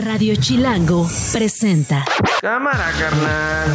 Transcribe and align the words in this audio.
Radio 0.00 0.34
Chilango 0.34 1.08
presenta. 1.32 2.04
Cámara, 2.40 2.90
carnal. 2.98 3.68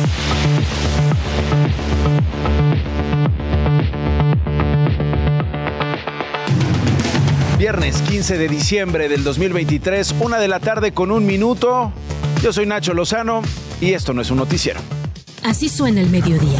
Viernes 7.60 8.02
15 8.02 8.38
de 8.38 8.48
diciembre 8.48 9.08
del 9.08 9.24
2023, 9.24 10.16
una 10.20 10.40
de 10.40 10.48
la 10.48 10.60
tarde 10.60 10.94
con 10.94 11.12
un 11.12 11.26
minuto. 11.26 11.92
Yo 12.42 12.52
soy 12.52 12.66
Nacho 12.66 12.94
Lozano 12.94 13.42
y 13.80 13.94
esto 13.94 14.14
no 14.14 14.21
es 14.21 14.32
un 14.32 14.38
noticiero. 14.38 14.80
Así 15.44 15.70
suena 15.70 16.02
el 16.02 16.10
mediodía. 16.10 16.60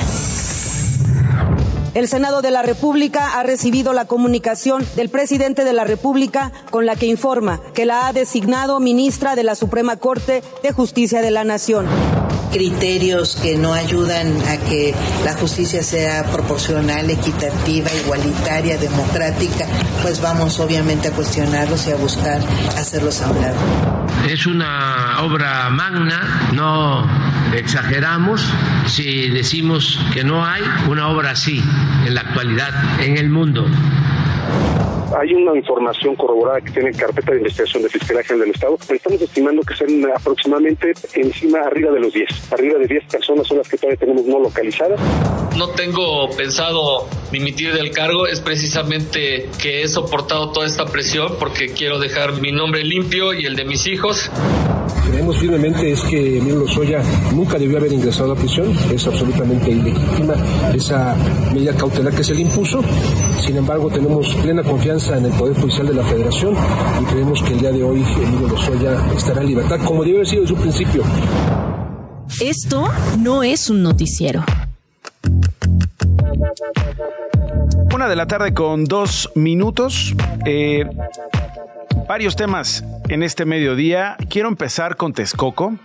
El 1.96 2.10
Senado 2.10 2.42
de 2.42 2.52
la 2.52 2.62
República 2.62 3.40
ha 3.40 3.44
recibido 3.44 3.94
la 3.94 4.04
comunicación 4.04 4.86
del 4.98 5.08
presidente 5.08 5.64
de 5.64 5.72
la 5.72 5.86
República 5.86 6.52
con 6.70 6.86
la 6.86 6.98
que 6.98 7.06
informa 7.06 7.62
que 7.74 7.86
la 7.86 8.08
ha 8.08 8.12
designado 8.12 8.82
ministra 8.82 9.38
de 9.38 9.44
la 9.44 9.56
Suprema 9.56 9.96
Corte 9.96 10.44
de 10.62 10.74
Justicia 10.74 11.22
de 11.22 11.32
la 11.32 11.46
Nación 11.46 11.88
criterios 12.52 13.36
que 13.36 13.58
no 13.58 13.74
ayudan 13.74 14.28
a 14.48 14.58
que 14.58 14.94
la 15.26 15.34
justicia 15.34 15.84
sea 15.84 16.24
proporcional, 16.32 17.10
equitativa, 17.10 17.92
igualitaria, 17.94 18.78
democrática, 18.78 19.66
pues 20.02 20.22
vamos 20.22 20.62
obviamente 20.62 21.10
a 21.10 21.12
cuestionarlos 21.12 21.86
y 21.88 21.92
a 21.92 21.98
buscar 21.98 22.40
hacerlos 22.78 23.20
lado. 23.20 24.05
Es 24.28 24.48
una 24.48 25.20
obra 25.22 25.70
magna, 25.70 26.50
no 26.52 27.08
exageramos 27.54 28.52
si 28.88 29.30
decimos 29.30 30.00
que 30.14 30.24
no 30.24 30.44
hay 30.44 30.64
una 30.88 31.08
obra 31.10 31.32
así 31.32 31.64
en 32.06 32.16
la 32.16 32.22
actualidad 32.22 32.74
en 33.02 33.18
el 33.18 33.30
mundo. 33.30 33.70
Hay 35.14 35.34
una 35.34 35.56
información 35.56 36.16
corroborada 36.16 36.62
que 36.62 36.72
tiene 36.72 36.92
carpeta 36.92 37.32
de 37.32 37.38
investigación 37.38 37.84
de 37.84 37.90
Fiscalía 37.90 38.24
General 38.24 38.48
del 38.48 38.56
Estado. 38.56 38.78
Estamos 38.90 39.22
estimando 39.22 39.62
que 39.62 39.76
sean 39.76 40.06
aproximadamente 40.16 40.94
encima, 41.14 41.60
arriba 41.60 41.92
de 41.92 42.00
los 42.00 42.14
10. 42.14 42.54
Arriba 42.54 42.80
de 42.80 42.88
10 42.88 43.06
personas 43.06 43.48
son 43.48 43.58
las 43.58 43.68
que 43.68 43.78
todavía 43.78 43.98
tenemos 43.98 44.26
no 44.26 44.40
localizadas. 44.40 45.00
No 45.58 45.70
tengo 45.70 46.30
pensado 46.36 47.08
dimitir 47.32 47.74
del 47.74 47.92
cargo, 47.92 48.28
es 48.28 48.42
precisamente 48.42 49.50
que 49.62 49.84
he 49.84 49.88
soportado 49.88 50.52
toda 50.52 50.66
esta 50.66 50.86
presión 50.86 51.34
porque 51.40 51.68
quiero 51.68 52.00
dejar 52.00 52.42
mi 52.42 52.52
nombre 52.52 52.84
limpio 52.84 53.34
y 53.34 53.46
el 53.46 53.56
de 53.56 53.66
mis 53.66 53.88
hijos. 53.88 54.30
Creemos 55.10 55.38
firmemente 55.38 55.92
es 55.92 56.02
que 56.02 56.40
Emilio 56.40 56.62
Lozoya 56.62 57.02
nunca 57.32 57.60
debió 57.60 57.78
haber 57.78 57.94
ingresado 57.94 58.34
a 58.34 58.36
prisión, 58.36 58.76
es 58.92 59.06
absolutamente 59.06 59.70
ilegítima 59.70 60.34
esa 60.74 61.16
medida 61.54 61.76
cautelar 61.76 62.14
que 62.14 62.24
se 62.24 62.34
le 62.34 62.42
impuso. 62.42 62.82
Sin 63.40 63.56
embargo, 63.56 63.90
tenemos 63.90 64.34
plena 64.36 64.64
confianza 64.64 64.95
en 64.96 65.26
el 65.26 65.32
Poder 65.34 65.60
Judicial 65.60 65.88
de 65.88 65.94
la 65.94 66.04
Federación 66.04 66.56
y 67.02 67.06
creemos 67.06 67.44
que 67.44 67.52
el 67.52 67.60
día 67.60 67.72
de 67.74 67.84
hoy 67.84 68.02
Emilio 68.16 68.48
Lozoya 68.48 68.96
estará 69.14 69.42
en 69.42 69.48
libertad, 69.48 69.78
como 69.84 70.04
debió 70.04 70.20
haber 70.20 70.28
sido 70.28 70.44
desde 70.44 70.56
su 70.56 70.62
principio. 70.62 71.04
Esto 72.40 72.88
no 73.20 73.44
es 73.44 73.70
un 73.70 73.84
noticiero. 73.84 74.46
Una 77.94 78.08
de 78.08 78.16
la 78.16 78.26
tarde 78.26 78.54
con 78.54 78.86
dos 78.86 79.30
minutos. 79.36 80.16
Eh, 80.46 80.86
varios 82.08 82.38
temas 82.38 82.86
en 83.10 83.22
este 83.22 83.44
mediodía. 83.44 84.16
Quiero 84.30 84.48
empezar 84.48 84.96
con 84.96 85.12
Texcoco. 85.12 85.76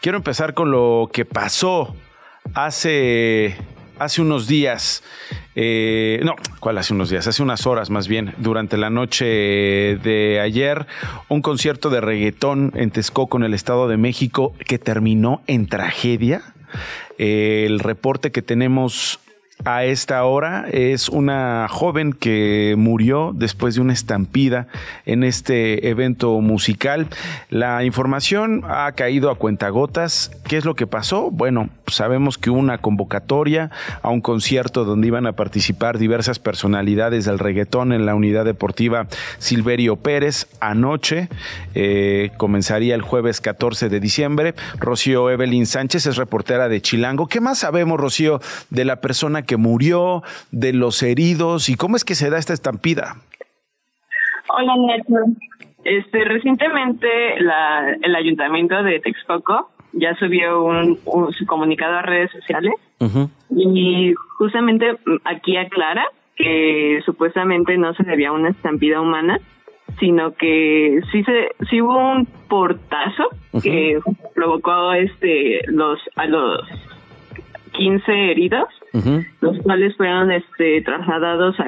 Quiero 0.00 0.16
empezar 0.16 0.54
con 0.54 0.70
lo 0.70 1.10
que 1.12 1.26
pasó 1.26 1.94
hace, 2.54 3.58
hace 3.98 4.22
unos 4.22 4.46
días. 4.46 5.02
Eh, 5.56 6.20
no, 6.24 6.34
¿cuál 6.60 6.78
hace 6.78 6.94
unos 6.94 7.10
días? 7.10 7.26
Hace 7.26 7.42
unas 7.42 7.66
horas 7.66 7.90
más 7.90 8.08
bien, 8.08 8.34
durante 8.38 8.76
la 8.76 8.90
noche 8.90 9.24
de 9.24 10.40
ayer, 10.42 10.86
un 11.28 11.42
concierto 11.42 11.90
de 11.90 12.00
reggaetón 12.00 12.72
en 12.74 12.90
Texcoco, 12.90 13.36
en 13.36 13.44
el 13.44 13.54
Estado 13.54 13.88
de 13.88 13.96
México, 13.96 14.52
que 14.66 14.78
terminó 14.78 15.42
en 15.46 15.66
tragedia. 15.66 16.42
el 17.18 17.78
reporte 17.78 18.32
que 18.32 18.42
tenemos 18.42 19.20
a 19.64 19.84
esta 19.84 20.24
hora 20.24 20.66
es 20.70 21.08
una 21.08 21.68
joven 21.70 22.12
que 22.12 22.74
murió 22.76 23.32
después 23.34 23.74
de 23.74 23.80
una 23.80 23.92
estampida 23.92 24.66
en 25.06 25.24
este 25.24 25.88
evento 25.88 26.40
musical. 26.40 27.06
La 27.50 27.84
información 27.84 28.62
ha 28.68 28.92
caído 28.92 29.30
a 29.30 29.36
cuentagotas. 29.36 30.32
¿Qué 30.46 30.56
es 30.56 30.64
lo 30.64 30.74
que 30.74 30.86
pasó? 30.86 31.30
Bueno, 31.30 31.70
sabemos 31.86 32.36
que 32.36 32.50
hubo 32.50 32.58
una 32.58 32.78
convocatoria 32.78 33.70
a 34.02 34.10
un 34.10 34.20
concierto 34.20 34.84
donde 34.84 35.06
iban 35.06 35.26
a 35.26 35.32
participar 35.32 35.98
diversas 35.98 36.38
personalidades 36.38 37.24
del 37.24 37.38
reggaetón 37.38 37.92
en 37.92 38.06
la 38.06 38.14
unidad 38.14 38.44
deportiva 38.44 39.06
Silverio 39.38 39.96
Pérez. 39.96 40.46
Anoche 40.60 41.28
eh, 41.74 42.32
comenzaría 42.36 42.94
el 42.94 43.02
jueves 43.02 43.40
14 43.40 43.88
de 43.88 44.00
diciembre. 44.00 44.54
Rocío 44.78 45.30
Evelyn 45.30 45.66
Sánchez 45.66 46.06
es 46.06 46.16
reportera 46.16 46.68
de 46.68 46.82
Chilango. 46.82 47.28
¿Qué 47.28 47.40
más 47.40 47.58
sabemos, 47.60 47.98
Rocío, 47.98 48.40
de 48.70 48.84
la 48.84 49.00
persona 49.00 49.43
que 49.44 49.56
murió, 49.56 50.22
de 50.50 50.72
los 50.72 51.02
heridos 51.02 51.68
y 51.68 51.76
cómo 51.76 51.96
es 51.96 52.04
que 52.04 52.14
se 52.14 52.30
da 52.30 52.38
esta 52.38 52.52
estampida. 52.52 53.16
Hola, 54.48 54.74
Neto. 54.76 55.14
Este, 55.84 56.24
recientemente 56.24 57.08
la, 57.40 57.96
el 58.02 58.14
ayuntamiento 58.14 58.82
de 58.82 59.00
Texcoco 59.00 59.70
ya 59.92 60.14
subió 60.16 60.62
un, 60.62 60.98
comunicado 61.46 61.96
a 61.96 62.02
redes 62.02 62.30
sociales 62.32 62.72
y 63.50 64.14
justamente 64.38 64.96
aquí 65.24 65.56
aclara 65.56 66.04
que 66.36 67.00
supuestamente 67.04 67.76
no 67.76 67.94
se 67.94 68.02
debía 68.02 68.30
a 68.30 68.32
una 68.32 68.48
estampida 68.48 69.00
humana, 69.00 69.38
sino 70.00 70.32
que 70.32 71.00
sí 71.12 71.22
se 71.24 71.50
sí 71.68 71.80
hubo 71.80 71.96
un 71.96 72.26
portazo 72.48 73.28
que 73.62 74.00
provocó 74.34 74.92
este 74.94 75.60
los 75.66 76.00
a 76.16 76.26
los 76.26 76.66
15 77.72 78.30
heridos, 78.30 78.68
los 79.40 79.58
cuales 79.58 79.96
fueron 79.96 80.30
este, 80.30 80.82
trasladados 80.82 81.56
a, 81.58 81.66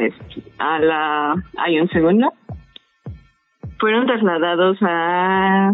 a 0.58 0.78
la... 0.78 1.34
Hay 1.58 1.80
un 1.80 1.88
segundo. 1.88 2.32
Fueron 3.78 4.06
trasladados 4.06 4.78
a 4.82 5.72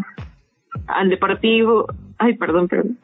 al 0.86 1.08
deportivo... 1.10 1.86
Ay, 2.18 2.34
perdón, 2.34 2.68
perdón. 2.68 2.98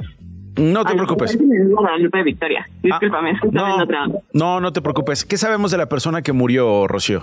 No 0.58 0.84
te 0.84 0.94
preocupes. 0.94 1.38
Guadalupe 1.38 2.22
Victoria. 2.22 2.66
Discúlpame, 2.82 3.30
ah, 3.30 3.46
no, 3.52 3.86
no, 4.32 4.60
no 4.60 4.72
te 4.72 4.82
preocupes. 4.82 5.24
¿Qué 5.24 5.36
sabemos 5.36 5.70
de 5.70 5.78
la 5.78 5.88
persona 5.88 6.22
que 6.22 6.32
murió, 6.32 6.86
Rocío? 6.88 7.20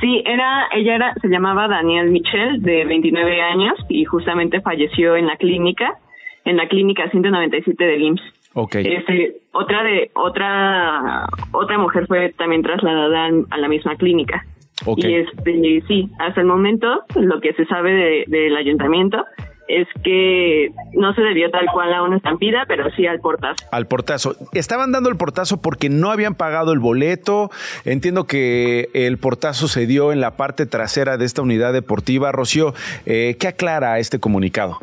Sí, 0.00 0.22
era, 0.24 0.68
ella 0.72 0.94
era, 0.96 1.14
se 1.20 1.28
llamaba 1.28 1.66
Daniel 1.66 2.10
Michel, 2.10 2.62
de 2.62 2.84
29 2.84 3.40
años, 3.42 3.74
y 3.88 4.04
justamente 4.04 4.60
falleció 4.60 5.16
en 5.16 5.26
la 5.26 5.36
clínica, 5.36 5.94
en 6.44 6.56
la 6.56 6.68
clínica 6.68 7.08
197 7.10 7.84
del 7.84 8.02
IMSS. 8.02 8.22
Okay. 8.54 8.86
Este, 8.86 9.36
otra 9.52 9.82
de 9.82 10.10
otra 10.14 11.26
otra 11.52 11.78
mujer 11.78 12.06
fue 12.06 12.32
también 12.38 12.62
trasladada 12.62 13.30
a 13.50 13.58
la 13.58 13.68
misma 13.68 13.96
clínica. 13.96 14.44
Okay. 14.86 15.10
Y 15.10 15.14
este 15.16 15.82
sí, 15.86 16.10
hasta 16.18 16.40
el 16.40 16.46
momento 16.46 17.02
lo 17.16 17.40
que 17.40 17.52
se 17.54 17.64
sabe 17.66 18.24
del 18.26 18.56
ayuntamiento 18.56 19.24
es 19.66 19.88
que 20.02 20.70
no 20.92 21.14
se 21.14 21.22
debió 21.22 21.50
tal 21.50 21.66
cual 21.72 21.92
a 21.94 22.02
una 22.02 22.16
estampida, 22.16 22.64
pero 22.68 22.90
sí 22.90 23.06
al 23.06 23.20
portazo. 23.20 23.64
Al 23.72 23.86
portazo. 23.86 24.36
Estaban 24.52 24.92
dando 24.92 25.08
el 25.08 25.16
portazo 25.16 25.60
porque 25.62 25.88
no 25.88 26.10
habían 26.10 26.34
pagado 26.34 26.72
el 26.72 26.78
boleto. 26.78 27.50
Entiendo 27.84 28.24
que 28.24 28.90
el 28.92 29.18
portazo 29.18 29.68
se 29.68 29.86
dio 29.86 30.12
en 30.12 30.20
la 30.20 30.36
parte 30.36 30.66
trasera 30.66 31.16
de 31.16 31.24
esta 31.24 31.42
unidad 31.42 31.72
deportiva. 31.72 32.32
Rocío, 32.32 32.74
eh, 33.06 33.36
¿qué 33.40 33.48
aclara 33.48 33.98
este 33.98 34.20
comunicado? 34.20 34.78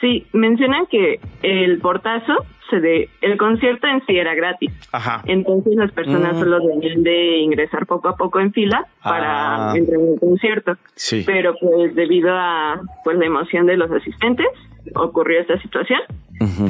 Sí, 0.00 0.26
mencionan 0.32 0.86
que 0.86 1.20
el 1.42 1.78
portazo 1.80 2.34
se 2.70 2.80
de, 2.80 3.08
el 3.20 3.36
concierto 3.36 3.86
en 3.86 4.04
sí 4.06 4.16
era 4.16 4.34
gratis. 4.34 4.70
Ajá. 4.92 5.22
Entonces 5.26 5.74
las 5.76 5.90
personas 5.92 6.34
mm. 6.34 6.38
solo 6.38 6.60
debían 6.60 7.02
de 7.02 7.38
ingresar 7.38 7.86
poco 7.86 8.08
a 8.08 8.16
poco 8.16 8.40
en 8.40 8.52
fila 8.52 8.86
para 9.02 9.72
ah. 9.72 9.76
entrar 9.76 9.98
en 10.00 10.12
el 10.12 10.20
concierto. 10.20 10.76
Sí. 10.94 11.24
Pero 11.26 11.54
pues 11.60 11.94
debido 11.94 12.30
a 12.32 12.80
pues 13.04 13.18
la 13.18 13.26
emoción 13.26 13.66
de 13.66 13.76
los 13.76 13.90
asistentes 13.90 14.46
ocurrió 14.94 15.40
esta 15.40 15.60
situación. 15.60 16.00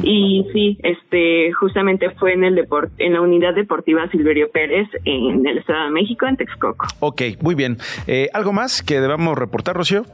Y 0.01 0.47
sí, 0.51 0.79
este 0.81 1.51
justamente 1.53 2.09
fue 2.11 2.33
en 2.33 2.43
el 2.43 2.55
deport 2.55 2.91
en 2.97 3.13
la 3.13 3.21
unidad 3.21 3.53
deportiva 3.53 4.09
Silverio 4.09 4.49
Pérez 4.49 4.87
en 5.05 5.45
el 5.45 5.59
Estado 5.59 5.85
de 5.85 5.91
México 5.91 6.25
en 6.25 6.37
Texcoco. 6.37 6.87
Ok, 7.01 7.21
muy 7.41 7.53
bien. 7.53 7.77
Eh, 8.07 8.29
¿Algo 8.33 8.51
más 8.51 8.81
que 8.81 8.99
debamos 8.99 9.37
reportar, 9.37 9.75
Rocío? 9.75 10.05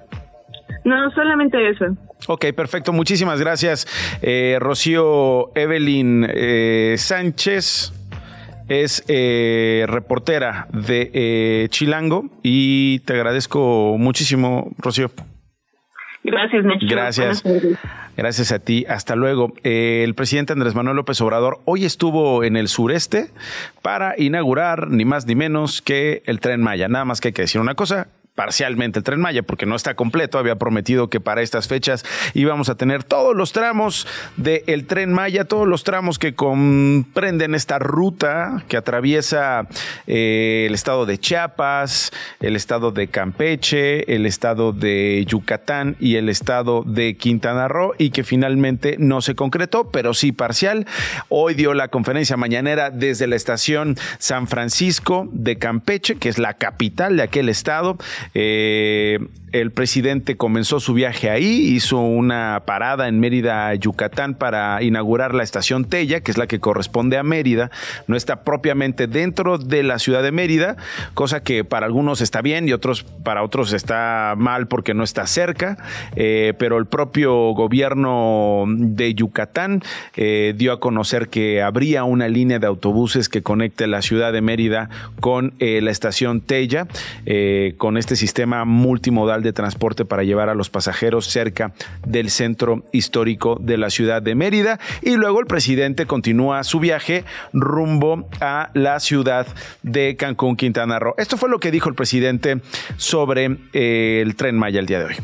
No, 0.86 1.10
solamente 1.12 1.58
eso. 1.68 1.86
Ok, 2.28 2.46
perfecto. 2.56 2.94
Muchísimas 2.94 3.40
gracias, 3.40 3.88
eh, 4.22 4.58
Rocío 4.60 5.52
Evelyn 5.56 6.28
eh, 6.30 6.96
Sánchez. 6.98 7.92
Es 8.68 9.04
eh, 9.08 9.86
reportera 9.88 10.68
de 10.72 11.68
Chilango 11.70 12.26
y 12.42 13.00
te 13.00 13.14
agradezco 13.14 13.96
muchísimo, 14.00 14.72
Rocío. 14.80 15.12
Gracias, 16.24 16.66
Nacho. 16.66 16.88
Gracias. 16.90 17.44
Gracias 18.18 18.52
a 18.52 18.60
ti. 18.60 18.86
Hasta 18.90 19.16
luego. 19.16 19.54
el 19.64 20.16
presidente 20.16 20.54
Andrés 20.54 20.74
Manuel 20.74 20.96
López 20.96 21.22
Obrador 21.22 21.60
hoy 21.66 21.86
estuvo 21.86 22.44
en 22.44 22.58
el 22.58 22.68
sureste 22.68 23.28
para 23.84 24.16
inaugurar 24.18 24.90
ni 24.90 25.06
más 25.06 25.28
ni 25.28 25.36
menos 25.36 25.84
que 25.84 26.24
el 26.26 26.40
tren 26.40 26.62
Maya. 26.62 26.88
Nada 26.88 27.06
más 27.06 27.22
que 27.22 27.28
hay 27.28 27.34
que 27.34 27.44
decir 27.44 27.62
una 27.62 27.76
cosa 27.76 28.08
parcialmente 28.36 29.00
el 29.00 29.04
tren 29.04 29.20
Maya 29.20 29.44
porque 29.44 29.66
no 29.66 29.76
está 29.76 29.96
completo. 29.96 30.38
Había 30.38 30.58
prometido 30.58 31.10
que 31.10 31.20
para 31.20 31.42
estas 31.42 31.68
fechas 31.68 32.06
íbamos 32.34 32.70
a 32.70 32.76
tener 32.76 33.04
todos 33.04 33.36
los 33.36 33.54
tramos 33.54 34.08
del 34.38 34.86
tren 34.86 35.14
Maya, 35.14 35.46
todos 35.46 35.68
los 35.68 35.84
tramos 35.84 36.20
que 36.20 36.36
comprenden 36.36 37.56
esta 37.56 37.80
ruta 37.80 38.64
que 38.68 38.78
atraviesa 38.78 39.68
eh, 40.08 40.66
el 40.68 40.74
estado 40.74 41.06
de 41.06 41.18
Chiapas, 41.18 42.12
el 42.42 42.56
estado 42.56 42.92
de 42.92 43.08
Campeche, 43.08 44.14
el 44.14 44.26
estado 44.26 44.74
de 44.74 45.26
Yucatán 45.28 45.96
y 46.00 46.16
el 46.18 46.30
estado 46.30 46.84
de 46.86 47.16
Quintana 47.16 47.68
Roo 47.68 47.94
y 47.98 48.10
que 48.10 48.24
finalmente 48.24 48.98
no 49.00 49.22
se 49.22 49.36
concretó, 49.36 49.92
pero 49.92 50.14
sí 50.14 50.32
parcial. 50.32 50.86
Hoy 51.30 51.54
dio 51.54 51.74
la 51.74 51.88
conferencia 51.88 52.38
mañanera 52.38 52.90
desde 52.90 53.28
la 53.28 53.36
estación 53.36 53.96
San 54.20 54.48
Francisco 54.48 55.30
de 55.32 55.58
Campeche, 55.58 56.16
que 56.16 56.30
es 56.30 56.38
la 56.38 56.56
capital 56.56 57.18
de 57.18 57.24
aquel 57.24 57.50
estado. 57.50 57.98
Eh, 58.34 59.20
el 59.60 59.72
presidente 59.72 60.36
comenzó 60.36 60.82
su 60.82 60.94
viaje 60.94 61.30
ahí, 61.30 61.46
hizo 61.46 62.00
una 62.00 62.64
parada 62.66 63.08
en 63.08 63.22
Mérida, 63.22 63.74
Yucatán, 63.76 64.36
para 64.36 64.84
inaugurar 64.84 65.34
la 65.34 65.44
estación 65.44 65.86
Tella, 65.86 66.20
que 66.20 66.32
es 66.32 66.38
la 66.38 66.48
que 66.48 66.60
corresponde 66.60 67.18
a 67.18 67.24
Mérida. 67.24 67.72
No 68.08 68.18
está 68.18 68.44
propiamente 68.44 69.08
dentro 69.08 69.58
de 69.58 69.84
la 69.84 69.98
ciudad 69.98 70.24
de 70.24 70.34
Mérida, 70.34 70.76
cosa 71.14 71.42
que 71.42 71.64
para 71.64 71.86
algunos 71.86 72.20
está 72.20 72.42
bien 72.42 72.68
y 72.68 72.74
otros 72.74 73.04
para 73.04 73.44
otros 73.44 73.72
está 73.72 74.34
mal 74.38 74.68
porque 74.68 74.94
no 74.94 75.06
está 75.06 75.26
cerca. 75.26 75.78
Eh, 76.18 76.54
pero 76.60 76.78
el 76.78 76.86
propio 76.86 77.52
gobierno 77.52 78.66
de 78.68 79.14
Yucatán 79.14 79.84
eh, 80.18 80.54
dio 80.58 80.74
a 80.74 80.82
conocer 80.82 81.30
que 81.30 81.62
habría 81.62 82.04
una 82.04 82.28
línea 82.28 82.60
de 82.60 82.68
autobuses 82.68 83.30
que 83.30 83.42
conecte 83.42 83.88
la 83.88 84.02
ciudad 84.02 84.34
de 84.34 84.42
Mérida 84.42 84.90
con 85.22 85.54
la 85.60 85.92
estación 85.92 86.42
Tella, 86.42 86.88
con 87.78 87.98
este 87.98 88.15
sistema 88.16 88.66
multimodal 88.66 89.44
de 89.44 89.54
transporte 89.54 90.06
para 90.06 90.24
llevar 90.24 90.50
a 90.50 90.56
los 90.56 90.70
pasajeros 90.70 91.28
cerca 91.28 91.74
del 92.06 92.30
centro 92.30 92.84
histórico 92.92 93.58
de 93.62 93.78
la 93.78 93.90
ciudad 93.90 94.22
de 94.22 94.36
Mérida. 94.36 94.80
Y 95.02 95.16
luego 95.16 95.40
el 95.40 95.46
presidente 95.46 96.06
continúa 96.06 96.64
su 96.64 96.80
viaje 96.80 97.26
rumbo 97.54 98.28
a 98.42 98.70
la 98.74 99.00
ciudad 99.00 99.48
de 99.84 100.16
Cancún, 100.16 100.56
Quintana 100.56 101.00
Roo. 101.00 101.16
Esto 101.18 101.38
fue 101.38 101.50
lo 101.50 101.60
que 101.60 101.72
dijo 101.72 101.90
el 101.90 101.96
presidente 101.96 102.62
sobre 102.98 103.58
eh, 103.74 104.22
el 104.22 104.36
tren 104.36 104.58
Maya 104.58 104.80
el 104.80 104.86
día 104.86 105.00
de 105.00 105.06
hoy. 105.06 105.16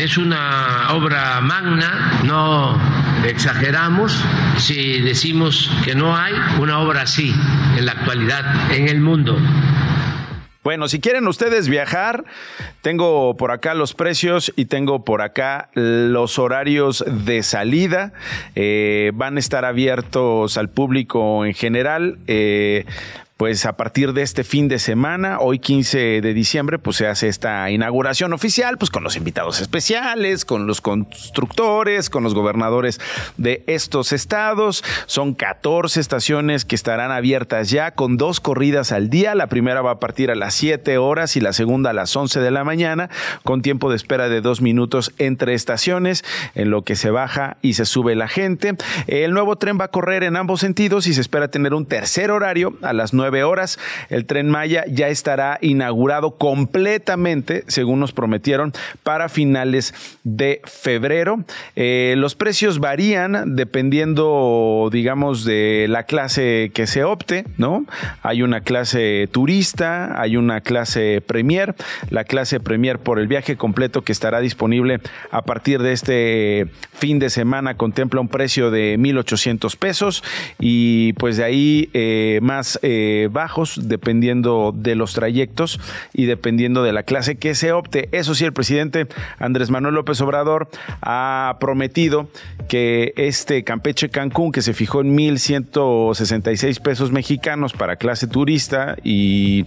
Es 0.00 0.16
una 0.16 0.92
obra 0.92 1.40
magna, 1.40 2.22
no 2.24 2.80
exageramos 3.24 4.16
si 4.56 5.00
decimos 5.00 5.70
que 5.84 5.94
no 5.94 6.16
hay 6.16 6.34
una 6.60 6.78
obra 6.78 7.02
así 7.02 7.34
en 7.76 7.86
la 7.86 7.92
actualidad 7.92 8.72
en 8.72 8.88
el 8.88 9.00
mundo. 9.00 9.36
Bueno, 10.62 10.86
si 10.86 11.00
quieren 11.00 11.26
ustedes 11.26 11.68
viajar, 11.68 12.24
tengo 12.82 13.36
por 13.36 13.50
acá 13.50 13.74
los 13.74 13.94
precios 13.94 14.52
y 14.54 14.66
tengo 14.66 15.04
por 15.04 15.20
acá 15.20 15.70
los 15.74 16.38
horarios 16.38 17.04
de 17.08 17.42
salida. 17.42 18.12
Eh, 18.54 19.10
van 19.12 19.36
a 19.38 19.40
estar 19.40 19.64
abiertos 19.64 20.56
al 20.56 20.68
público 20.68 21.44
en 21.44 21.54
general. 21.54 22.18
Eh, 22.28 22.84
pues 23.36 23.66
a 23.66 23.76
partir 23.76 24.12
de 24.12 24.22
este 24.22 24.44
fin 24.44 24.68
de 24.68 24.78
semana, 24.78 25.38
hoy 25.40 25.58
15 25.58 26.20
de 26.20 26.34
diciembre, 26.34 26.78
pues 26.78 26.96
se 26.98 27.06
hace 27.06 27.28
esta 27.28 27.70
inauguración 27.70 28.32
oficial, 28.32 28.78
pues 28.78 28.90
con 28.90 29.02
los 29.02 29.16
invitados 29.16 29.60
especiales, 29.60 30.44
con 30.44 30.66
los 30.66 30.80
constructores, 30.80 32.08
con 32.08 32.22
los 32.22 32.34
gobernadores 32.34 33.00
de 33.36 33.64
estos 33.66 34.12
estados. 34.12 34.84
Son 35.06 35.34
14 35.34 35.98
estaciones 35.98 36.64
que 36.64 36.76
estarán 36.76 37.10
abiertas 37.10 37.70
ya 37.70 37.92
con 37.92 38.16
dos 38.16 38.38
corridas 38.38 38.92
al 38.92 39.10
día. 39.10 39.34
La 39.34 39.48
primera 39.48 39.82
va 39.82 39.92
a 39.92 40.00
partir 40.00 40.30
a 40.30 40.36
las 40.36 40.54
7 40.54 40.98
horas 40.98 41.36
y 41.36 41.40
la 41.40 41.52
segunda 41.52 41.90
a 41.90 41.94
las 41.94 42.14
11 42.14 42.38
de 42.40 42.50
la 42.50 42.64
mañana, 42.64 43.10
con 43.42 43.62
tiempo 43.62 43.90
de 43.90 43.96
espera 43.96 44.28
de 44.28 44.40
dos 44.40 44.60
minutos 44.60 45.12
entre 45.18 45.54
estaciones, 45.54 46.24
en 46.54 46.70
lo 46.70 46.82
que 46.82 46.94
se 46.94 47.10
baja 47.10 47.56
y 47.62 47.74
se 47.74 47.86
sube 47.86 48.14
la 48.14 48.28
gente. 48.28 48.76
El 49.06 49.32
nuevo 49.32 49.56
tren 49.56 49.78
va 49.80 49.86
a 49.86 49.88
correr 49.88 50.22
en 50.22 50.36
ambos 50.36 50.60
sentidos 50.60 51.06
y 51.06 51.14
se 51.14 51.20
espera 51.20 51.48
tener 51.48 51.74
un 51.74 51.86
tercer 51.86 52.30
horario 52.30 52.76
a 52.82 52.92
las 52.92 53.12
9 53.12 53.31
horas. 53.42 53.78
El 54.10 54.26
tren 54.26 54.50
Maya 54.50 54.84
ya 54.88 55.08
estará 55.08 55.58
inaugurado 55.60 56.32
completamente, 56.32 57.64
según 57.68 58.00
nos 58.00 58.12
prometieron, 58.12 58.72
para 59.02 59.28
finales 59.28 59.94
de 60.24 60.60
febrero. 60.64 61.44
Eh, 61.76 62.14
los 62.18 62.34
precios 62.34 62.78
varían 62.78 63.56
dependiendo, 63.56 64.90
digamos, 64.92 65.44
de 65.44 65.86
la 65.88 66.04
clase 66.04 66.70
que 66.74 66.86
se 66.86 67.04
opte, 67.04 67.44
¿no? 67.56 67.86
Hay 68.22 68.42
una 68.42 68.60
clase 68.60 69.28
turista, 69.32 70.20
hay 70.20 70.36
una 70.36 70.60
clase 70.60 71.22
premier. 71.26 71.74
La 72.10 72.24
clase 72.24 72.60
premier 72.60 72.98
por 72.98 73.18
el 73.18 73.28
viaje 73.28 73.56
completo 73.56 74.02
que 74.02 74.12
estará 74.12 74.40
disponible 74.40 75.00
a 75.30 75.42
partir 75.42 75.80
de 75.82 75.92
este 75.92 76.66
fin 76.92 77.18
de 77.18 77.30
semana 77.30 77.76
contempla 77.76 78.20
un 78.20 78.28
precio 78.28 78.70
de 78.70 78.98
1.800 78.98 79.76
pesos 79.76 80.24
y 80.58 81.12
pues 81.14 81.36
de 81.36 81.44
ahí 81.44 81.90
eh, 81.92 82.40
más 82.42 82.78
eh, 82.82 83.11
bajos 83.30 83.88
dependiendo 83.88 84.72
de 84.74 84.94
los 84.94 85.14
trayectos 85.14 85.80
y 86.12 86.26
dependiendo 86.26 86.82
de 86.82 86.92
la 86.92 87.02
clase 87.02 87.36
que 87.36 87.54
se 87.54 87.72
opte. 87.72 88.08
Eso 88.12 88.34
sí, 88.34 88.44
el 88.44 88.52
presidente 88.52 89.06
Andrés 89.38 89.70
Manuel 89.70 89.94
López 89.94 90.20
Obrador 90.20 90.68
ha 91.00 91.56
prometido 91.60 92.28
que 92.68 93.12
este 93.16 93.64
Campeche 93.64 94.08
Cancún, 94.08 94.52
que 94.52 94.62
se 94.62 94.74
fijó 94.74 95.00
en 95.00 95.16
1.166 95.16 96.80
pesos 96.80 97.12
mexicanos 97.12 97.72
para 97.72 97.96
clase 97.96 98.26
turista 98.26 98.96
y, 99.02 99.66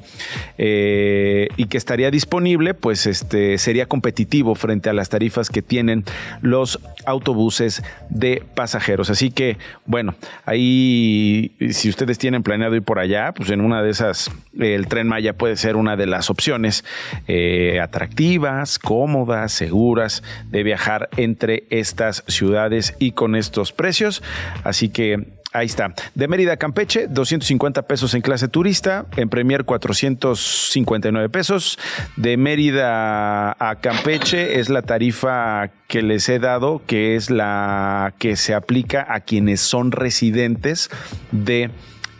eh, 0.57 1.47
y 1.57 1.65
que 1.65 1.77
estaría 1.77 2.11
disponible, 2.11 2.73
pues 2.73 3.05
este 3.05 3.57
sería 3.57 3.87
competitivo 3.87 4.55
frente 4.55 4.89
a 4.89 4.93
las 4.93 5.09
tarifas 5.09 5.49
que 5.49 5.61
tienen 5.61 6.03
los 6.41 6.79
autobuses 7.05 7.83
de 8.09 8.43
pasajeros. 8.55 9.09
Así 9.09 9.31
que, 9.31 9.57
bueno, 9.85 10.15
ahí 10.45 11.51
si 11.71 11.89
ustedes 11.89 12.17
tienen 12.17 12.43
planeado 12.43 12.75
ir 12.75 12.83
por 12.83 12.99
allá, 12.99 13.33
pues 13.35 13.49
en 13.49 13.61
una 13.61 13.83
de 13.83 13.91
esas 13.91 14.31
el 14.57 14.87
tren 14.87 15.07
Maya 15.07 15.33
puede 15.33 15.57
ser 15.57 15.75
una 15.75 15.95
de 15.95 16.05
las 16.05 16.29
opciones 16.29 16.85
eh, 17.27 17.79
atractivas, 17.81 18.79
cómodas, 18.79 19.51
seguras 19.51 20.23
de 20.49 20.63
viajar 20.63 21.09
entre 21.17 21.65
estas 21.69 22.23
ciudades 22.27 22.95
y 22.99 23.11
con 23.11 23.35
estos 23.35 23.71
precios. 23.71 24.23
Así 24.63 24.89
que 24.89 25.35
Ahí 25.55 25.67
está. 25.67 25.93
De 26.15 26.27
Mérida 26.27 26.51
a 26.51 26.57
Campeche, 26.57 27.07
250 27.07 27.83
pesos 27.83 28.13
en 28.13 28.21
clase 28.21 28.49
turista. 28.49 29.05
En 29.15 29.29
Premier, 29.29 29.63
459 29.63 31.29
pesos. 31.29 31.79
De 32.17 32.35
Mérida 32.35 33.51
a 33.57 33.75
Campeche 33.79 34.59
es 34.59 34.67
la 34.67 34.81
tarifa 34.81 35.69
que 35.87 36.01
les 36.01 36.27
he 36.27 36.39
dado, 36.39 36.81
que 36.85 37.15
es 37.15 37.29
la 37.29 38.15
que 38.19 38.35
se 38.35 38.53
aplica 38.53 39.05
a 39.07 39.21
quienes 39.21 39.61
son 39.61 39.93
residentes 39.93 40.89
de 41.31 41.69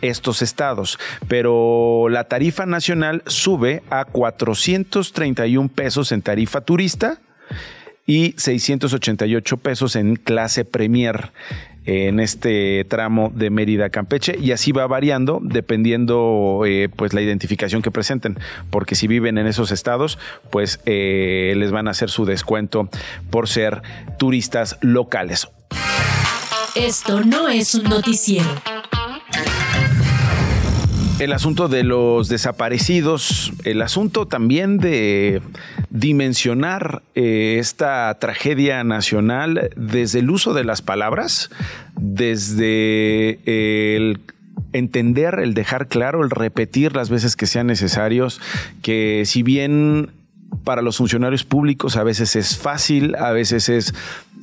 estos 0.02 0.42
estados, 0.42 0.98
pero 1.28 2.08
la 2.08 2.24
tarifa 2.24 2.66
nacional 2.66 3.22
sube 3.26 3.82
a 3.90 4.04
431 4.04 5.68
pesos 5.68 6.12
en 6.12 6.22
tarifa 6.22 6.60
turista 6.60 7.18
y 8.06 8.34
688 8.36 9.56
pesos 9.56 9.96
en 9.96 10.16
clase 10.16 10.64
Premier 10.64 11.32
en 11.86 12.18
este 12.20 12.84
tramo 12.84 13.32
de 13.34 13.50
Mérida 13.50 13.90
Campeche. 13.90 14.36
Y 14.40 14.52
así 14.52 14.72
va 14.72 14.86
variando 14.86 15.40
dependiendo 15.42 16.62
eh, 16.66 16.88
pues 16.94 17.14
la 17.14 17.22
identificación 17.22 17.82
que 17.82 17.90
presenten 17.90 18.38
porque 18.70 18.94
si 18.94 19.06
viven 19.06 19.38
en 19.38 19.46
esos 19.46 19.70
estados 19.70 20.18
pues 20.50 20.80
eh, 20.84 21.54
les 21.56 21.70
van 21.70 21.88
a 21.88 21.92
hacer 21.92 22.10
su 22.10 22.24
descuento 22.24 22.88
por 23.30 23.48
ser 23.48 23.82
turistas 24.18 24.78
locales. 24.80 25.48
Esto 26.74 27.22
no 27.22 27.48
es 27.48 27.74
un 27.74 27.84
noticiero 27.84 28.50
el 31.18 31.32
asunto 31.32 31.68
de 31.68 31.82
los 31.82 32.28
desaparecidos, 32.28 33.52
el 33.64 33.80
asunto 33.80 34.26
también 34.26 34.78
de 34.78 35.40
dimensionar 35.88 37.02
eh, 37.14 37.56
esta 37.58 38.16
tragedia 38.18 38.84
nacional 38.84 39.70
desde 39.76 40.18
el 40.18 40.30
uso 40.30 40.52
de 40.52 40.64
las 40.64 40.82
palabras, 40.82 41.50
desde 41.98 43.40
el 43.96 44.20
entender, 44.72 45.38
el 45.40 45.54
dejar 45.54 45.88
claro, 45.88 46.22
el 46.22 46.30
repetir 46.30 46.94
las 46.94 47.08
veces 47.08 47.34
que 47.34 47.46
sean 47.46 47.66
necesarios, 47.66 48.40
que 48.82 49.22
si 49.24 49.42
bien 49.42 50.10
para 50.64 50.82
los 50.82 50.98
funcionarios 50.98 51.44
públicos 51.44 51.96
a 51.96 52.02
veces 52.02 52.36
es 52.36 52.56
fácil, 52.58 53.14
a 53.16 53.30
veces 53.32 53.68
es 53.68 53.94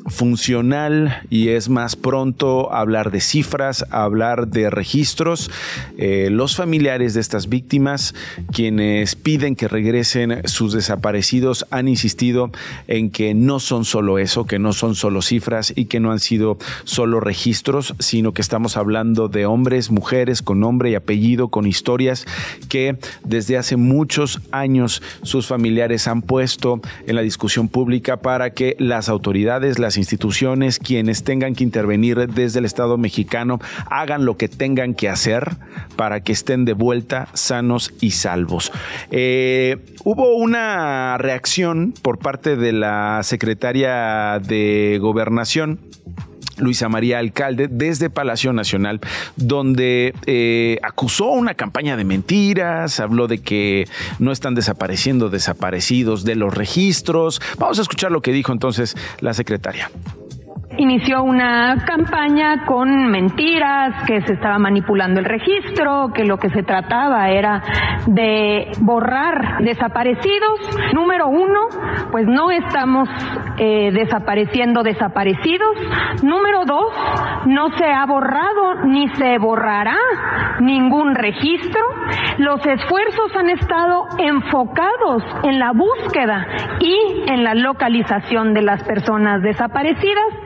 funcional 0.07 1.21
y 1.29 1.49
es 1.49 1.69
más 1.69 1.95
pronto 1.95 2.73
hablar 2.73 3.11
de 3.11 3.21
cifras, 3.21 3.85
hablar 3.89 4.47
de 4.47 4.69
registros. 4.69 5.49
Eh, 5.97 6.29
los 6.31 6.55
familiares 6.55 7.13
de 7.13 7.21
estas 7.21 7.49
víctimas, 7.49 8.13
quienes 8.51 9.15
piden 9.15 9.55
que 9.55 9.67
regresen 9.67 10.47
sus 10.47 10.73
desaparecidos, 10.73 11.65
han 11.71 11.87
insistido 11.87 12.51
en 12.87 13.09
que 13.09 13.33
no 13.33 13.59
son 13.59 13.85
solo 13.85 14.19
eso, 14.19 14.45
que 14.45 14.59
no 14.59 14.73
son 14.73 14.95
solo 14.95 15.21
cifras 15.21 15.73
y 15.75 15.85
que 15.85 15.99
no 15.99 16.11
han 16.11 16.19
sido 16.19 16.57
solo 16.83 17.19
registros, 17.19 17.95
sino 17.99 18.33
que 18.33 18.41
estamos 18.41 18.77
hablando 18.77 19.29
de 19.29 19.45
hombres, 19.45 19.91
mujeres 19.91 20.41
con 20.41 20.59
nombre 20.59 20.91
y 20.91 20.95
apellido, 20.95 21.47
con 21.47 21.65
historias 21.65 22.25
que 22.69 22.97
desde 23.23 23.57
hace 23.57 23.77
muchos 23.77 24.41
años 24.51 25.01
sus 25.21 25.47
familiares 25.47 26.07
han 26.07 26.21
puesto 26.21 26.81
en 27.07 27.15
la 27.15 27.21
discusión 27.21 27.69
pública 27.69 28.17
para 28.17 28.51
que 28.51 28.75
las 28.79 29.09
autoridades, 29.09 29.79
las 29.79 29.92
instituciones, 29.97 30.79
quienes 30.79 31.23
tengan 31.23 31.55
que 31.55 31.63
intervenir 31.63 32.27
desde 32.27 32.59
el 32.59 32.65
Estado 32.65 32.97
mexicano, 32.97 33.59
hagan 33.89 34.25
lo 34.25 34.37
que 34.37 34.47
tengan 34.47 34.93
que 34.93 35.09
hacer 35.09 35.55
para 35.95 36.21
que 36.21 36.31
estén 36.31 36.65
de 36.65 36.73
vuelta 36.73 37.27
sanos 37.33 37.93
y 38.01 38.11
salvos. 38.11 38.71
Eh, 39.11 39.77
hubo 40.03 40.35
una 40.35 41.17
reacción 41.17 41.93
por 42.01 42.19
parte 42.19 42.55
de 42.55 42.73
la 42.73 43.21
secretaria 43.23 44.39
de 44.39 44.99
Gobernación 45.01 45.79
Luisa 46.57 46.89
María 46.89 47.19
Alcalde 47.19 47.67
desde 47.69 48.09
Palacio 48.09 48.53
Nacional, 48.53 48.99
donde 49.35 50.13
eh, 50.25 50.79
acusó 50.83 51.27
una 51.27 51.53
campaña 51.53 51.97
de 51.97 52.03
mentiras, 52.03 52.99
habló 52.99 53.27
de 53.27 53.39
que 53.39 53.87
no 54.19 54.31
están 54.31 54.55
desapareciendo 54.55 55.29
desaparecidos 55.29 56.23
de 56.23 56.35
los 56.35 56.53
registros. 56.53 57.41
Vamos 57.57 57.79
a 57.79 57.81
escuchar 57.81 58.11
lo 58.11 58.21
que 58.21 58.31
dijo 58.31 58.51
entonces 58.51 58.95
la 59.19 59.33
secretaria 59.33 59.89
inició 60.77 61.23
una 61.23 61.75
campaña 61.85 62.65
con 62.65 63.07
mentiras, 63.07 64.03
que 64.05 64.21
se 64.21 64.33
estaba 64.33 64.57
manipulando 64.57 65.19
el 65.19 65.25
registro, 65.25 66.11
que 66.13 66.25
lo 66.25 66.37
que 66.37 66.49
se 66.49 66.63
trataba 66.63 67.29
era 67.29 67.61
de 68.07 68.71
borrar 68.81 69.63
desaparecidos. 69.63 70.93
Número 70.93 71.27
uno, 71.27 71.67
pues 72.11 72.27
no 72.27 72.51
estamos 72.51 73.09
eh, 73.57 73.91
desapareciendo 73.91 74.83
desaparecidos. 74.83 76.23
Número 76.23 76.65
dos, 76.65 76.93
no 77.45 77.69
se 77.77 77.85
ha 77.85 78.05
borrado 78.05 78.85
ni 78.85 79.07
se 79.15 79.37
borrará 79.37 79.97
ningún 80.59 81.15
registro. 81.15 81.81
Los 82.37 82.65
esfuerzos 82.65 83.35
han 83.35 83.49
estado 83.49 84.05
enfocados 84.17 85.23
en 85.43 85.59
la 85.59 85.71
búsqueda 85.71 86.47
y 86.79 87.23
en 87.27 87.43
la 87.43 87.53
localización 87.53 88.53
de 88.53 88.61
las 88.61 88.83
personas 88.83 89.41
desaparecidas. 89.41 90.43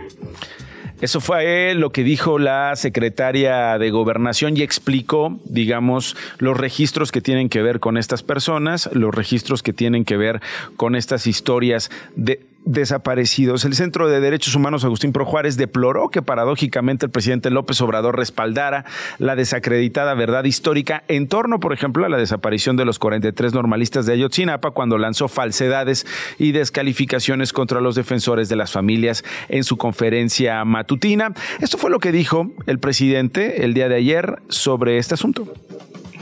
Eso 0.99 1.21
fue 1.21 1.75
lo 1.75 1.91
que 1.91 2.03
dijo 2.03 2.39
la 2.39 2.75
secretaria 2.75 3.77
de 3.77 3.91
Gobernación 3.91 4.57
y 4.57 4.63
explicó, 4.63 5.39
digamos, 5.45 6.15
los 6.39 6.57
registros 6.57 7.11
que 7.11 7.21
tienen 7.21 7.49
que 7.49 7.61
ver 7.61 7.79
con 7.79 7.97
estas 7.97 8.23
personas, 8.23 8.89
los 8.93 9.13
registros 9.13 9.61
que 9.61 9.73
tienen 9.73 10.05
que 10.05 10.17
ver 10.17 10.41
con 10.75 10.95
estas 10.95 11.27
historias 11.27 11.91
de 12.15 12.46
desaparecidos. 12.67 13.65
El 13.65 13.73
Centro 13.73 14.09
de 14.09 14.19
Derechos 14.19 14.53
Humanos 14.53 14.83
Agustín 14.83 15.13
Pro 15.13 15.25
Juárez 15.25 15.57
deploró 15.57 16.09
que 16.09 16.21
paradójicamente 16.21 17.05
el 17.05 17.11
presidente 17.11 17.49
López 17.49 17.79
Obrador 17.81 18.17
respaldara 18.17 18.85
la 19.17 19.35
desacreditada 19.35 20.13
verdad 20.13 20.43
histórica 20.43 21.03
en 21.07 21.27
torno, 21.27 21.59
por 21.59 21.73
ejemplo, 21.73 22.05
a 22.05 22.09
la 22.09 22.17
desaparición 22.17 22.75
de 22.75 22.85
los 22.85 22.99
43 22.99 23.53
normalistas 23.53 24.05
de 24.05 24.13
Ayotzinapa 24.13 24.71
cuando 24.71 24.97
lanzó 24.97 25.27
falsedades 25.27 26.05
y 26.37 26.51
descalificaciones 26.51 27.53
contra 27.53 27.81
los 27.81 27.95
defensores 27.95 28.49
de 28.49 28.57
las 28.57 28.71
familias 28.71 29.23
en 29.47 29.63
su 29.63 29.77
conferencia 29.77 30.63
matutina. 30.65 31.33
Esto 31.61 31.77
fue 31.77 31.89
lo 31.89 31.99
que 31.99 32.11
dijo 32.11 32.51
el 32.65 32.79
presidente 32.79 33.63
el 33.63 33.73
día 33.73 33.87
de 33.87 33.95
ayer 33.95 34.41
sobre 34.49 34.97
este 34.97 35.13
asunto 35.13 35.47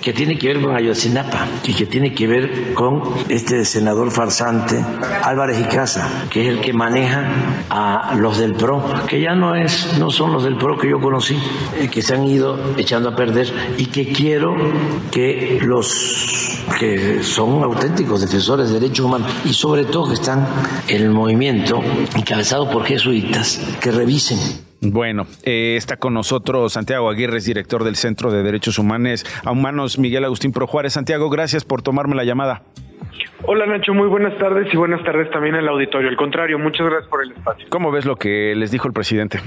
que 0.05 0.13
tiene 0.13 0.38
que 0.38 0.50
ver 0.50 0.62
con 0.62 0.75
Ayotzinapa 0.75 1.47
y 1.63 1.74
que 1.74 1.88
tiene 1.88 2.13
que 2.13 2.27
ver 2.27 2.75
con 2.75 3.01
este 3.27 3.65
senador 3.65 4.12
farsante 4.12 4.79
Álvarez 5.24 5.59
y 5.59 5.63
Casa, 5.63 6.27
que 6.29 6.43
es 6.43 6.47
el 6.47 6.62
que 6.62 6.74
maneja 6.74 7.65
a 7.71 8.13
los 8.15 8.38
del 8.38 8.53
PRO, 8.53 8.83
que 9.07 9.19
ya 9.19 9.33
no 9.33 9.55
es 9.55 9.97
no 9.97 10.12
son 10.12 10.31
los 10.31 10.43
del 10.43 10.57
PRO 10.57 10.77
que 10.77 10.91
yo 10.91 11.00
conocí, 11.01 11.35
eh, 11.79 11.89
que 11.89 12.03
se 12.03 12.13
han 12.13 12.24
ido 12.24 12.55
echando 12.77 13.09
a 13.09 13.15
perder 13.15 13.51
y 13.79 13.88
que 13.88 14.09
quiero 14.09 14.53
que 15.09 15.57
los 15.63 16.62
que 16.79 17.24
son 17.24 17.63
auténticos 17.63 18.21
defensores 18.21 18.69
de 18.69 18.79
derechos 18.79 19.07
humanos 19.07 19.31
y 19.43 19.53
sobre 19.53 19.85
todo 19.85 20.09
que 20.09 20.13
están 20.13 20.47
en 20.88 21.01
el 21.01 21.09
movimiento 21.09 21.81
encabezado 22.15 22.69
por 22.69 22.85
jesuitas, 22.85 23.59
que 23.81 23.89
revisen 23.89 24.38
bueno, 24.92 25.25
eh, 25.44 25.75
está 25.77 25.98
con 25.98 26.13
nosotros 26.13 26.74
Santiago 26.74 27.10
Aguirre, 27.10 27.39
director 27.39 27.84
del 27.84 27.96
Centro 27.96 28.32
de 28.32 28.44
Derechos 28.44 28.80
Humanos, 28.80 29.25
a 29.44 29.51
Humanos 29.51 29.98
Miguel 29.98 30.25
Agustín 30.25 30.51
Pro 30.51 30.68
Juárez. 30.68 30.94
Santiago, 30.94 31.30
gracias 31.30 31.65
por 31.65 31.82
tomarme 31.82 32.15
la 32.15 32.24
llamada. 32.24 32.63
Hola 33.44 33.65
Nacho, 33.65 33.94
muy 33.94 34.08
buenas 34.08 34.38
tardes 34.38 34.74
y 34.74 34.77
buenas 34.77 35.04
tardes 35.04 35.30
también 35.30 35.56
al 35.56 35.68
auditorio. 35.68 36.10
Al 36.10 36.18
contrario, 36.18 36.58
muchas 36.58 36.88
gracias 36.88 37.10
por 37.10 37.24
el 37.24 37.32
espacio. 37.32 37.68
¿Cómo 37.70 37.92
ves 37.92 38.06
lo 38.06 38.15
que 38.15 38.54
les 38.56 38.72
dijo 38.72 38.88
el 38.88 38.94
presidente? 38.94 39.39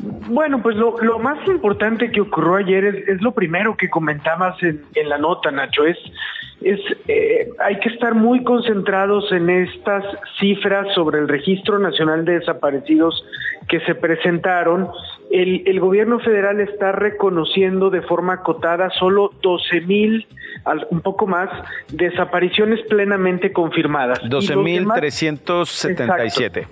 Bueno, 0.00 0.60
pues 0.62 0.76
lo, 0.76 1.18
más 1.18 1.38
importante 1.46 2.10
que 2.10 2.20
ocurrió 2.20 2.56
ayer 2.56 3.04
es, 3.06 3.22
lo 3.22 3.32
primero 3.32 3.76
que 3.76 3.88
comentabas 3.88 4.60
en, 4.62 4.82
en 4.94 5.08
la 5.08 5.18
nota, 5.18 5.50
Nacho. 5.50 5.84
Es 5.84 5.98
es 6.64 6.80
eh, 7.08 7.48
hay 7.60 7.80
que 7.80 7.88
estar 7.88 8.14
muy 8.14 8.44
concentrados 8.44 9.32
en 9.32 9.48
estas 9.50 10.04
cifras 10.38 10.86
sobre 10.94 11.18
el 11.18 11.26
Registro 11.28 11.78
Nacional 11.78 12.24
de 12.24 12.38
Desaparecidos 12.40 13.22
que 13.68 13.80
se 13.80 13.94
presentaron. 13.94 14.88
El, 15.30 15.62
el 15.66 15.78
gobierno 15.80 16.20
federal 16.20 16.60
está 16.60 16.92
reconociendo 16.92 17.90
de 17.90 18.00
forma 18.02 18.34
acotada 18.34 18.90
solo 18.98 19.32
12 19.42 19.80
mil, 19.82 20.26
un 20.90 21.00
poco 21.00 21.26
más, 21.26 21.48
desapariciones 21.88 22.80
plenamente 22.88 23.52
confirmadas. 23.52 24.20
12.377, 24.22 26.66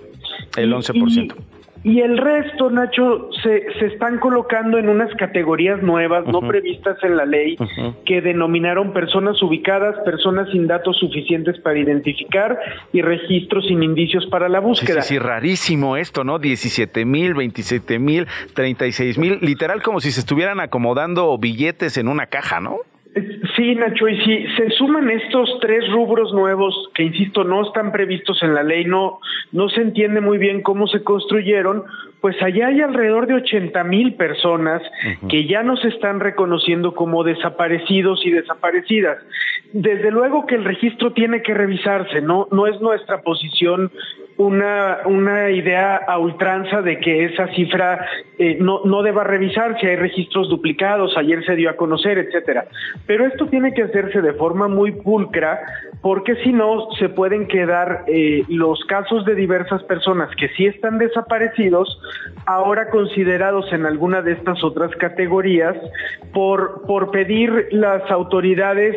el 0.57 0.73
11%. 0.73 1.35
Y 1.35 1.60
el 1.83 2.17
resto, 2.17 2.69
Nacho, 2.69 3.29
se, 3.41 3.65
se 3.79 3.87
están 3.87 4.19
colocando 4.19 4.77
en 4.77 4.87
unas 4.87 5.13
categorías 5.15 5.81
nuevas, 5.81 6.27
no 6.27 6.41
previstas 6.41 6.97
en 7.03 7.17
la 7.17 7.25
ley, 7.25 7.57
que 8.05 8.21
denominaron 8.21 8.93
personas 8.93 9.41
ubicadas, 9.41 9.95
personas 10.05 10.47
sin 10.51 10.67
datos 10.67 10.97
suficientes 10.97 11.59
para 11.59 11.79
identificar 11.79 12.59
y 12.93 13.01
registros 13.01 13.65
sin 13.65 13.81
indicios 13.81 14.27
para 14.27 14.47
la 14.47 14.59
búsqueda. 14.59 15.01
Sí, 15.01 15.15
sí, 15.15 15.19
rarísimo 15.19 15.97
esto, 15.97 16.23
¿no? 16.23 16.37
17 16.37 17.03
mil, 17.05 17.33
27 17.33 17.97
mil, 17.97 18.27
36 18.53 19.17
mil, 19.17 19.39
literal 19.41 19.81
como 19.81 20.01
si 20.01 20.11
se 20.11 20.19
estuvieran 20.19 20.59
acomodando 20.59 21.35
billetes 21.37 21.97
en 21.97 22.07
una 22.07 22.27
caja, 22.27 22.59
¿no? 22.59 22.77
Sí, 23.57 23.75
Nacho, 23.75 24.07
y 24.07 24.21
si 24.21 24.47
se 24.55 24.69
suman 24.71 25.09
estos 25.09 25.59
tres 25.59 25.89
rubros 25.91 26.33
nuevos 26.33 26.89
que, 26.93 27.03
insisto, 27.03 27.43
no 27.43 27.67
están 27.67 27.91
previstos 27.91 28.41
en 28.41 28.53
la 28.53 28.63
ley, 28.63 28.85
no, 28.85 29.19
no 29.51 29.67
se 29.67 29.81
entiende 29.81 30.21
muy 30.21 30.37
bien 30.37 30.61
cómo 30.61 30.87
se 30.87 31.03
construyeron, 31.03 31.83
pues 32.21 32.41
allá 32.41 32.67
hay 32.67 32.79
alrededor 32.79 33.27
de 33.27 33.33
80 33.33 33.83
mil 33.83 34.13
personas 34.13 34.81
que 35.27 35.45
ya 35.45 35.61
nos 35.61 35.83
están 35.83 36.21
reconociendo 36.21 36.93
como 36.93 37.25
desaparecidos 37.25 38.25
y 38.25 38.31
desaparecidas. 38.31 39.17
Desde 39.73 40.09
luego 40.09 40.45
que 40.45 40.55
el 40.55 40.63
registro 40.63 41.11
tiene 41.11 41.41
que 41.41 41.53
revisarse, 41.53 42.21
no, 42.21 42.47
no 42.51 42.67
es 42.67 42.79
nuestra 42.79 43.23
posición 43.23 43.91
una, 44.41 44.99
una 45.05 45.49
idea 45.49 45.95
a 45.95 46.17
ultranza 46.17 46.81
de 46.81 46.99
que 46.99 47.25
esa 47.25 47.47
cifra 47.47 48.05
eh, 48.37 48.57
no, 48.59 48.81
no 48.85 49.03
deba 49.03 49.23
revisarse, 49.23 49.87
hay 49.87 49.95
registros 49.95 50.49
duplicados, 50.49 51.15
ayer 51.17 51.43
se 51.45 51.55
dio 51.55 51.69
a 51.69 51.75
conocer, 51.75 52.17
etcétera. 52.17 52.67
Pero 53.05 53.25
esto 53.25 53.47
tiene 53.47 53.73
que 53.73 53.83
hacerse 53.83 54.21
de 54.21 54.33
forma 54.33 54.67
muy 54.67 54.91
pulcra, 54.91 55.59
porque 56.01 56.35
si 56.43 56.51
no 56.51 56.87
se 56.97 57.09
pueden 57.09 57.47
quedar 57.47 58.03
eh, 58.07 58.43
los 58.47 58.83
casos 58.85 59.25
de 59.25 59.35
diversas 59.35 59.83
personas 59.83 60.29
que 60.35 60.49
sí 60.49 60.65
están 60.65 60.97
desaparecidos, 60.97 61.99
ahora 62.45 62.89
considerados 62.89 63.71
en 63.71 63.85
alguna 63.85 64.21
de 64.21 64.33
estas 64.33 64.63
otras 64.63 64.91
categorías, 64.95 65.75
por, 66.33 66.81
por 66.87 67.11
pedir 67.11 67.67
las 67.71 68.09
autoridades 68.09 68.95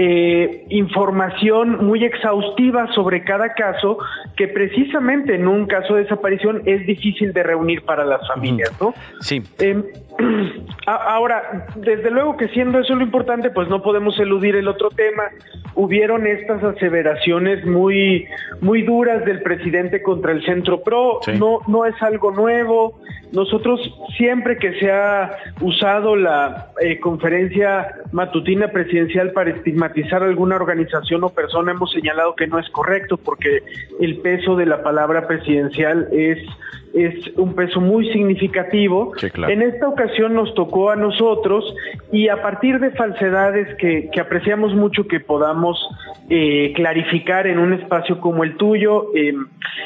eh, 0.00 0.64
información 0.68 1.84
muy 1.84 2.04
exhaustiva 2.04 2.86
sobre 2.94 3.24
cada 3.24 3.54
caso 3.54 3.98
que 4.36 4.46
precisamente 4.46 5.34
en 5.34 5.48
un 5.48 5.66
caso 5.66 5.96
de 5.96 6.04
desaparición 6.04 6.62
es 6.66 6.86
difícil 6.86 7.32
de 7.32 7.42
reunir 7.42 7.82
para 7.82 8.04
las 8.04 8.24
familias, 8.28 8.70
¿no? 8.80 8.94
Sí. 9.20 9.42
Em, 9.58 9.82
ahora, 10.86 11.66
desde 11.76 12.10
luego 12.10 12.36
que 12.36 12.48
siendo 12.48 12.78
eso 12.80 12.94
lo 12.94 13.02
importante, 13.02 13.50
pues 13.50 13.68
no 13.68 13.82
podemos 13.82 14.18
eludir 14.18 14.56
el 14.56 14.68
otro 14.68 14.90
tema. 14.90 15.24
Hubieron 15.74 16.26
estas 16.26 16.62
aseveraciones 16.62 17.64
muy, 17.64 18.26
muy 18.60 18.82
duras 18.82 19.24
del 19.24 19.42
presidente 19.42 20.02
contra 20.02 20.32
el 20.32 20.44
Centro 20.44 20.82
Pro. 20.82 21.20
No, 21.38 21.60
no 21.68 21.84
es 21.84 22.00
algo 22.02 22.32
nuevo. 22.32 22.98
Nosotros 23.32 23.80
siempre 24.16 24.56
que 24.56 24.78
se 24.80 24.90
ha 24.90 25.36
usado 25.60 26.16
la 26.16 26.72
eh, 26.80 26.98
conferencia 26.98 27.96
matutina 28.10 28.68
presidencial 28.68 29.32
para 29.32 29.50
estigmatizar 29.50 30.22
alguna 30.22 30.56
organización 30.56 31.22
o 31.24 31.28
persona, 31.28 31.72
hemos 31.72 31.92
señalado 31.92 32.34
que 32.34 32.46
no 32.46 32.58
es 32.58 32.68
correcto 32.70 33.18
porque 33.18 33.62
el 34.00 34.18
peso 34.18 34.56
de 34.56 34.66
la 34.66 34.82
palabra 34.82 35.26
presidencial 35.26 36.08
es 36.10 36.38
es 36.94 37.36
un 37.36 37.54
peso 37.54 37.80
muy 37.80 38.10
significativo. 38.12 39.12
En 39.48 39.62
esta 39.62 39.88
ocasión 39.88 40.34
nos 40.34 40.54
tocó 40.54 40.90
a 40.90 40.96
nosotros 40.96 41.74
y 42.12 42.28
a 42.28 42.42
partir 42.42 42.80
de 42.80 42.90
falsedades 42.90 43.76
que, 43.76 44.10
apreciamos 44.20 44.74
mucho 44.74 45.06
que 45.06 45.20
podamos 45.20 45.78
eh, 46.28 46.72
clarificar 46.74 47.46
en 47.46 47.58
un 47.58 47.72
espacio 47.72 48.20
como 48.20 48.44
el 48.44 48.56
tuyo, 48.56 49.14
eh, 49.14 49.34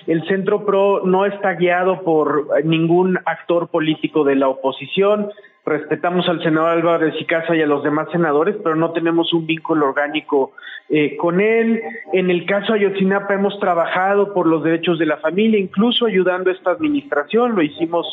el 0.06 0.26
Centro 0.26 0.64
PRO 0.64 1.02
no 1.04 1.26
está 1.26 1.54
guiado 1.54 2.02
por 2.02 2.64
ningún 2.64 3.18
actor 3.24 3.68
político 3.68 4.24
de 4.24 4.36
la 4.36 4.48
oposición, 4.48 5.30
respetamos 5.64 6.28
al 6.28 6.42
senador 6.42 6.70
Álvarez 6.70 7.14
y 7.20 7.24
Casa 7.24 7.54
y 7.54 7.62
a 7.62 7.66
los 7.66 7.82
demás 7.84 8.08
senadores, 8.10 8.56
pero 8.62 8.74
no 8.74 8.92
tenemos 8.92 9.32
un 9.32 9.46
vínculo 9.46 9.88
orgánico 9.88 10.52
eh, 10.88 11.16
con 11.16 11.40
él. 11.40 11.80
En 12.12 12.30
el 12.30 12.44
caso 12.46 12.72
Ayotzinapa 12.72 13.34
hemos 13.34 13.58
trabajado 13.60 14.34
por 14.34 14.46
los 14.46 14.62
derechos 14.64 14.98
de 14.98 15.06
la 15.06 15.18
familia, 15.18 15.58
incluso 15.58 16.06
ayudando 16.06 16.50
a 16.50 16.52
esta 16.52 16.72
administración. 16.72 17.54
Lo 17.54 17.62
hicimos 17.62 18.06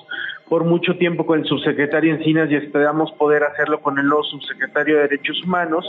por 0.47 0.63
mucho 0.63 0.95
tiempo 0.97 1.25
con 1.25 1.39
el 1.39 1.45
subsecretario 1.45 2.15
Encinas 2.15 2.49
y 2.49 2.55
esperamos 2.55 3.11
poder 3.13 3.43
hacerlo 3.43 3.81
con 3.81 3.99
el 3.99 4.07
nuevo 4.07 4.23
subsecretario 4.23 4.95
de 4.95 5.01
Derechos 5.03 5.43
Humanos. 5.43 5.85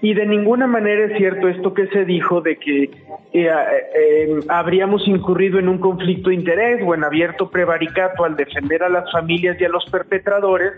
Y 0.00 0.14
de 0.14 0.26
ninguna 0.26 0.66
manera 0.66 1.04
es 1.04 1.16
cierto 1.16 1.48
esto 1.48 1.72
que 1.72 1.86
se 1.86 2.04
dijo 2.04 2.40
de 2.40 2.56
que 2.56 2.90
eh, 3.32 3.48
eh, 3.48 4.40
habríamos 4.48 5.06
incurrido 5.06 5.60
en 5.60 5.68
un 5.68 5.78
conflicto 5.78 6.30
de 6.30 6.34
interés 6.34 6.82
o 6.84 6.94
en 6.94 7.04
abierto 7.04 7.48
prevaricato 7.48 8.24
al 8.24 8.36
defender 8.36 8.82
a 8.82 8.88
las 8.88 9.10
familias 9.12 9.60
y 9.60 9.64
a 9.64 9.68
los 9.68 9.84
perpetradores, 9.86 10.72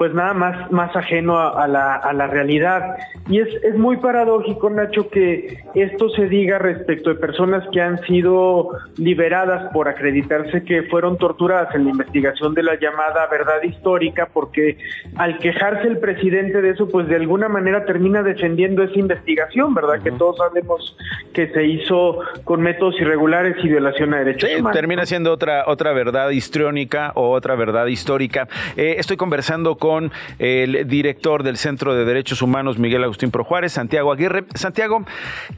pues 0.00 0.14
nada 0.14 0.32
más, 0.32 0.72
más 0.72 0.96
ajeno 0.96 1.38
a, 1.38 1.68
la, 1.68 1.96
a 1.96 2.14
la 2.14 2.26
realidad. 2.26 2.96
Y 3.28 3.40
es, 3.40 3.48
es 3.62 3.76
muy 3.76 3.98
paradójico, 3.98 4.70
Nacho, 4.70 5.10
que 5.10 5.58
esto 5.74 6.08
se 6.08 6.26
diga 6.26 6.58
respecto 6.58 7.10
de 7.10 7.16
personas 7.16 7.62
que 7.70 7.82
han 7.82 7.98
sido 8.06 8.70
liberadas 8.96 9.70
por 9.74 9.88
acreditarse 9.88 10.64
que 10.64 10.84
fueron 10.84 11.18
torturadas 11.18 11.74
en 11.74 11.84
la 11.84 11.90
investigación 11.90 12.54
de 12.54 12.62
la 12.62 12.78
llamada 12.80 13.26
verdad 13.30 13.62
histórica, 13.62 14.30
porque 14.32 14.78
al 15.16 15.38
quejarse 15.38 15.86
el 15.86 15.98
presidente 15.98 16.62
de 16.62 16.70
eso, 16.70 16.88
pues 16.88 17.06
de 17.08 17.16
alguna 17.16 17.50
manera 17.50 17.84
termina 17.84 18.22
defendiendo 18.22 18.82
esa 18.82 18.98
investigación, 18.98 19.74
¿verdad? 19.74 20.00
Que 20.02 20.12
todos 20.12 20.38
sabemos 20.38 20.96
que 21.34 21.48
se 21.48 21.64
hizo 21.64 22.20
con 22.44 22.62
métodos 22.62 22.98
irregulares 23.00 23.54
y 23.62 23.68
violación 23.68 24.14
a 24.14 24.20
derechos 24.20 24.48
humanos. 24.48 24.72
Termina 24.72 25.04
siendo 25.04 25.30
otra, 25.30 25.64
otra 25.66 25.92
verdad 25.92 26.30
histriónica 26.30 27.12
o 27.16 27.32
otra 27.32 27.54
verdad 27.54 27.84
histórica. 27.86 28.48
Eh, 28.78 28.96
estoy 28.98 29.18
conversando 29.18 29.49
con 29.78 30.12
el 30.38 30.86
director 30.86 31.42
del 31.42 31.56
Centro 31.56 31.92
de 31.92 32.04
Derechos 32.04 32.40
Humanos, 32.40 32.78
Miguel 32.78 33.02
Agustín 33.02 33.32
Projuárez, 33.32 33.72
Santiago 33.72 34.12
Aguirre. 34.12 34.44
Santiago, 34.54 35.04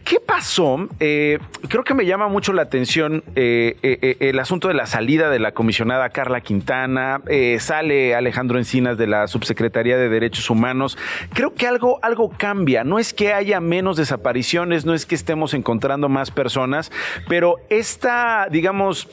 ¿qué 0.03 0.19
pasó? 0.19 0.89
Eh, 0.99 1.39
creo 1.69 1.85
que 1.85 1.93
me 1.93 2.07
llama 2.07 2.29
mucho 2.29 2.55
la 2.55 2.63
atención 2.63 3.23
eh, 3.37 4.17
el 4.19 4.39
asunto 4.39 4.69
de 4.69 4.75
la 4.75 4.87
salida 4.87 5.29
de 5.29 5.39
la 5.41 5.53
comisionada 5.53 6.09
Carla 6.09 6.41
Quintana, 6.41 7.21
sale 7.59 8.15
Alejandro 8.15 8.57
Encinas 8.57 8.97
de 8.97 9.07
la 9.07 9.27
Subsecretaría 9.27 9.99
de 9.99 10.09
Derechos 10.09 10.49
Humanos. 10.49 10.97
Creo 11.35 11.53
que 11.53 11.67
algo, 11.67 11.99
algo 12.03 12.31
cambia. 12.31 12.85
No 12.85 12.99
es 12.99 13.13
que 13.13 13.35
haya 13.35 13.61
menos 13.61 13.99
desapariciones, 13.99 14.87
no 14.87 14.95
es 14.95 15.05
que 15.05 15.15
estemos 15.15 15.53
encontrando 15.53 16.09
más 16.09 16.31
personas, 16.31 16.91
pero 17.29 17.57
esta, 17.69 18.49
digamos, 18.51 19.07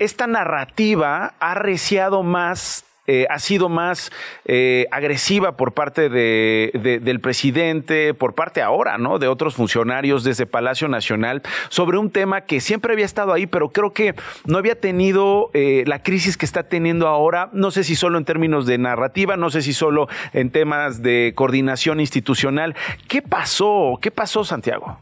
esta 0.00 0.26
narrativa 0.26 1.34
ha 1.38 1.54
reciado 1.54 2.24
más 2.24 2.84
eh, 3.12 3.26
ha 3.28 3.40
sido 3.40 3.68
más 3.68 4.12
eh, 4.44 4.86
agresiva 4.92 5.56
por 5.56 5.72
parte 5.72 6.08
de, 6.08 7.00
del 7.02 7.18
presidente, 7.18 8.14
por 8.14 8.36
parte 8.36 8.62
ahora, 8.62 8.98
¿no? 8.98 9.18
De 9.18 9.26
otros 9.26 9.56
funcionarios 9.56 10.22
desde 10.22 10.46
Palacio 10.46 10.86
Nacional 10.86 11.42
sobre 11.70 11.98
un 11.98 12.12
tema 12.12 12.42
que 12.42 12.60
siempre 12.60 12.92
había 12.92 13.04
estado 13.04 13.32
ahí, 13.32 13.48
pero 13.48 13.70
creo 13.70 13.92
que 13.92 14.14
no 14.46 14.58
había 14.58 14.76
tenido 14.76 15.50
eh, 15.54 15.82
la 15.88 16.04
crisis 16.04 16.36
que 16.36 16.46
está 16.46 16.62
teniendo 16.62 17.08
ahora. 17.08 17.50
No 17.52 17.72
sé 17.72 17.82
si 17.82 17.96
solo 17.96 18.16
en 18.16 18.24
términos 18.24 18.64
de 18.64 18.78
narrativa, 18.78 19.36
no 19.36 19.50
sé 19.50 19.62
si 19.62 19.72
solo 19.72 20.06
en 20.32 20.50
temas 20.50 21.02
de 21.02 21.32
coordinación 21.34 21.98
institucional. 21.98 22.76
¿Qué 23.08 23.22
pasó? 23.22 23.98
¿Qué 24.00 24.12
pasó, 24.12 24.44
Santiago? 24.44 25.00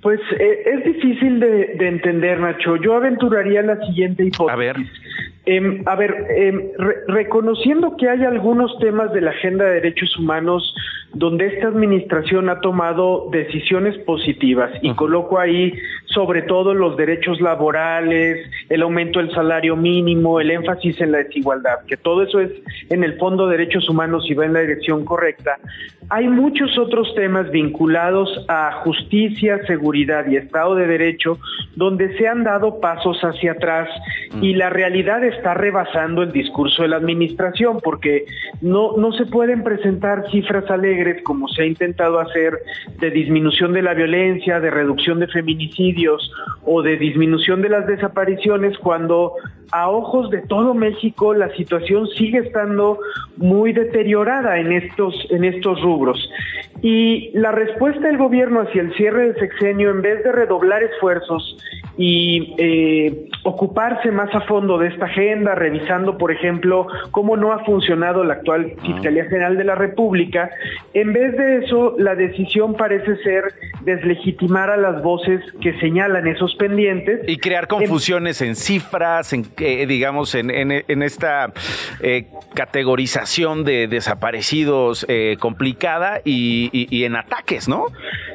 Pues 0.00 0.20
es 0.38 0.84
difícil 0.84 1.40
de, 1.40 1.72
entender, 1.88 2.38
Nacho. 2.38 2.76
Yo 2.76 2.94
aventuraría 2.94 3.62
la 3.62 3.84
siguiente 3.84 4.26
hipótesis. 4.26 4.52
A 4.52 4.56
ver. 4.56 4.76
Em, 5.52 5.82
a 5.84 5.96
ver, 5.96 6.14
em, 6.36 6.70
reconociendo 7.08 7.96
que 7.96 8.08
hay 8.08 8.22
algunos 8.22 8.78
temas 8.78 9.12
de 9.12 9.20
la 9.20 9.30
agenda 9.30 9.64
de 9.64 9.80
derechos 9.80 10.16
humanos 10.16 10.72
donde 11.12 11.46
esta 11.46 11.66
administración 11.66 12.48
ha 12.48 12.60
tomado 12.60 13.28
decisiones 13.32 13.98
positivas 14.04 14.70
y 14.80 14.94
coloco 14.94 15.40
ahí 15.40 15.72
sobre 16.04 16.42
todo 16.42 16.72
los 16.72 16.96
derechos 16.96 17.40
laborales, 17.40 18.48
el 18.68 18.82
aumento 18.82 19.18
del 19.18 19.32
salario 19.32 19.74
mínimo, 19.74 20.40
el 20.40 20.52
énfasis 20.52 21.00
en 21.00 21.10
la 21.10 21.18
desigualdad, 21.18 21.80
que 21.88 21.96
todo 21.96 22.22
eso 22.22 22.38
es 22.38 22.52
en 22.88 23.02
el 23.02 23.18
fondo 23.18 23.48
derechos 23.48 23.88
humanos 23.88 24.24
y 24.28 24.34
va 24.34 24.46
en 24.46 24.52
la 24.52 24.60
dirección 24.60 25.04
correcta. 25.04 25.58
Hay 26.10 26.28
muchos 26.28 26.78
otros 26.78 27.12
temas 27.14 27.50
vinculados 27.50 28.44
a 28.48 28.72
justicia, 28.84 29.58
seguridad 29.66 30.26
y 30.28 30.36
Estado 30.36 30.76
de 30.76 30.86
Derecho 30.86 31.38
donde 31.76 32.16
se 32.18 32.26
han 32.26 32.44
dado 32.44 32.80
pasos 32.80 33.18
hacia 33.22 33.52
atrás 33.52 33.88
y 34.40 34.54
la 34.54 34.70
realidad 34.70 35.24
está 35.40 35.54
rebasando 35.54 36.22
el 36.22 36.32
discurso 36.32 36.82
de 36.82 36.88
la 36.88 36.96
administración 36.96 37.78
porque 37.82 38.26
no, 38.60 38.96
no 38.98 39.10
se 39.12 39.24
pueden 39.24 39.64
presentar 39.64 40.30
cifras 40.30 40.70
alegres 40.70 41.22
como 41.22 41.48
se 41.48 41.62
ha 41.62 41.66
intentado 41.66 42.20
hacer 42.20 42.58
de 42.98 43.10
disminución 43.10 43.72
de 43.72 43.80
la 43.80 43.94
violencia, 43.94 44.60
de 44.60 44.70
reducción 44.70 45.18
de 45.18 45.28
feminicidios 45.28 46.30
o 46.64 46.82
de 46.82 46.98
disminución 46.98 47.62
de 47.62 47.70
las 47.70 47.86
desapariciones 47.86 48.76
cuando 48.78 49.32
a 49.72 49.88
ojos 49.88 50.30
de 50.30 50.42
todo 50.42 50.74
México 50.74 51.32
la 51.32 51.48
situación 51.56 52.06
sigue 52.08 52.38
estando 52.38 52.98
muy 53.36 53.72
deteriorada 53.72 54.58
en 54.58 54.72
estos, 54.72 55.14
en 55.30 55.44
estos 55.44 55.80
rubros. 55.80 56.18
Y 56.82 57.30
la 57.34 57.52
respuesta 57.52 58.06
del 58.06 58.16
gobierno 58.16 58.60
hacia 58.60 58.82
el 58.82 58.94
cierre 58.94 59.28
del 59.28 59.36
sexenio, 59.36 59.90
en 59.90 60.02
vez 60.02 60.24
de 60.24 60.32
redoblar 60.32 60.82
esfuerzos 60.82 61.56
y 61.96 62.54
eh, 62.56 63.28
ocuparse 63.42 64.10
más 64.10 64.34
a 64.34 64.40
fondo 64.42 64.78
de 64.78 64.88
esta 64.88 65.04
agenda, 65.04 65.54
revisando, 65.54 66.16
por 66.16 66.32
ejemplo, 66.32 66.86
cómo 67.10 67.36
no 67.36 67.52
ha 67.52 67.62
funcionado 67.64 68.24
la 68.24 68.34
actual 68.34 68.72
Fiscalía 68.80 69.24
General 69.24 69.58
de 69.58 69.64
la 69.64 69.74
República, 69.74 70.50
en 70.94 71.12
vez 71.12 71.36
de 71.36 71.58
eso, 71.58 71.96
la 71.98 72.14
decisión 72.14 72.74
parece 72.74 73.16
ser 73.18 73.52
deslegitimar 73.82 74.70
a 74.70 74.78
las 74.78 75.02
voces 75.02 75.42
que 75.60 75.78
señalan 75.80 76.26
esos 76.26 76.54
pendientes. 76.54 77.20
Y 77.26 77.36
crear 77.36 77.66
confusiones 77.66 78.40
en, 78.40 78.56
cifras, 78.56 79.34
en, 79.34 79.44
eh, 79.58 79.86
digamos, 79.86 80.34
en, 80.34 80.50
en, 80.50 81.02
esta 81.02 81.52
eh, 82.00 82.28
categorización 82.54 83.64
de 83.64 83.88
desaparecidos 83.88 85.06
complicada 85.38 86.20
y, 86.24 86.69
y, 86.72 87.04
en 87.04 87.16
ataques, 87.16 87.68
¿no? 87.68 87.86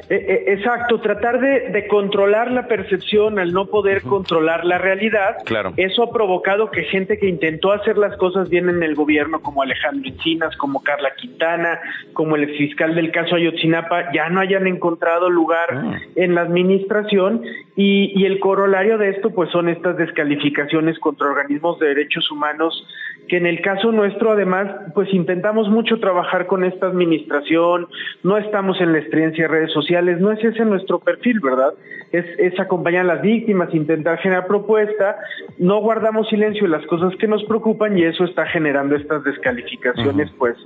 exacto, 0.08 1.00
tratar 1.00 1.40
de, 1.40 1.70
de 1.70 1.88
controlar 1.88 2.50
la 2.50 2.68
percepción 2.68 3.38
al 3.38 3.52
no 3.52 3.66
poder 3.66 4.02
controlar 4.02 4.64
la 4.64 4.78
realidad, 4.78 5.38
claro. 5.44 5.72
eso 5.76 6.04
ha 6.04 6.12
provocado 6.12 6.70
que 6.70 6.84
gente 6.84 7.18
que 7.18 7.28
intentó 7.28 7.72
hacer 7.72 7.98
las 7.98 8.16
cosas 8.16 8.48
bien 8.48 8.68
en 8.68 8.82
el 8.82 8.94
gobierno, 8.94 9.40
como 9.40 9.62
Alejandro 9.62 10.08
Encinas, 10.08 10.56
como 10.56 10.82
Carla 10.82 11.14
Quintana, 11.16 11.80
como 12.12 12.36
el 12.36 12.44
exfiscal 12.44 12.94
del 12.94 13.10
caso 13.10 13.36
Ayotzinapa, 13.36 14.12
ya 14.12 14.28
no 14.28 14.40
hayan 14.40 14.66
encontrado 14.66 15.28
lugar 15.28 15.68
ah. 15.72 15.98
en 16.14 16.34
la 16.34 16.42
administración 16.42 17.42
y, 17.74 18.12
y 18.14 18.24
el 18.26 18.38
corolario 18.38 18.98
de 18.98 19.10
esto 19.10 19.30
pues 19.30 19.50
son 19.50 19.68
estas 19.68 19.96
descalificaciones 19.96 20.98
contra 20.98 21.28
organismos 21.28 21.78
de 21.78 21.88
derechos 21.88 22.30
humanos 22.30 22.86
que 23.28 23.36
en 23.36 23.46
el 23.46 23.60
caso 23.60 23.92
nuestro 23.92 24.32
además 24.32 24.68
pues 24.94 25.12
intentamos 25.12 25.68
mucho 25.68 25.98
trabajar 25.98 26.46
con 26.46 26.64
esta 26.64 26.86
administración, 26.86 27.88
no 28.22 28.36
estamos 28.36 28.80
en 28.80 28.92
la 28.92 28.98
experiencia 28.98 29.44
de 29.44 29.48
redes 29.48 29.72
sociales, 29.72 30.20
no 30.20 30.32
es 30.32 30.42
ese 30.42 30.64
nuestro 30.64 30.98
perfil, 31.00 31.40
¿verdad? 31.40 31.74
Es, 32.12 32.24
es 32.38 32.58
acompañar 32.60 33.02
a 33.02 33.14
las 33.14 33.22
víctimas, 33.22 33.74
intentar 33.74 34.18
generar 34.18 34.46
propuesta, 34.46 35.16
no 35.58 35.80
guardamos 35.80 36.28
silencio 36.28 36.64
en 36.64 36.72
las 36.72 36.86
cosas 36.86 37.14
que 37.16 37.26
nos 37.26 37.42
preocupan 37.44 37.98
y 37.98 38.04
eso 38.04 38.24
está 38.24 38.46
generando 38.46 38.96
estas 38.96 39.24
descalificaciones 39.24 40.30
pues 40.38 40.56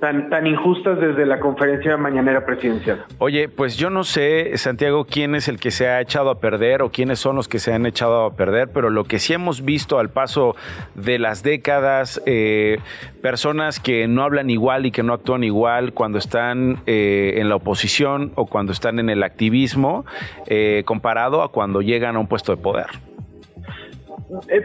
tan, 0.00 0.28
tan 0.30 0.46
injustas 0.46 1.00
desde 1.00 1.26
la 1.26 1.38
conferencia 1.38 1.96
mañanera 1.96 2.44
presidencial. 2.44 3.04
Oye, 3.18 3.48
pues 3.48 3.76
yo 3.76 3.90
no 3.90 4.02
sé, 4.04 4.56
Santiago, 4.56 5.04
quién 5.04 5.34
es 5.34 5.48
el 5.48 5.58
que 5.60 5.70
se 5.70 5.88
ha 5.88 6.00
echado 6.00 6.30
a 6.30 6.40
perder 6.40 6.82
o 6.82 6.90
quiénes 6.90 7.18
son 7.18 7.36
los 7.36 7.48
que 7.48 7.58
se 7.58 7.72
han 7.72 7.86
echado 7.86 8.24
a 8.24 8.34
perder, 8.34 8.68
pero 8.72 8.90
lo 8.90 9.04
que 9.04 9.18
sí 9.18 9.34
hemos 9.34 9.64
visto 9.64 9.98
al 9.98 10.10
paso 10.10 10.56
de 10.94 11.18
las 11.18 11.42
décadas, 11.42 12.09
eh, 12.24 12.78
personas 13.20 13.78
que 13.78 14.08
no 14.08 14.22
hablan 14.22 14.48
igual 14.48 14.86
y 14.86 14.90
que 14.90 15.02
no 15.02 15.12
actúan 15.12 15.44
igual 15.44 15.92
cuando 15.92 16.18
están 16.18 16.78
eh, 16.86 17.34
en 17.36 17.48
la 17.48 17.56
oposición 17.56 18.32
o 18.36 18.46
cuando 18.46 18.72
están 18.72 18.98
en 18.98 19.10
el 19.10 19.22
activismo, 19.22 20.04
eh, 20.46 20.82
comparado 20.86 21.42
a 21.42 21.52
cuando 21.52 21.82
llegan 21.82 22.16
a 22.16 22.18
un 22.18 22.26
puesto 22.26 22.54
de 22.54 22.62
poder. 22.62 22.86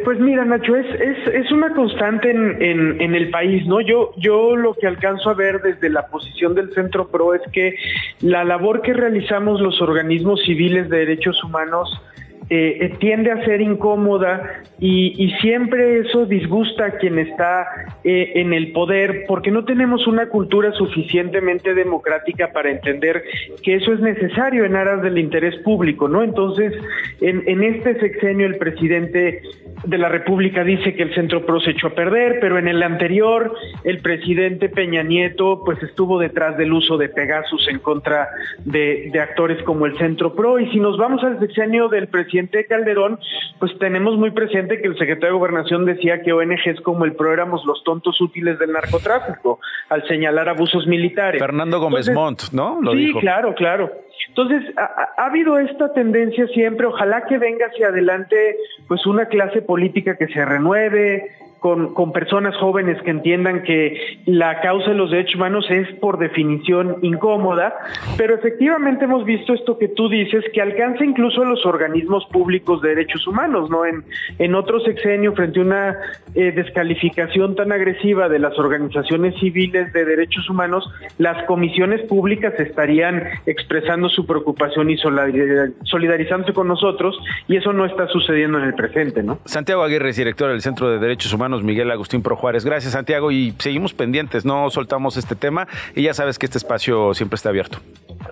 pues 0.03 0.19
mira, 0.19 0.45
Nacho, 0.45 0.75
es, 0.75 0.87
es, 1.27 1.51
una 1.51 1.73
constante 1.73 2.31
en, 2.31 3.01
en, 3.01 3.15
el 3.15 3.29
país, 3.29 3.65
¿no? 3.67 3.81
Yo, 3.81 4.13
yo 4.17 4.55
lo 4.55 4.73
que 4.73 4.87
alcanzo 4.87 5.29
a 5.29 5.33
ver 5.33 5.61
desde 5.61 5.89
la 5.89 6.07
posición 6.07 6.55
del 6.55 6.71
Centro 6.73 7.09
PRO 7.09 7.33
es 7.33 7.41
que 7.51 7.75
la 8.21 8.43
labor 8.43 8.81
que 8.81 8.93
realizamos 8.93 9.59
los 9.59 9.81
organismos 9.81 10.41
civiles 10.43 10.89
de 10.89 10.99
derechos 10.99 11.43
humanos 11.43 12.01
eh, 12.47 12.77
eh, 12.79 12.95
tiende 12.99 13.31
a 13.31 13.43
ser 13.43 13.59
incómoda 13.59 14.61
y, 14.79 15.31
siempre 15.41 15.99
eso 15.99 16.25
disgusta 16.25 16.85
a 16.85 16.91
quien 16.91 17.19
está 17.19 17.67
eh, 18.03 18.33
en 18.35 18.53
el 18.53 18.71
poder 18.71 19.25
porque 19.27 19.51
no 19.51 19.63
tenemos 19.63 20.07
una 20.07 20.27
cultura 20.27 20.71
suficientemente 20.73 21.73
democrática 21.73 22.51
para 22.51 22.71
entender 22.71 23.23
que 23.63 23.75
eso 23.75 23.93
es 23.93 23.99
necesario 23.99 24.65
en 24.65 24.75
aras 24.75 25.01
del 25.01 25.17
interés 25.17 25.55
público, 25.57 26.07
¿no? 26.07 26.23
Entonces, 26.23 26.73
en, 27.21 27.43
en 27.47 27.63
este 27.63 27.99
sexenio 27.99 28.47
el 28.47 28.57
presidente 28.57 29.41
de 29.85 29.97
la 29.97 30.09
República 30.09 30.63
dice 30.63 30.95
que 30.95 31.03
el 31.03 31.13
Centro 31.13 31.45
Pro 31.45 31.59
se 31.59 31.71
echó 31.71 31.87
a 31.87 31.95
perder, 31.95 32.39
pero 32.39 32.57
en 32.57 32.67
el 32.67 32.81
anterior 32.81 33.53
el 33.83 33.99
presidente 33.99 34.69
Peña 34.69 35.03
Nieto 35.03 35.61
pues 35.63 35.81
estuvo 35.83 36.19
detrás 36.19 36.57
del 36.57 36.73
uso 36.73 36.97
de 36.97 37.09
Pegasus 37.09 37.67
en 37.67 37.79
contra 37.79 38.29
de, 38.63 39.09
de 39.11 39.19
actores 39.19 39.61
como 39.63 39.85
el 39.85 39.97
Centro 39.97 40.33
Pro 40.33 40.59
y 40.59 40.69
si 40.71 40.79
nos 40.79 40.97
vamos 40.97 41.23
al 41.23 41.39
sexenio 41.39 41.87
del 41.87 42.07
presidente 42.07 42.65
Calderón, 42.65 43.19
pues 43.59 43.77
tenemos 43.77 44.17
muy 44.17 44.31
presente 44.31 44.64
que 44.67 44.87
el 44.87 44.97
secretario 44.97 45.33
de 45.33 45.39
Gobernación 45.39 45.85
decía 45.85 46.21
que 46.21 46.33
ONGs 46.33 46.81
como 46.81 47.05
el 47.05 47.13
PRO 47.13 47.33
éramos 47.33 47.65
los 47.65 47.83
tontos 47.83 48.19
útiles 48.21 48.59
del 48.59 48.71
narcotráfico 48.71 49.59
al 49.89 50.07
señalar 50.07 50.49
abusos 50.49 50.87
militares. 50.87 51.41
Fernando 51.41 51.79
Gómez 51.79 52.09
Montt, 52.11 52.51
¿no? 52.51 52.79
sí, 52.93 53.13
claro, 53.19 53.53
claro. 53.55 53.91
Entonces, 54.29 54.63
ha, 54.77 55.11
ha, 55.17 55.25
habido 55.25 55.59
esta 55.59 55.93
tendencia 55.93 56.47
siempre, 56.47 56.87
ojalá 56.87 57.25
que 57.25 57.37
venga 57.37 57.67
hacia 57.67 57.87
adelante 57.87 58.57
pues 58.87 59.05
una 59.05 59.27
clase 59.27 59.61
política 59.61 60.17
que 60.17 60.27
se 60.27 60.43
renueve, 60.43 61.31
con, 61.65 62.11
personas 62.11 62.55
jóvenes 62.57 63.01
que 63.01 63.09
entiendan 63.09 63.63
que 63.63 64.19
la 64.27 64.61
causa 64.61 64.91
de 64.91 64.95
los 64.95 65.09
derechos 65.09 65.33
humanos 65.33 65.65
es 65.71 65.91
por 65.95 66.19
definición 66.19 66.97
incómoda, 67.01 67.73
pero 68.17 68.35
efectivamente 68.35 69.05
hemos 69.05 69.25
visto 69.25 69.55
esto 69.55 69.79
que 69.79 69.87
tú 69.87 70.07
dices, 70.07 70.45
que 70.53 70.61
alcanza 70.61 71.03
incluso 71.03 71.41
a 71.41 71.45
los 71.45 71.65
organismos 71.65 72.23
públicos 72.27 72.83
de 72.83 72.89
derechos 72.89 73.25
humanos, 73.25 73.71
¿no? 73.71 73.83
En, 73.83 74.03
en 74.37 74.53
otro 74.53 74.79
sexenio, 74.81 75.33
frente 75.33 75.59
a 75.59 75.63
una 75.63 75.97
eh, 76.35 76.51
descalificación 76.51 77.55
tan 77.55 77.71
agresiva 77.71 78.29
de 78.29 78.37
las 78.37 78.59
organizaciones 78.59 79.33
civiles 79.39 79.91
de 79.91 80.05
derechos 80.05 80.47
humanos, 80.47 80.87
las 81.17 81.45
comisiones 81.45 82.01
públicas 82.03 82.53
estarían 82.59 83.23
expresando 83.47 84.07
su 84.09 84.27
preocupación 84.27 84.91
y 84.91 84.97
solidarizándose 84.97 86.53
con 86.53 86.67
nosotros, 86.67 87.17
y 87.47 87.55
eso 87.55 87.73
no 87.73 87.85
está 87.85 88.07
sucediendo 88.09 88.59
en 88.59 88.65
el 88.65 88.75
presente, 88.75 89.23
¿no? 89.23 89.39
Santiago 89.45 89.81
Aguirre, 89.81 90.13
director 90.13 90.51
del 90.51 90.61
Centro 90.61 90.91
de 90.91 90.99
Derechos 90.99 91.33
Humanos 91.33 91.54
Miguel 91.63 91.91
Agustín 91.91 92.21
Pro 92.21 92.35
Juárez. 92.35 92.65
Gracias, 92.65 92.93
Santiago, 92.93 93.31
y 93.31 93.53
seguimos 93.59 93.93
pendientes, 93.93 94.45
no 94.45 94.69
soltamos 94.69 95.17
este 95.17 95.35
tema 95.35 95.67
y 95.95 96.03
ya 96.03 96.13
sabes 96.13 96.39
que 96.39 96.45
este 96.45 96.57
espacio 96.57 97.13
siempre 97.13 97.35
está 97.35 97.49
abierto. 97.49 97.79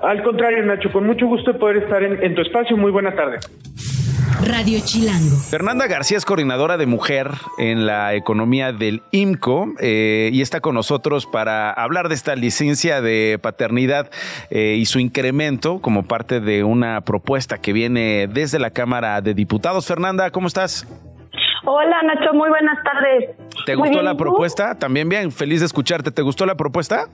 Al 0.01 0.23
contrario, 0.23 0.63
Nacho, 0.65 0.91
con 0.91 1.05
mucho 1.05 1.27
gusto 1.27 1.53
de 1.53 1.59
poder 1.59 1.77
estar 1.77 2.03
en, 2.03 2.35
tu 2.35 2.41
espacio. 2.41 2.75
Muy 2.75 2.91
buena 2.91 3.15
tarde. 3.15 3.39
Radio 4.45 4.79
Chilango. 4.83 5.37
Fernanda 5.49 5.87
García 5.87 6.17
es 6.17 6.25
coordinadora 6.25 6.77
de 6.77 6.85
mujer 6.85 7.29
en 7.57 7.85
la 7.85 8.13
economía 8.13 8.73
del 8.73 9.01
IMCO 9.11 9.73
eh, 9.79 10.29
y 10.33 10.41
está 10.41 10.59
con 10.59 10.75
nosotros 10.75 11.25
para 11.25 11.71
hablar 11.71 12.09
de 12.09 12.15
esta 12.15 12.35
licencia 12.35 13.01
de 13.01 13.39
paternidad 13.41 14.09
eh, 14.49 14.75
y 14.77 14.85
su 14.85 14.99
incremento 14.99 15.79
como 15.79 16.03
parte 16.03 16.39
de 16.41 16.63
una 16.63 17.01
propuesta 17.01 17.59
que 17.59 17.71
viene 17.71 18.27
desde 18.27 18.59
la 18.59 18.71
Cámara 18.71 19.21
de 19.21 19.33
Diputados. 19.33 19.85
Fernanda, 19.85 20.31
¿cómo 20.31 20.47
estás? 20.47 20.87
Hola 21.65 22.01
Nacho, 22.03 22.33
muy 22.33 22.49
buenas 22.49 22.77
tardes. 22.83 23.35
¿Te 23.65 23.75
gustó 23.75 24.01
la 24.01 24.15
propuesta? 24.15 24.77
También 24.77 25.07
bien, 25.07 25.31
feliz 25.31 25.61
de 25.61 25.65
escucharte. 25.65 26.11
¿Te 26.11 26.21
gustó 26.21 26.45
la 26.45 26.55
propuesta? 26.55 27.07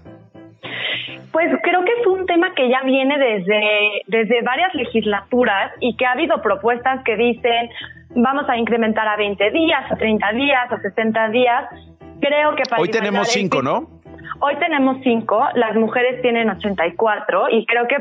Pues 1.32 1.48
creo 1.62 1.86
que 1.86 1.92
es 2.02 2.08
un 2.08 2.26
tema 2.26 2.54
que 2.56 2.68
ya 2.70 2.82
viene 2.84 3.18
desde, 3.20 4.02
desde 4.08 4.42
varias 4.42 4.74
legislaturas 4.74 5.72
y 5.80 5.96
que 5.96 6.06
ha 6.06 6.14
habido 6.14 6.42
propuestas 6.42 7.04
que 7.04 7.16
dicen 7.16 7.70
vamos 8.16 8.50
a 8.50 8.58
incrementar 8.58 9.08
a 9.08 9.16
20 9.16 9.52
días, 9.52 9.92
a 9.92 9.96
30 9.96 10.32
días, 10.34 10.72
a 10.72 10.82
60 10.82 11.30
días. 11.30 11.66
Creo 12.20 12.56
que 12.56 12.64
para... 12.68 12.82
Hoy 12.82 12.90
tenemos 12.90 13.28
cinco, 13.28 13.62
¿no? 13.62 13.88
Hoy 14.42 14.56
tenemos 14.58 14.98
cinco, 15.04 15.46
las 15.54 15.76
mujeres 15.76 16.22
tienen 16.22 16.50
84 16.50 17.50
y 17.52 17.66
creo 17.66 17.88
que 17.88 17.98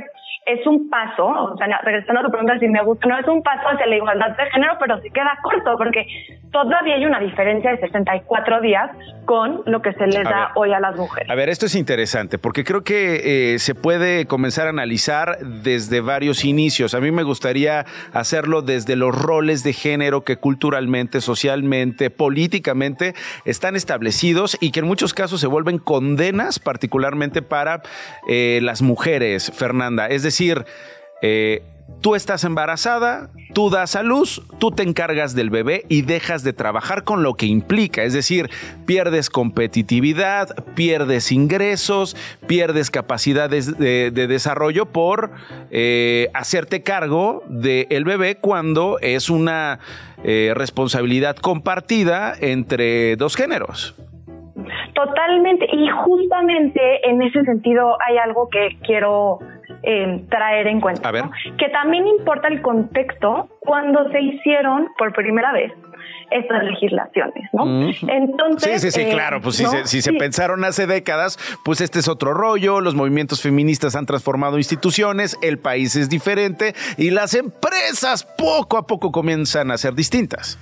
es 0.49 0.67
un 0.67 0.89
paso, 0.89 1.27
o 1.27 1.57
sea, 1.59 1.67
regresando 1.83 2.21
a 2.21 2.25
tu 2.25 2.31
pregunta 2.31 2.59
si 2.59 2.69
me 2.69 2.83
gusta, 2.83 3.07
no 3.07 3.19
es 3.19 3.29
un 3.29 3.43
paso 3.43 3.69
hacia 3.69 3.87
la 3.87 3.97
igualdad 3.97 4.35
de 4.35 4.51
género, 4.51 4.75
pero 4.81 4.99
sí 5.03 5.11
queda 5.11 5.39
corto 5.43 5.77
porque 5.77 6.07
todavía 6.51 6.95
hay 6.95 7.05
una 7.05 7.21
diferencia 7.21 7.71
de 7.73 7.79
64 7.81 8.61
días 8.63 8.91
con 9.27 9.61
lo 9.67 9.83
que 9.83 9.93
se 9.93 10.07
les 10.07 10.25
da 10.25 10.53
hoy 10.55 10.73
a 10.73 10.81
las 10.81 10.97
mujeres. 10.97 11.29
A 11.29 11.35
ver, 11.35 11.51
esto 11.51 11.67
es 11.67 11.75
interesante 11.75 12.39
porque 12.39 12.65
creo 12.65 12.83
que 12.83 13.55
eh, 13.55 13.59
se 13.59 13.75
puede 13.75 14.25
comenzar 14.27 14.67
a 14.69 14.71
analizar 14.71 15.37
desde 15.41 16.01
varios 16.01 16.47
inicios. 16.47 16.95
A 16.95 17.01
mí 17.01 17.11
me 17.11 17.25
gustaría 17.25 17.85
hacerlo 18.15 18.63
desde 18.63 18.97
los 18.97 19.15
roles 19.15 19.65
de 19.65 19.75
género 19.75 20.25
que 20.25 20.39
culturalmente, 20.39 21.21
socialmente, 21.21 22.09
políticamente 22.09 23.13
están 23.45 23.77
establecidos 23.77 24.57
y 24.63 24.71
que 24.71 24.81
en 24.81 24.87
muchos 24.87 25.13
casos 25.13 25.43
se 25.43 25.47
vuelven 25.47 25.79
condenas, 25.79 26.59
particularmente 26.59 27.43
para 27.43 27.83
eh, 28.29 28.61
las 28.63 28.81
mujeres, 28.81 29.53
Fernanda. 29.55 30.07
Es 30.07 30.23
decir, 30.23 30.38
decir, 30.39 30.65
eh, 31.21 31.63
tú 32.01 32.15
estás 32.15 32.45
embarazada, 32.45 33.31
tú 33.55 33.71
das 33.71 33.97
a 33.97 34.05
luz, 34.05 34.43
tú 34.61 34.71
te 34.71 34.85
encargas 34.85 35.35
del 35.35 35.51
bebé 35.51 35.83
y 35.89 36.03
dejas 36.03 36.45
de 36.45 36.53
trabajar 36.53 37.03
con 37.03 37.25
lo 37.25 37.35
que 37.35 37.47
implica. 37.47 38.05
Es 38.05 38.13
decir, 38.13 38.51
pierdes 38.87 39.31
competitividad, 39.31 40.49
pierdes 40.77 41.33
ingresos, 41.33 42.15
pierdes 42.47 42.91
capacidades 42.91 43.77
de, 43.79 44.11
desarrollo 44.13 44.87
por 44.87 45.31
eh, 45.71 46.29
hacerte 46.35 46.83
cargo 46.83 47.43
del 47.49 48.05
bebé 48.05 48.37
cuando 48.37 48.99
es 49.01 49.31
una 49.31 49.81
eh, 50.23 50.53
responsabilidad 50.55 51.37
compartida 51.37 52.35
entre 52.41 53.17
dos 53.17 53.35
géneros. 53.35 53.97
Totalmente, 54.95 55.67
y 55.73 55.89
justamente 55.89 56.81
en 57.09 57.23
ese 57.23 57.45
sentido 57.45 57.97
hay 58.07 58.19
algo 58.19 58.49
que 58.49 58.77
quiero 58.85 59.39
eh, 59.83 60.25
traer 60.29 60.67
en 60.67 60.81
cuenta. 60.81 61.11
Que 61.59 61.69
también 61.71 62.07
importa 62.07 62.49
el 62.49 62.63
contexto 62.63 63.49
cuando 63.61 64.11
se 64.11 64.21
hicieron 64.21 64.89
por 64.97 65.13
primera 65.13 65.53
vez 65.53 65.73
estas 66.31 66.63
legislaciones, 66.65 67.49
¿no? 67.53 67.91
Entonces, 68.09 68.83
sí, 68.83 68.91
sí, 68.91 69.01
sí, 69.01 69.09
eh, 69.09 69.13
claro, 69.13 69.41
pues 69.41 69.57
si, 69.57 69.65
se, 69.65 69.87
si 69.87 70.03
se 70.03 70.13
pensaron 70.13 70.63
hace 70.65 70.87
décadas, 70.87 71.39
pues 71.65 71.81
este 71.81 72.01
es 72.01 72.09
otro 72.09 72.35
rollo, 72.35 72.81
los 72.81 72.95
movimientos 72.95 73.43
feministas 73.43 73.97
han 73.97 74.05
transformado 74.05 74.59
instituciones, 74.59 75.39
el 75.43 75.59
país 75.59 75.97
es 75.97 76.11
diferente 76.11 76.75
y 76.99 77.11
las 77.11 77.35
empresas 77.35 78.25
poco 78.37 78.77
a 78.77 78.87
poco 78.87 79.11
comienzan 79.11 79.71
a 79.71 79.79
ser 79.79 79.95
distintas. 79.95 80.59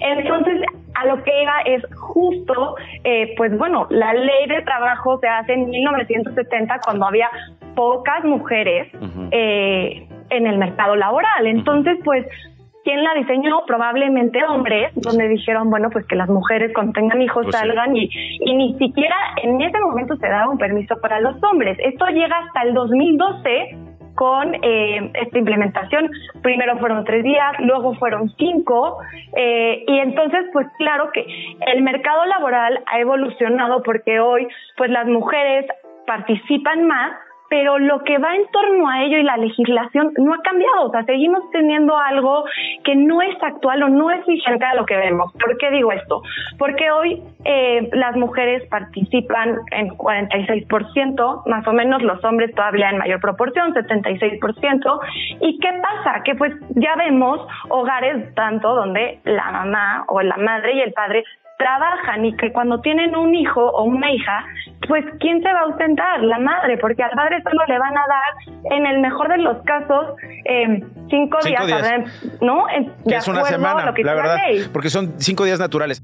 Entonces, 0.00 0.60
a 0.94 1.06
lo 1.06 1.22
que 1.22 1.30
iba 1.42 1.60
es 1.64 1.82
justo, 1.94 2.74
eh, 3.04 3.34
pues 3.36 3.56
bueno, 3.56 3.86
la 3.90 4.12
ley 4.12 4.46
de 4.48 4.62
trabajo 4.62 5.18
se 5.20 5.28
hace 5.28 5.52
en 5.54 5.70
1970 5.70 6.80
cuando 6.84 7.06
había 7.06 7.30
pocas 7.74 8.24
mujeres 8.24 8.92
eh, 9.30 10.06
en 10.30 10.46
el 10.46 10.58
mercado 10.58 10.96
laboral. 10.96 11.46
Entonces, 11.46 11.98
pues 12.04 12.26
¿Quién 12.84 13.04
la 13.04 13.12
diseñó? 13.12 13.66
Probablemente 13.66 14.42
hombres, 14.44 14.92
donde 14.94 15.28
dijeron, 15.28 15.68
bueno, 15.68 15.90
pues 15.90 16.06
que 16.06 16.16
las 16.16 16.30
mujeres 16.30 16.72
cuando 16.72 16.94
tengan 16.94 17.20
hijos 17.20 17.44
pues 17.44 17.54
salgan 17.54 17.94
y, 17.94 18.08
y 18.40 18.54
ni 18.54 18.78
siquiera 18.78 19.14
en 19.42 19.60
ese 19.60 19.78
momento 19.78 20.16
se 20.16 20.26
daba 20.26 20.48
un 20.48 20.56
permiso 20.56 20.98
para 20.98 21.20
los 21.20 21.36
hombres. 21.42 21.76
Esto 21.84 22.06
llega 22.06 22.38
hasta 22.38 22.62
el 22.62 22.72
2012 22.72 23.76
con 24.14 24.52
eh, 24.62 25.12
esta 25.14 25.38
implementación. 25.38 26.10
Primero 26.42 26.78
fueron 26.78 27.04
tres 27.04 27.22
días, 27.22 27.52
luego 27.60 27.94
fueron 27.94 28.30
cinco, 28.38 28.98
eh, 29.36 29.84
y 29.86 29.98
entonces, 29.98 30.46
pues 30.52 30.66
claro 30.76 31.10
que 31.12 31.26
el 31.66 31.82
mercado 31.82 32.24
laboral 32.24 32.82
ha 32.90 32.98
evolucionado 32.98 33.82
porque 33.84 34.18
hoy, 34.18 34.48
pues 34.76 34.90
las 34.90 35.06
mujeres 35.06 35.66
participan 36.04 36.86
más 36.86 37.12
pero 37.48 37.78
lo 37.78 38.02
que 38.04 38.18
va 38.18 38.34
en 38.34 38.46
torno 38.50 38.88
a 38.88 39.02
ello 39.04 39.18
y 39.18 39.22
la 39.22 39.36
legislación 39.36 40.12
no 40.18 40.34
ha 40.34 40.42
cambiado. 40.42 40.86
O 40.86 40.90
sea, 40.90 41.04
seguimos 41.04 41.50
teniendo 41.50 41.96
algo 41.96 42.44
que 42.84 42.94
no 42.94 43.22
es 43.22 43.36
actual 43.42 43.82
o 43.84 43.88
no 43.88 44.10
es 44.10 44.24
vigente 44.26 44.64
a 44.64 44.74
lo 44.74 44.84
que 44.86 44.96
vemos. 44.96 45.32
¿Por 45.32 45.56
qué 45.58 45.70
digo 45.70 45.92
esto? 45.92 46.22
Porque 46.58 46.90
hoy 46.90 47.22
eh, 47.44 47.88
las 47.92 48.16
mujeres 48.16 48.66
participan 48.68 49.56
en 49.70 49.88
46%, 49.90 51.46
más 51.46 51.66
o 51.66 51.72
menos 51.72 52.02
los 52.02 52.22
hombres 52.24 52.54
todavía 52.54 52.90
en 52.90 52.98
mayor 52.98 53.20
proporción, 53.20 53.72
76%. 53.74 55.00
¿Y 55.40 55.58
qué 55.58 55.68
pasa? 55.80 56.22
Que 56.24 56.34
pues 56.34 56.52
ya 56.70 56.94
vemos 56.96 57.40
hogares 57.68 58.34
tanto 58.34 58.74
donde 58.74 59.20
la 59.24 59.50
mamá 59.50 60.04
o 60.08 60.20
la 60.22 60.36
madre 60.36 60.74
y 60.74 60.80
el 60.80 60.92
padre 60.92 61.24
trabajan 61.58 62.24
y 62.24 62.36
que 62.36 62.52
cuando 62.52 62.80
tienen 62.80 63.16
un 63.16 63.34
hijo 63.34 63.60
o 63.60 63.82
una 63.82 64.10
hija, 64.12 64.44
pues 64.88 65.04
¿quién 65.20 65.42
se 65.42 65.52
va 65.52 65.60
a 65.60 65.62
ausentar? 65.64 66.22
La 66.22 66.38
madre, 66.38 66.78
porque 66.78 67.02
al 67.02 67.10
padre 67.10 67.42
solo 67.42 67.62
le 67.68 67.78
van 67.78 67.96
a 67.96 68.02
dar, 68.08 68.72
en 68.76 68.86
el 68.86 69.00
mejor 69.00 69.28
de 69.28 69.38
los 69.38 69.62
casos, 69.64 70.16
eh, 70.44 70.82
cinco, 71.10 71.38
días, 71.44 71.62
¿no? 72.40 72.66
De 73.04 73.14
es 73.14 73.28
una 73.28 73.44
semana, 73.44 73.92
la 73.96 74.14
verdad, 74.14 74.38
porque 74.72 74.90
son 74.90 75.14
cinco 75.18 75.44
días 75.44 75.60
naturales. 75.60 76.02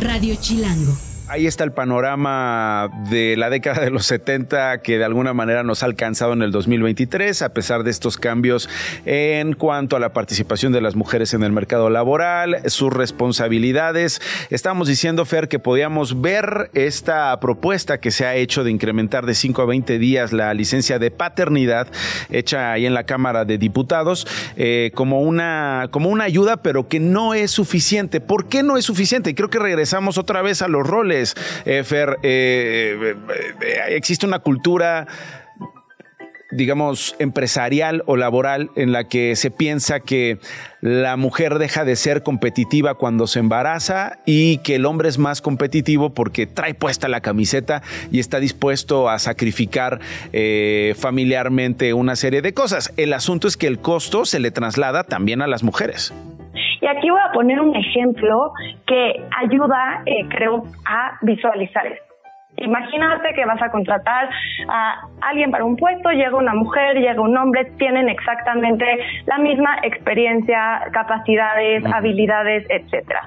Radio 0.00 0.34
Chilango 0.40 1.15
Ahí 1.28 1.48
está 1.48 1.64
el 1.64 1.72
panorama 1.72 2.88
de 3.10 3.36
la 3.36 3.50
década 3.50 3.82
de 3.82 3.90
los 3.90 4.06
70 4.06 4.78
que 4.78 4.96
de 4.96 5.04
alguna 5.04 5.34
manera 5.34 5.64
nos 5.64 5.82
ha 5.82 5.86
alcanzado 5.86 6.34
en 6.34 6.42
el 6.42 6.52
2023, 6.52 7.42
a 7.42 7.48
pesar 7.48 7.82
de 7.82 7.90
estos 7.90 8.16
cambios 8.16 8.68
en 9.06 9.54
cuanto 9.54 9.96
a 9.96 10.00
la 10.00 10.12
participación 10.12 10.72
de 10.72 10.80
las 10.80 10.94
mujeres 10.94 11.34
en 11.34 11.42
el 11.42 11.50
mercado 11.50 11.90
laboral, 11.90 12.58
sus 12.66 12.92
responsabilidades. 12.92 14.22
Estamos 14.50 14.86
diciendo, 14.86 15.24
Fer, 15.24 15.48
que 15.48 15.58
podíamos 15.58 16.20
ver 16.20 16.70
esta 16.74 17.40
propuesta 17.40 17.98
que 17.98 18.12
se 18.12 18.24
ha 18.24 18.36
hecho 18.36 18.62
de 18.62 18.70
incrementar 18.70 19.26
de 19.26 19.34
5 19.34 19.62
a 19.62 19.66
20 19.66 19.98
días 19.98 20.32
la 20.32 20.54
licencia 20.54 21.00
de 21.00 21.10
paternidad 21.10 21.88
hecha 22.30 22.70
ahí 22.70 22.86
en 22.86 22.94
la 22.94 23.02
Cámara 23.02 23.44
de 23.44 23.58
Diputados 23.58 24.28
eh, 24.56 24.92
como, 24.94 25.22
una, 25.22 25.88
como 25.90 26.08
una 26.08 26.22
ayuda, 26.22 26.58
pero 26.58 26.86
que 26.86 27.00
no 27.00 27.34
es 27.34 27.50
suficiente. 27.50 28.20
¿Por 28.20 28.46
qué 28.46 28.62
no 28.62 28.76
es 28.76 28.84
suficiente? 28.84 29.34
Creo 29.34 29.50
que 29.50 29.58
regresamos 29.58 30.18
otra 30.18 30.40
vez 30.40 30.62
a 30.62 30.68
los 30.68 30.86
roles 30.86 31.15
eh, 31.64 31.82
Fer, 31.84 32.18
eh, 32.22 33.14
eh, 33.60 33.80
existe 33.90 34.26
una 34.26 34.40
cultura 34.40 35.06
digamos, 36.52 37.16
empresarial 37.18 38.04
o 38.06 38.16
laboral 38.16 38.70
en 38.76 38.92
la 38.92 39.08
que 39.08 39.34
se 39.34 39.50
piensa 39.50 39.98
que 39.98 40.38
la 40.80 41.16
mujer 41.16 41.58
deja 41.58 41.84
de 41.84 41.96
ser 41.96 42.22
competitiva 42.22 42.94
cuando 42.94 43.26
se 43.26 43.40
embaraza 43.40 44.20
y 44.24 44.58
que 44.58 44.76
el 44.76 44.86
hombre 44.86 45.08
es 45.08 45.18
más 45.18 45.42
competitivo 45.42 46.14
porque 46.14 46.46
trae 46.46 46.72
puesta 46.72 47.08
la 47.08 47.20
camiseta 47.20 47.82
y 48.12 48.20
está 48.20 48.38
dispuesto 48.38 49.10
a 49.10 49.18
sacrificar 49.18 50.00
familiarmente 50.96 51.92
una 51.92 52.14
serie 52.14 52.40
de 52.42 52.54
cosas. 52.54 52.92
El 52.96 53.12
asunto 53.12 53.48
es 53.48 53.56
que 53.56 53.66
el 53.66 53.80
costo 53.80 54.24
se 54.24 54.38
le 54.38 54.52
traslada 54.52 55.02
también 55.02 55.42
a 55.42 55.48
las 55.48 55.64
mujeres. 55.64 56.14
Y 56.80 56.86
aquí 56.86 57.10
voy 57.10 57.20
a 57.20 57.32
poner 57.32 57.60
un 57.60 57.74
ejemplo 57.74 58.52
que 58.86 59.24
ayuda, 59.36 60.02
eh, 60.06 60.26
creo, 60.28 60.64
a 60.86 61.18
visualizar 61.22 61.86
esto. 61.86 62.05
Imagínate 62.58 63.34
que 63.34 63.44
vas 63.44 63.60
a 63.60 63.70
contratar 63.70 64.28
a 64.68 65.06
alguien 65.20 65.50
para 65.50 65.64
un 65.64 65.76
puesto, 65.76 66.10
llega 66.10 66.36
una 66.36 66.54
mujer, 66.54 66.96
llega 66.96 67.20
un 67.20 67.36
hombre, 67.36 67.66
tienen 67.78 68.08
exactamente 68.08 68.84
la 69.26 69.38
misma 69.38 69.76
experiencia, 69.82 70.88
capacidades, 70.92 71.84
habilidades, 71.86 72.66
etcétera. 72.68 73.22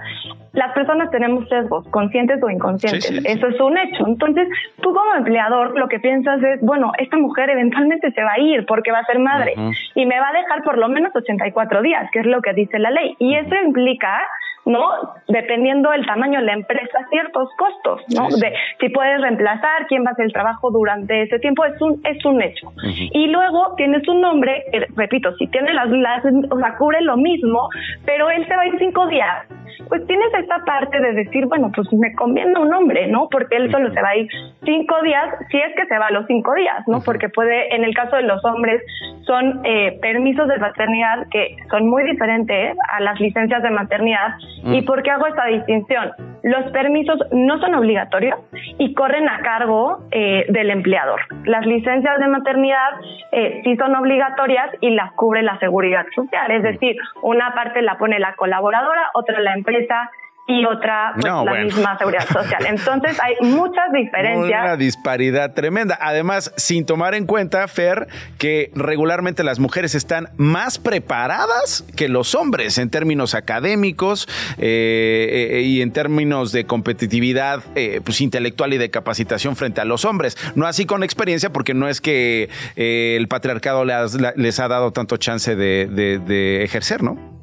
Las 0.54 0.74
personas 0.74 1.12
tenemos 1.12 1.48
sesgos, 1.48 1.88
conscientes 1.90 2.42
o 2.42 2.50
inconscientes. 2.50 3.12
Eso 3.24 3.48
es 3.48 3.60
un 3.60 3.78
hecho. 3.78 4.08
Entonces, 4.08 4.48
tú 4.82 4.94
como 4.94 5.14
empleador 5.16 5.78
lo 5.78 5.88
que 5.88 6.00
piensas 6.00 6.42
es, 6.42 6.62
bueno, 6.62 6.92
esta 6.98 7.18
mujer 7.18 7.50
eventualmente 7.52 8.12
se 8.12 8.24
va 8.24 8.34
a 8.34 8.40
ir 8.40 8.66
porque 8.66 8.92
va 8.92 9.00
a 9.00 9.06
ser 9.06 9.20
madre 9.20 9.54
y 9.96 10.06
me 10.06 10.20
va 10.20 10.30
a 10.30 10.34
dejar 10.34 10.64
por 10.64 10.78
lo 10.78 10.90
menos 10.90 11.16
84 11.16 11.82
días, 11.82 12.10
que 12.12 12.20
es 12.20 12.26
lo 12.26 12.42
que 12.42 12.54
dice 12.54 12.80
la 12.80 12.90
ley. 12.90 13.16
Y 13.20 13.36
eso 13.36 13.56
implica 13.64 14.22
¿no? 14.66 15.14
Dependiendo 15.28 15.90
del 15.92 16.06
tamaño 16.06 16.40
de 16.40 16.46
la 16.46 16.54
empresa, 16.54 17.00
ciertos 17.10 17.50
costos, 17.58 18.02
¿no? 18.16 18.28
De 18.38 18.54
si 18.80 18.90
puedes 18.90 19.22
reemplazar, 19.22 19.88
quién 19.88 20.04
va 20.04 20.10
a 20.10 20.14
hacer 20.14 20.26
el 20.26 20.34
trabajo 20.34 20.72
durante 20.72 21.24
ese 21.24 21.40
tiempo, 21.40 21.66
es 21.66 21.82
un, 21.82 22.02
es 22.04 22.24
un 22.26 22.42
hecho. 22.42 22.72
Y 22.84 23.28
luego 23.28 23.76
tienes 23.76 24.08
un 24.08 24.22
nombre, 24.22 24.64
repito, 24.96 25.36
si 25.38 25.48
tiene 25.48 25.74
las, 25.74 25.90
las, 25.90 26.24
o 26.50 26.60
sea, 26.60 26.76
cubre 26.78 27.02
lo 27.02 27.18
mismo, 27.18 27.70
pero 28.06 28.30
él 28.30 28.48
se 28.48 28.56
va 28.56 28.64
a 28.64 28.68
ir 28.68 28.78
cinco 28.80 29.08
días, 29.08 29.48
pues 29.88 30.06
tienes 30.08 30.28
esta 30.34 30.64
parte 30.66 31.00
de 31.00 31.14
decir, 31.14 31.46
bueno, 31.48 31.72
pues 31.76 31.92
me 31.94 32.14
conviene 32.14 32.60
un 32.60 32.74
hombre, 32.74 33.08
¿no? 33.08 33.28
Porque 33.30 33.56
él 33.58 33.72
solo 33.72 33.92
se 33.94 34.02
va 34.02 34.10
a 34.10 34.18
ir 34.18 34.28
cinco 34.64 35.02
días, 35.04 35.26
si 35.50 35.58
es 35.58 35.76
que 35.76 35.86
se 35.88 35.98
va 35.98 36.08
a 36.08 36.12
los 36.12 36.26
cinco 36.28 36.54
días, 36.54 36.88
¿no? 36.88 37.02
Porque 37.02 37.30
puede, 37.30 37.74
en 37.76 37.84
el 37.84 37.94
caso 37.94 38.16
de 38.16 38.24
los 38.24 38.44
hombres, 38.46 38.82
son 39.26 39.62
eh, 39.64 39.98
permisos 40.02 40.48
de 40.48 40.60
paternidad 40.60 41.28
que 41.32 41.56
son 41.70 41.88
muy 41.88 42.04
diferentes 42.04 42.78
a 42.92 43.00
las 43.02 43.20
licencias 43.20 43.64
de 43.64 43.70
maternidad 43.72 44.36
¿Y 44.64 44.82
mm. 44.82 44.86
por 44.86 45.04
qué 45.04 45.12
hago 45.12 45.28
esta 45.28 45.46
distinción? 45.46 46.12
Los 46.44 46.72
permisos 46.72 47.20
no 47.32 47.60
son 47.60 47.76
obligatorios 47.76 48.40
y 48.78 48.94
corren 48.94 49.28
a 49.28 49.42
cargo 49.42 50.00
eh, 50.12 50.46
del 50.50 50.70
empleador. 50.70 51.20
Las 51.46 51.66
licencias 51.66 52.20
de 52.20 52.28
maternidad 52.28 52.90
eh, 53.32 53.62
sí 53.64 53.76
son 53.76 53.96
obligatorias 53.96 54.70
y 54.82 54.92
las 54.92 55.12
cubre 55.14 55.44
la 55.44 55.60
seguridad 55.60 56.06
social, 56.16 56.52
es 56.52 56.62
mm. 56.62 56.66
decir, 56.66 56.96
una 57.24 57.54
parte 57.54 57.82
la 57.82 57.98
pone 57.98 58.20
la 58.20 58.36
colaboradora, 58.36 59.10
otra 59.14 59.40
la 59.42 59.54
empresa 59.54 60.10
y 60.50 60.66
otra 60.66 61.12
pues, 61.14 61.26
la 61.26 61.64
misma 61.64 61.98
seguridad 61.98 62.28
social. 62.28 62.66
Entonces 62.66 63.20
hay 63.22 63.36
muchas 63.48 63.86
diferencias. 63.94 64.64
Una 64.64 64.76
disparidad 64.76 65.54
tremenda. 65.54 65.98
Además, 66.02 66.52
sin 66.58 66.88
tomar 66.88 67.14
en 67.14 67.28
cuenta, 67.28 67.68
Fer, 67.68 68.08
que 68.40 68.72
regularmente 68.74 69.44
las 69.44 69.60
mujeres 69.60 69.94
están 69.94 70.30
más 70.38 70.80
preparadas 70.80 71.86
que 71.96 72.10
los 72.10 72.34
hombres 72.34 72.80
en 72.80 72.90
términos 72.90 73.36
académicos 73.36 74.28
eh, 74.58 75.52
eh, 75.52 75.62
y 75.62 75.84
en 75.84 75.92
términos 75.94 76.52
de 76.52 76.66
competitividad 76.66 77.62
eh, 77.76 78.02
pues, 78.04 78.20
intelectual 78.20 78.74
y 78.74 78.80
de 78.80 78.90
capacitación 78.90 79.56
frente 79.56 79.82
a 79.82 79.86
los 79.86 80.04
hombres. 80.04 80.36
No 80.56 80.66
así 80.66 80.88
con 80.88 81.04
experiencia, 81.04 81.54
porque 81.54 81.76
no 81.76 81.88
es 81.88 82.02
que 82.02 82.50
el 82.76 83.28
patriarcado 83.28 83.86
les, 83.86 84.60
ha 84.60 84.68
dado 84.68 84.92
tanto 84.92 85.18
chance 85.18 85.56
de 85.56 86.64
ejercer, 86.64 87.04
¿no? 87.04 87.39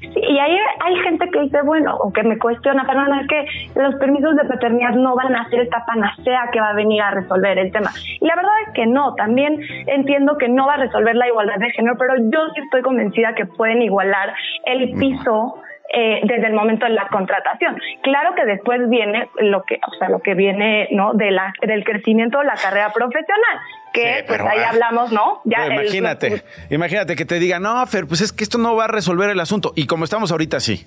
Y 0.00 0.38
ahí 0.38 0.56
hay 0.80 0.96
gente 1.02 1.28
que 1.30 1.40
dice, 1.40 1.62
bueno, 1.62 1.96
o 1.96 2.12
que 2.12 2.22
me 2.22 2.38
cuestiona, 2.38 2.84
pero 2.86 3.06
no 3.06 3.20
es 3.20 3.26
que 3.26 3.46
los 3.80 3.94
permisos 3.96 4.36
de 4.36 4.44
paternidad 4.44 4.94
no 4.94 5.14
van 5.14 5.34
a 5.34 5.48
ser 5.48 5.60
esta 5.60 5.84
panacea 5.84 6.48
que 6.52 6.60
va 6.60 6.70
a 6.70 6.74
venir 6.74 7.02
a 7.02 7.10
resolver 7.10 7.58
el 7.58 7.72
tema. 7.72 7.90
Y 8.20 8.26
la 8.26 8.36
verdad 8.36 8.52
es 8.66 8.74
que 8.74 8.86
no, 8.86 9.14
también 9.14 9.60
entiendo 9.86 10.36
que 10.38 10.48
no 10.48 10.66
va 10.66 10.74
a 10.74 10.78
resolver 10.78 11.14
la 11.14 11.28
igualdad 11.28 11.58
de 11.58 11.70
género, 11.70 11.96
pero 11.98 12.14
yo 12.16 12.48
sí 12.54 12.60
estoy 12.62 12.82
convencida 12.82 13.34
que 13.34 13.46
pueden 13.46 13.82
igualar 13.82 14.34
el 14.64 14.92
piso 14.98 15.56
eh, 15.92 16.20
desde 16.24 16.46
el 16.46 16.54
momento 16.54 16.86
de 16.86 16.92
la 16.92 17.08
contratación. 17.08 17.78
Claro 18.02 18.34
que 18.34 18.44
después 18.44 18.88
viene 18.88 19.28
lo 19.38 19.62
que, 19.64 19.80
o 19.86 19.94
sea, 19.98 20.08
lo 20.08 20.20
que 20.20 20.34
viene, 20.34 20.88
¿no? 20.90 21.14
De 21.14 21.30
la, 21.30 21.52
del 21.60 21.84
crecimiento 21.84 22.38
de 22.38 22.46
la 22.46 22.54
carrera 22.54 22.90
profesional, 22.92 23.58
que 23.92 24.24
pues 24.26 24.40
ahí 24.40 24.60
ah, 24.64 24.70
hablamos, 24.70 25.12
¿no? 25.12 25.40
Ya 25.44 25.66
imagínate, 25.66 26.42
imagínate 26.70 27.16
que 27.16 27.24
te 27.24 27.38
diga, 27.38 27.60
no, 27.60 27.84
Fer, 27.86 28.06
pues 28.06 28.22
es 28.22 28.32
que 28.32 28.44
esto 28.44 28.58
no 28.58 28.74
va 28.74 28.84
a 28.84 28.88
resolver 28.88 29.30
el 29.30 29.40
asunto. 29.40 29.72
Y 29.76 29.86
como 29.86 30.04
estamos 30.04 30.32
ahorita, 30.32 30.58
sí. 30.58 30.86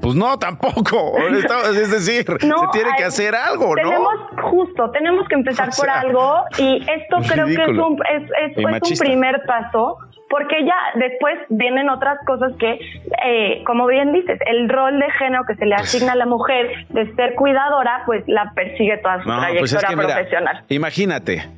Pues 0.00 0.14
no, 0.14 0.38
tampoco. 0.38 1.16
Es 1.18 1.90
decir, 1.90 2.24
se 2.40 2.68
tiene 2.72 2.90
que 2.96 3.04
hacer 3.04 3.34
algo, 3.34 3.74
¿no? 3.74 3.82
Tenemos, 3.82 4.14
justo, 4.42 4.90
tenemos 4.90 5.26
que 5.28 5.34
empezar 5.34 5.70
por 5.76 5.88
algo 5.88 6.44
y 6.58 6.76
esto 6.88 7.16
creo 7.32 7.46
que 7.46 7.62
es 7.62 7.68
un, 7.68 7.98
es, 8.12 8.22
es, 8.22 8.56
es 8.56 8.90
un 8.90 8.98
primer 8.98 9.42
paso 9.46 9.98
porque 10.34 10.64
ya 10.64 10.98
después 10.98 11.38
vienen 11.48 11.88
otras 11.88 12.18
cosas 12.26 12.54
que, 12.58 12.80
eh, 13.24 13.62
como 13.64 13.86
bien 13.86 14.12
dices, 14.12 14.36
el 14.46 14.68
rol 14.68 14.98
de 14.98 15.08
género 15.12 15.44
que 15.46 15.54
se 15.54 15.64
le 15.64 15.76
pues 15.76 15.94
asigna 15.94 16.14
a 16.14 16.16
la 16.16 16.26
mujer 16.26 16.88
de 16.88 17.14
ser 17.14 17.36
cuidadora, 17.36 18.02
pues 18.04 18.24
la 18.26 18.50
persigue 18.52 18.96
toda 18.98 19.22
su 19.22 19.28
pues 19.28 19.70
trayectoria 19.70 19.96
profesional. 19.96 20.64
imagínate. 20.70 21.48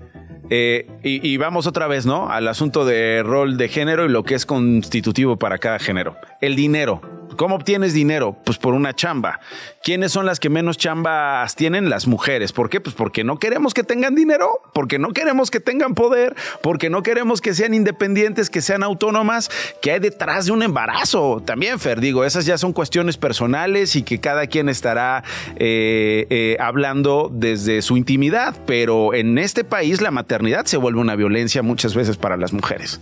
Eh, 0.51 0.87
y, 1.03 1.27
y, 1.27 1.39
vamos 1.39 1.67
otra 1.67 1.87
vez, 1.87 2.05
¿no? 2.05 2.29
Al 2.29 2.47
asunto 2.49 2.85
de 2.85 3.23
rol 3.25 3.57
de 3.57 3.69
género 3.69 4.05
y 4.05 4.11
lo 4.11 4.25
que 4.25 4.35
es 4.35 4.45
constitutivo 4.45 5.39
para 5.39 5.57
cada 5.57 5.79
género. 5.79 6.15
El 6.43 6.55
dinero. 6.55 7.01
¿Cómo 7.37 7.57
obtienes 7.57 7.93
dinero? 7.93 8.37
Pues 8.45 8.59
por 8.59 8.75
una 8.75 8.95
chamba. 8.95 9.41
¿Quiénes 9.83 10.12
son 10.12 10.27
las 10.27 10.41
que 10.41 10.49
menos 10.49 10.79
chambas 10.79 11.55
tienen? 11.55 11.91
Las 11.91 12.07
mujeres. 12.07 12.53
¿Por 12.53 12.71
qué? 12.71 12.81
Pues 12.81 12.95
porque 12.95 13.25
no 13.25 13.39
queremos 13.39 13.75
que 13.75 13.85
tengan 13.85 14.15
dinero, 14.15 14.61
porque 14.73 14.99
no 14.99 15.12
queremos 15.12 15.51
que 15.51 15.61
tengan 15.61 15.95
poder, 15.95 16.35
porque 16.62 16.89
no 16.91 17.03
queremos 17.03 17.41
que 17.41 17.55
sean 17.55 17.75
independientes, 17.75 18.49
que 18.49 18.62
sean 18.62 18.83
autónomas, 18.83 19.51
que 19.83 19.93
hay 19.93 20.01
detrás 20.01 20.47
de 20.47 20.53
un 20.53 20.62
embarazo. 20.62 21.43
También, 21.45 21.79
Fer, 21.79 22.01
digo, 22.01 22.25
esas 22.25 22.47
ya 22.47 22.59
son 22.59 22.73
cuestiones 22.73 23.17
personales 23.17 23.97
y 23.97 24.03
que 24.03 24.19
cada 24.19 24.47
quien 24.47 24.69
estará 24.69 25.23
eh, 25.57 26.27
eh, 26.31 26.57
hablando 26.61 27.31
desde 27.33 27.83
su 27.83 27.97
intimidad. 27.97 28.57
Pero 28.67 29.15
en 29.15 29.39
este 29.39 29.65
país 29.65 30.01
la 30.01 30.11
maternidad 30.11 30.65
se 30.67 30.77
vuelve 30.77 31.01
una 31.01 31.17
violencia 31.17 31.62
muchas 31.62 31.95
veces 31.95 32.17
para 32.17 32.37
las 32.37 32.53
mujeres. 32.53 33.01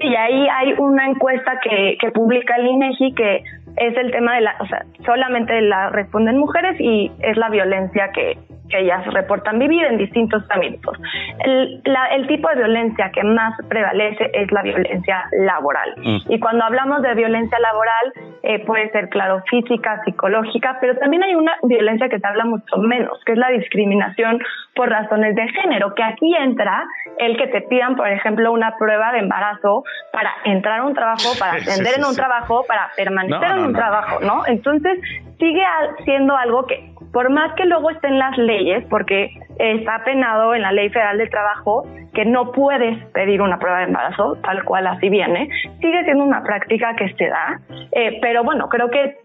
Sí, 0.00 0.14
ahí 0.14 0.46
hay 0.48 0.74
una 0.78 1.06
encuesta 1.06 1.58
que, 1.62 1.96
que 2.00 2.10
publica 2.10 2.56
el 2.56 2.66
INEGI 2.66 3.14
que 3.14 3.42
es 3.76 3.96
el 3.96 4.10
tema 4.10 4.34
de 4.34 4.42
la, 4.42 4.56
o 4.60 4.66
sea, 4.66 4.84
solamente 5.04 5.60
la 5.62 5.90
responden 5.90 6.38
mujeres 6.38 6.76
y 6.80 7.10
es 7.20 7.36
la 7.36 7.48
violencia 7.48 8.10
que, 8.12 8.38
que 8.68 8.80
ellas 8.80 9.06
reportan 9.12 9.58
vivir 9.58 9.84
en 9.84 9.98
distintos 9.98 10.42
ámbitos. 10.50 10.96
El, 11.44 11.82
el, 12.12 12.26
tipo 12.26 12.48
de 12.48 12.56
violencia 12.56 13.10
que 13.12 13.22
más 13.22 13.54
prevalece 13.68 14.30
es 14.34 14.50
la 14.52 14.62
violencia 14.62 15.24
laboral. 15.32 15.94
Mm. 15.98 16.32
Y 16.32 16.38
cuando 16.38 16.64
hablamos 16.64 17.02
de 17.02 17.14
violencia 17.14 17.58
laboral, 17.58 18.12
eh, 18.42 18.64
puede 18.64 18.90
ser, 18.90 19.08
claro, 19.08 19.42
física, 19.48 20.02
psicológica, 20.04 20.78
pero 20.80 20.96
también 20.98 21.22
hay 21.22 21.34
una 21.34 21.56
violencia 21.62 22.08
que 22.08 22.18
se 22.18 22.26
habla 22.26 22.44
mucho 22.44 22.76
menos, 22.78 23.18
que 23.24 23.32
es 23.32 23.38
la 23.38 23.48
discriminación 23.50 24.40
por 24.74 24.88
razones 24.88 25.34
de 25.34 25.48
género, 25.48 25.94
que 25.94 26.02
aquí 26.02 26.34
entra 26.36 26.84
el 27.18 27.36
que 27.36 27.48
te 27.48 27.62
pidan, 27.62 27.96
por 27.96 28.08
ejemplo, 28.08 28.52
una 28.52 28.76
prueba 28.76 29.12
de 29.12 29.20
embarazo 29.20 29.84
para 30.12 30.32
entrar 30.44 30.80
a 30.80 30.84
un 30.84 30.94
trabajo, 30.94 31.30
para 31.38 31.54
ascender 31.54 31.94
en 31.98 32.04
un 32.04 32.14
trabajo, 32.14 32.64
para 32.66 32.90
permanecer 32.96 33.50
en 33.50 33.58
un 33.58 33.72
trabajo, 33.72 34.20
¿no? 34.20 34.46
Entonces, 34.46 34.98
sigue 35.38 35.62
siendo 36.04 36.36
algo 36.36 36.66
que 36.66 36.92
por 37.12 37.30
más 37.30 37.54
que 37.54 37.64
luego 37.64 37.90
esté 37.90 38.08
en 38.08 38.18
las 38.18 38.36
leyes, 38.36 38.84
porque 38.90 39.30
está 39.58 40.04
penado 40.04 40.54
en 40.54 40.62
la 40.62 40.72
Ley 40.72 40.88
Federal 40.90 41.18
del 41.18 41.30
Trabajo 41.30 41.84
que 42.12 42.24
no 42.24 42.52
puedes 42.52 43.02
pedir 43.12 43.40
una 43.40 43.58
prueba 43.58 43.78
de 43.78 43.84
embarazo, 43.84 44.36
tal 44.42 44.64
cual 44.64 44.86
así 44.86 45.08
viene, 45.08 45.48
sigue 45.80 46.04
siendo 46.04 46.24
una 46.24 46.42
práctica 46.42 46.94
que 46.96 47.12
se 47.14 47.28
da, 47.28 47.60
eh, 47.92 48.18
pero 48.20 48.44
bueno, 48.44 48.68
creo 48.68 48.90
que 48.90 49.18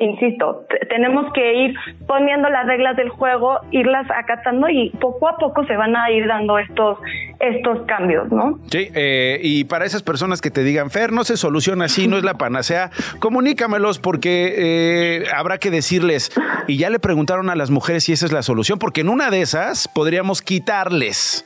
insisto, 0.00 0.66
tenemos 0.88 1.30
que 1.32 1.64
ir 1.64 1.74
poniendo 2.06 2.48
las 2.48 2.66
reglas 2.66 2.96
del 2.96 3.10
juego, 3.10 3.60
irlas 3.70 4.06
acatando 4.10 4.68
y 4.68 4.90
poco 4.98 5.28
a 5.28 5.36
poco 5.36 5.64
se 5.66 5.76
van 5.76 5.94
a 5.94 6.10
ir 6.10 6.26
dando 6.26 6.58
estos, 6.58 6.98
estos 7.38 7.86
cambios, 7.86 8.32
¿no? 8.32 8.58
Sí, 8.70 8.88
eh, 8.94 9.38
y 9.42 9.64
para 9.64 9.84
esas 9.84 10.02
personas 10.02 10.40
que 10.40 10.50
te 10.50 10.64
digan, 10.64 10.90
Fer, 10.90 11.12
no 11.12 11.22
se 11.22 11.36
soluciona 11.36 11.84
así, 11.84 12.08
no 12.08 12.16
es 12.16 12.24
la 12.24 12.34
panacea, 12.34 12.90
comunícamelos 13.20 13.98
porque 13.98 14.54
eh, 14.56 15.24
habrá 15.36 15.58
que 15.58 15.70
decirles, 15.70 16.32
y 16.66 16.78
ya 16.78 16.88
le 16.88 16.98
preguntaron 16.98 17.50
a 17.50 17.54
las 17.54 17.70
mujeres 17.70 18.04
si 18.04 18.12
esa 18.12 18.24
es 18.24 18.32
la 18.32 18.42
solución, 18.42 18.78
porque 18.78 19.02
en 19.02 19.10
una 19.10 19.30
de 19.30 19.42
esas 19.42 19.86
podríamos 19.86 20.40
quitarles 20.40 21.44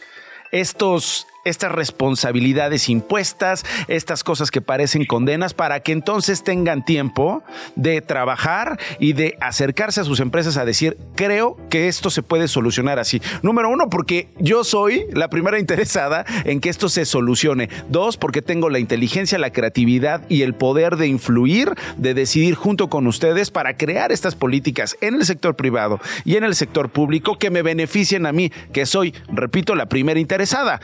estos 0.53 1.27
estas 1.45 1.73
responsabilidades 1.73 2.89
impuestas, 2.89 3.65
estas 3.89 4.25
cosas 4.25 4.51
que 4.51 4.61
parecen 4.61 5.05
condenas, 5.05 5.55
para 5.55 5.81
que 5.81 5.93
entonces 5.93 6.43
tengan 6.43 6.85
tiempo 6.85 7.43
de 7.77 8.01
trabajar 8.01 8.79
y 8.99 9.13
de 9.13 9.37
acercarse 9.41 10.01
a 10.01 10.05
sus 10.05 10.21
empresas 10.21 10.57
a 10.57 10.65
decir, 10.65 10.97
creo 11.15 11.57
que 11.71 11.89
esto 11.89 12.11
se 12.11 12.23
puede 12.23 12.49
solucionar 12.49 12.99
así. 12.99 13.21
Número 13.43 13.71
uno, 13.71 13.89
porque 13.89 14.29
yo 14.39 14.65
soy 14.65 15.07
la 15.13 15.29
primera 15.29 15.59
interesada 15.59 16.25
en 16.45 16.61
que 16.61 16.69
esto 16.69 16.89
se 16.89 17.05
solucione. 17.05 17.69
Dos, 17.89 18.17
porque 18.17 18.43
tengo 18.43 18.71
la 18.71 18.79
inteligencia, 18.79 19.39
la 19.39 19.53
creatividad 19.53 20.23
y 20.29 20.43
el 20.43 20.55
poder 20.55 20.97
de 20.97 21.07
influir, 21.07 21.75
de 21.97 22.15
decidir 22.15 22.55
junto 22.55 22.89
con 22.89 23.07
ustedes 23.07 23.51
para 23.51 23.77
crear 23.77 24.13
estas 24.13 24.35
políticas 24.35 24.97
en 25.01 25.15
el 25.15 25.25
sector 25.25 25.57
privado 25.57 26.01
y 26.25 26.37
en 26.37 26.45
el 26.45 26.55
sector 26.55 26.91
público 26.91 27.39
que 27.39 27.51
me 27.51 27.63
beneficien 27.63 28.27
a 28.27 28.33
mí, 28.33 28.51
que 28.73 28.87
soy, 28.87 29.15
repito, 29.29 29.75
la 29.75 29.87
primera 29.87 30.21
interesada 30.21 30.81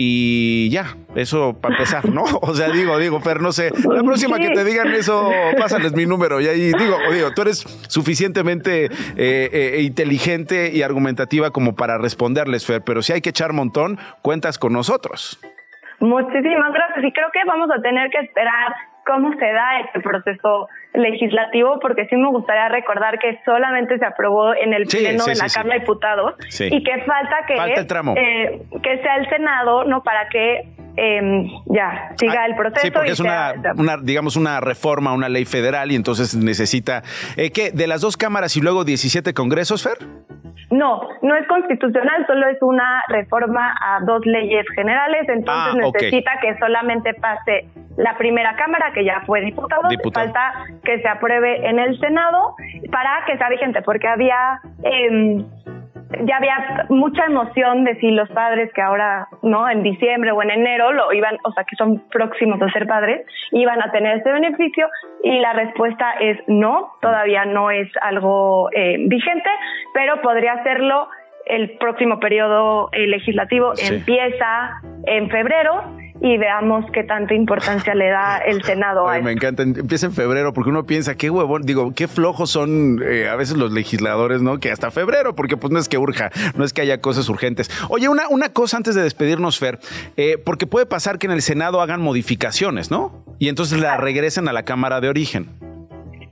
y 0.00 0.70
ya, 0.70 0.94
eso 1.16 1.60
para 1.60 1.74
empezar, 1.74 2.08
¿no? 2.08 2.22
O 2.42 2.54
sea, 2.54 2.68
digo, 2.68 2.98
digo, 2.98 3.20
pero 3.22 3.40
no 3.40 3.50
sé, 3.50 3.70
la 3.70 4.02
próxima 4.02 4.38
que 4.38 4.50
te 4.50 4.64
digan 4.64 4.88
eso, 4.88 5.30
pásales 5.58 5.92
mi 5.94 6.06
número 6.06 6.40
y 6.40 6.46
ahí 6.46 6.72
digo, 6.78 6.96
digo, 7.12 7.32
tú 7.34 7.42
eres 7.42 7.58
suficientemente 7.88 8.84
eh, 8.84 8.90
eh, 9.52 9.82
inteligente 9.82 10.70
y 10.72 10.82
argumentativa 10.82 11.50
como 11.50 11.74
para 11.74 11.98
responderles, 11.98 12.64
Fer, 12.64 12.82
pero 12.82 13.02
si 13.02 13.12
hay 13.12 13.20
que 13.20 13.30
echar 13.30 13.52
montón, 13.52 13.98
cuentas 14.22 14.58
con 14.58 14.72
nosotros. 14.72 15.40
Muchísimas 15.98 16.72
gracias 16.72 17.04
y 17.04 17.12
creo 17.12 17.28
que 17.32 17.40
vamos 17.44 17.68
a 17.76 17.82
tener 17.82 18.08
que 18.10 18.18
esperar 18.18 18.74
cómo 19.04 19.32
se 19.32 19.46
da 19.46 19.80
este 19.80 20.00
proceso 20.00 20.68
legislativo, 20.94 21.78
porque 21.80 22.06
sí 22.06 22.16
me 22.16 22.28
gustaría 22.28 22.68
recordar 22.68 23.18
que 23.18 23.40
solamente 23.44 23.98
se 23.98 24.04
aprobó 24.04 24.54
en 24.54 24.72
el 24.72 24.84
pleno 24.86 25.24
de 25.24 25.34
la 25.34 25.48
Cámara 25.48 25.74
de 25.74 25.80
Diputados 25.80 26.34
y 26.58 26.82
que 26.82 27.02
falta 27.02 27.36
que 27.46 27.54
eh, 27.54 28.62
que 28.82 29.02
sea 29.02 29.16
el 29.16 29.28
Senado, 29.28 29.84
no 29.84 30.02
para 30.02 30.28
que 30.28 30.68
eh, 30.96 31.46
ya 31.66 32.12
siga 32.16 32.42
ah, 32.42 32.46
el 32.46 32.56
proceso. 32.56 32.86
Sí, 32.86 32.90
porque 32.90 33.12
es 33.12 33.20
una, 33.20 33.54
una, 33.76 33.96
digamos, 33.98 34.36
una 34.36 34.60
reforma, 34.60 35.12
una 35.12 35.28
ley 35.28 35.44
federal 35.44 35.92
y 35.92 35.94
entonces 35.94 36.34
necesita 36.34 37.02
eh, 37.36 37.50
que 37.50 37.70
de 37.70 37.86
las 37.86 38.00
dos 38.00 38.16
cámaras 38.16 38.56
y 38.56 38.60
luego 38.60 38.84
17 38.84 39.32
congresos, 39.34 39.84
Fer. 39.84 39.98
No, 40.70 41.00
no 41.22 41.34
es 41.34 41.46
constitucional, 41.46 42.26
solo 42.26 42.46
es 42.48 42.58
una 42.60 43.02
reforma 43.08 43.74
a 43.80 44.00
dos 44.04 44.20
leyes 44.26 44.66
generales, 44.74 45.26
entonces 45.28 45.74
ah, 45.74 45.90
necesita 45.92 46.32
que 46.42 46.58
solamente 46.58 47.14
pase 47.14 47.68
la 47.96 48.16
primera 48.18 48.54
cámara, 48.54 48.92
que 48.92 49.04
ya 49.04 49.22
fue 49.24 49.40
diputado, 49.40 49.82
falta 50.12 50.52
que 50.84 51.00
se 51.00 51.08
apruebe 51.08 51.68
en 51.68 51.78
el 51.78 51.98
Senado 51.98 52.54
para 52.90 53.24
que 53.26 53.36
sea 53.36 53.48
vigente, 53.48 53.82
porque 53.82 54.08
había 54.08 54.60
eh, 54.82 55.44
ya 56.24 56.36
había 56.36 56.86
mucha 56.88 57.26
emoción 57.26 57.84
de 57.84 57.96
si 57.96 58.10
los 58.10 58.28
padres 58.30 58.72
que 58.72 58.80
ahora, 58.80 59.28
¿no? 59.42 59.68
En 59.68 59.82
diciembre 59.82 60.32
o 60.32 60.42
en 60.42 60.50
enero 60.50 60.92
lo 60.92 61.12
iban, 61.12 61.36
o 61.44 61.52
sea, 61.52 61.64
que 61.64 61.76
son 61.76 62.02
próximos 62.08 62.60
a 62.62 62.70
ser 62.70 62.86
padres, 62.86 63.26
iban 63.52 63.82
a 63.82 63.90
tener 63.90 64.18
ese 64.18 64.32
beneficio 64.32 64.88
y 65.22 65.38
la 65.40 65.52
respuesta 65.52 66.12
es 66.20 66.38
no, 66.46 66.92
todavía 67.00 67.44
no 67.44 67.70
es 67.70 67.88
algo 68.00 68.70
eh, 68.72 68.96
vigente, 69.00 69.50
pero 69.92 70.20
podría 70.22 70.54
hacerlo 70.54 71.08
el 71.46 71.78
próximo 71.78 72.20
periodo 72.20 72.90
eh, 72.92 73.06
legislativo 73.06 73.72
empieza 73.90 74.80
en 75.06 75.30
febrero 75.30 75.82
y 76.20 76.36
veamos 76.36 76.84
qué 76.92 77.04
tanta 77.04 77.34
importancia 77.34 77.94
le 77.94 78.08
da 78.08 78.38
el 78.38 78.62
Senado 78.62 79.08
a 79.08 79.18
Me 79.20 79.32
encanta, 79.32 79.62
empieza 79.62 80.06
en 80.06 80.12
febrero 80.12 80.52
porque 80.52 80.70
uno 80.70 80.84
piensa, 80.84 81.14
qué 81.14 81.30
huevón, 81.30 81.62
digo, 81.62 81.92
qué 81.94 82.08
flojos 82.08 82.50
son 82.50 83.00
eh, 83.04 83.28
a 83.28 83.36
veces 83.36 83.56
los 83.56 83.72
legisladores, 83.72 84.42
¿no? 84.42 84.58
Que 84.58 84.70
hasta 84.70 84.90
febrero, 84.90 85.34
porque 85.34 85.56
pues 85.56 85.72
no 85.72 85.78
es 85.78 85.88
que 85.88 85.98
urja, 85.98 86.30
no 86.56 86.64
es 86.64 86.72
que 86.72 86.80
haya 86.80 87.00
cosas 87.00 87.28
urgentes. 87.28 87.70
Oye, 87.88 88.08
una, 88.08 88.28
una 88.28 88.48
cosa 88.48 88.76
antes 88.76 88.94
de 88.94 89.02
despedirnos, 89.02 89.58
Fer, 89.58 89.78
eh, 90.16 90.38
porque 90.44 90.66
puede 90.66 90.86
pasar 90.86 91.18
que 91.18 91.26
en 91.26 91.32
el 91.32 91.42
Senado 91.42 91.80
hagan 91.80 92.00
modificaciones, 92.00 92.90
¿no? 92.90 93.24
Y 93.38 93.48
entonces 93.48 93.80
la 93.80 93.96
regresen 93.96 94.48
a 94.48 94.52
la 94.52 94.64
Cámara 94.64 95.00
de 95.00 95.08
origen. 95.08 95.67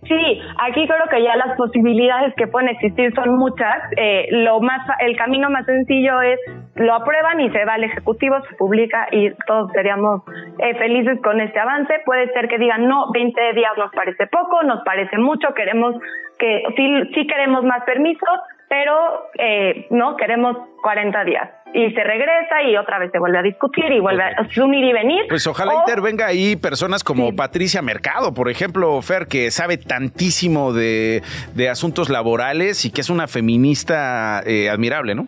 Sí, 0.08 0.40
aquí 0.58 0.86
creo 0.86 1.06
que 1.10 1.22
ya 1.22 1.36
las 1.36 1.56
posibilidades 1.56 2.34
que 2.36 2.46
pueden 2.46 2.68
existir 2.68 3.12
son 3.14 3.36
muchas. 3.36 3.82
Eh, 3.96 4.28
lo 4.30 4.60
más, 4.60 4.86
el 5.00 5.16
camino 5.16 5.50
más 5.50 5.66
sencillo 5.66 6.20
es 6.22 6.38
lo 6.76 6.94
aprueban 6.94 7.40
y 7.40 7.50
se 7.50 7.64
va 7.64 7.74
al 7.74 7.84
ejecutivo, 7.84 8.36
se 8.48 8.54
publica 8.56 9.08
y 9.10 9.30
todos 9.46 9.72
seríamos 9.72 10.22
eh, 10.58 10.74
felices 10.76 11.18
con 11.22 11.40
este 11.40 11.58
avance. 11.58 11.94
Puede 12.04 12.32
ser 12.32 12.48
que 12.48 12.58
digan 12.58 12.86
no, 12.86 13.10
20 13.12 13.52
días 13.54 13.72
nos 13.76 13.90
parece 13.92 14.26
poco, 14.26 14.62
nos 14.62 14.82
parece 14.84 15.18
mucho, 15.18 15.54
queremos 15.54 15.96
que 16.38 16.62
sí, 16.76 17.02
sí 17.14 17.26
queremos 17.26 17.64
más 17.64 17.82
permisos, 17.84 18.40
pero 18.68 19.28
eh, 19.38 19.86
no 19.90 20.16
queremos 20.16 20.56
40 20.82 21.24
días 21.24 21.50
y 21.76 21.92
se 21.92 22.02
regresa 22.02 22.62
y 22.66 22.74
otra 22.74 22.98
vez 22.98 23.10
se 23.12 23.18
vuelve 23.18 23.38
a 23.38 23.42
discutir 23.42 23.84
y 23.92 24.00
vuelve 24.00 24.22
a 24.22 24.64
unir 24.64 24.82
y 24.82 24.92
venir. 24.94 25.24
Pues 25.28 25.46
ojalá 25.46 25.74
intervenga 25.74 26.26
ahí 26.26 26.56
personas 26.56 27.04
como 27.04 27.36
Patricia 27.36 27.82
Mercado, 27.82 28.32
por 28.32 28.48
ejemplo, 28.48 29.00
Fer, 29.02 29.26
que 29.26 29.50
sabe 29.50 29.76
tantísimo 29.76 30.72
de, 30.72 31.22
de 31.54 31.68
asuntos 31.68 32.08
laborales 32.08 32.86
y 32.86 32.90
que 32.90 33.02
es 33.02 33.10
una 33.10 33.26
feminista 33.26 34.42
eh, 34.46 34.70
admirable, 34.70 35.14
¿no? 35.14 35.26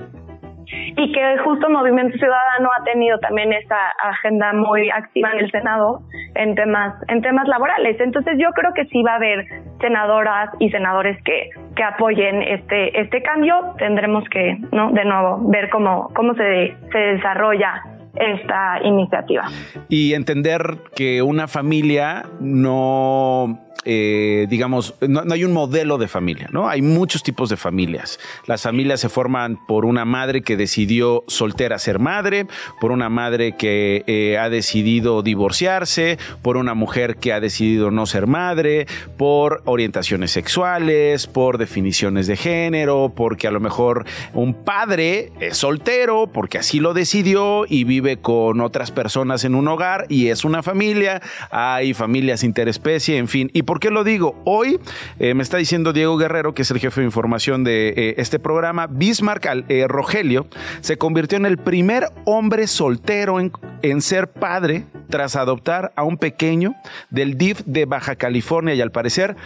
Y 0.71 1.13
que 1.13 1.39
justo 1.45 1.69
Movimiento 1.71 2.17
Ciudadano 2.19 2.71
ha 2.79 2.85
tenido 2.85 3.19
también 3.19 3.53
esa 3.53 3.77
agenda 4.03 4.53
muy 4.53 4.91
activa 4.91 5.33
en 5.33 5.45
el 5.45 5.51
Senado 5.51 6.03
en 6.35 6.55
temas 6.55 6.95
en 7.09 7.23
temas 7.23 7.49
laborales. 7.49 7.99
Entonces 8.01 8.35
yo 8.39 8.51
creo 8.53 8.73
que 8.75 8.85
sí 8.87 9.03
va 9.03 9.13
a 9.13 9.17
haber 9.17 9.47
senadoras 9.81 10.51
y 10.59 10.71
senadores 10.71 11.23
que, 11.25 11.51
que 11.75 11.83
apoyen 11.83 12.43
este 12.43 13.01
este 13.01 13.23
cambio. 13.23 13.75
Tendremos 13.79 14.25
que, 14.29 14.59
¿no? 14.73 14.91
De 14.93 15.05
nuevo 15.05 15.49
ver 15.49 15.71
cómo 15.71 16.11
cómo 16.15 16.35
se 16.35 16.77
se 16.93 16.99
desarrolla 16.99 17.83
esta 18.15 18.81
iniciativa. 18.83 19.45
Y 19.89 20.15
entender 20.15 20.61
que 20.95 21.23
una 21.23 21.47
familia 21.47 22.25
no 22.41 23.68
eh, 23.85 24.47
digamos, 24.49 24.95
no, 25.01 25.23
hay 25.31 25.45
un 25.45 25.53
modelo 25.53 25.99
de 25.99 26.09
familia, 26.09 26.49
¿no? 26.53 26.69
Hay 26.69 26.83
muchos 26.83 27.23
tipos 27.23 27.49
de 27.49 27.57
familias. 27.57 28.19
Las 28.47 28.63
familias 28.63 29.01
se 29.01 29.09
forman 29.09 29.59
por 29.67 29.85
una 29.85 30.05
madre 30.05 30.43
que 30.43 30.57
decidió 30.57 31.25
soltera 31.29 31.79
ser 31.79 31.99
madre, 31.99 32.47
por 32.81 32.91
una 32.91 33.09
madre 33.09 33.57
que 33.57 34.05
eh, 34.07 34.37
ha 34.39 34.51
decidido 34.51 35.23
divorciarse, 35.23 36.19
por 36.43 36.57
una 36.57 36.75
mujer 36.75 37.17
que 37.17 37.33
ha 37.33 37.41
decidido 37.41 37.91
no 37.91 38.07
ser 38.07 38.27
madre, 38.27 38.87
por 39.17 39.63
orientaciones 39.65 40.33
sexuales, 40.33 41.27
por 41.27 41.59
definiciones 41.59 42.27
de 42.27 42.37
género, 42.37 43.13
porque 43.15 43.47
a 43.47 43.51
lo 43.51 43.61
mejor 43.61 44.05
un 44.35 44.55
padre 44.55 45.31
es 45.41 45.57
soltero, 45.57 46.27
porque 46.27 46.59
así 46.59 46.81
lo 46.81 46.95
decidió 46.95 47.65
y 47.69 47.85
vive 47.85 48.17
con 48.17 48.61
otras 48.61 48.91
personas 48.91 49.45
en 49.45 49.55
un 49.55 49.69
hogar 49.69 50.07
y 50.09 50.29
es 50.29 50.45
una 50.45 50.63
familia. 50.63 51.23
Hay 51.51 51.95
familias 51.95 52.43
interespecie, 52.43 53.19
en 53.19 53.29
fin. 53.29 53.51
¿Por 53.69 53.81
qué 53.81 53.91
lo 53.91 54.03
digo? 54.03 54.35
Hoy 54.47 54.81
eh, 55.19 55.35
me 55.35 55.43
está 55.43 55.59
diciendo 55.59 55.93
Diego 55.93 56.17
Guerrero, 56.17 56.55
que 56.55 56.63
es 56.63 56.71
el 56.71 56.79
jefe 56.79 57.03
de 57.03 57.05
información 57.05 57.65
de 57.65 57.93
eh, 57.95 58.15
este 58.17 58.39
programa, 58.39 58.87
Bismarck 58.87 59.47
eh, 59.69 59.85
Rogelio 59.87 60.47
se 60.81 60.97
convirtió 60.97 61.37
en 61.37 61.45
el 61.45 61.59
primer 61.59 62.09
hombre 62.25 62.67
soltero 62.67 63.39
en, 63.39 64.01
ser 64.01 64.29
padre 64.31 64.87
tras 65.11 65.37
adoptar 65.37 65.93
a 65.97 66.05
un 66.05 66.17
pequeño 66.17 66.75
del 67.11 67.37
DIF 67.37 67.61
de 67.67 67.85
Baja 67.85 68.17
California 68.17 68.75
y 68.75 68.81
al 68.81 68.91
parecer 68.91 69.37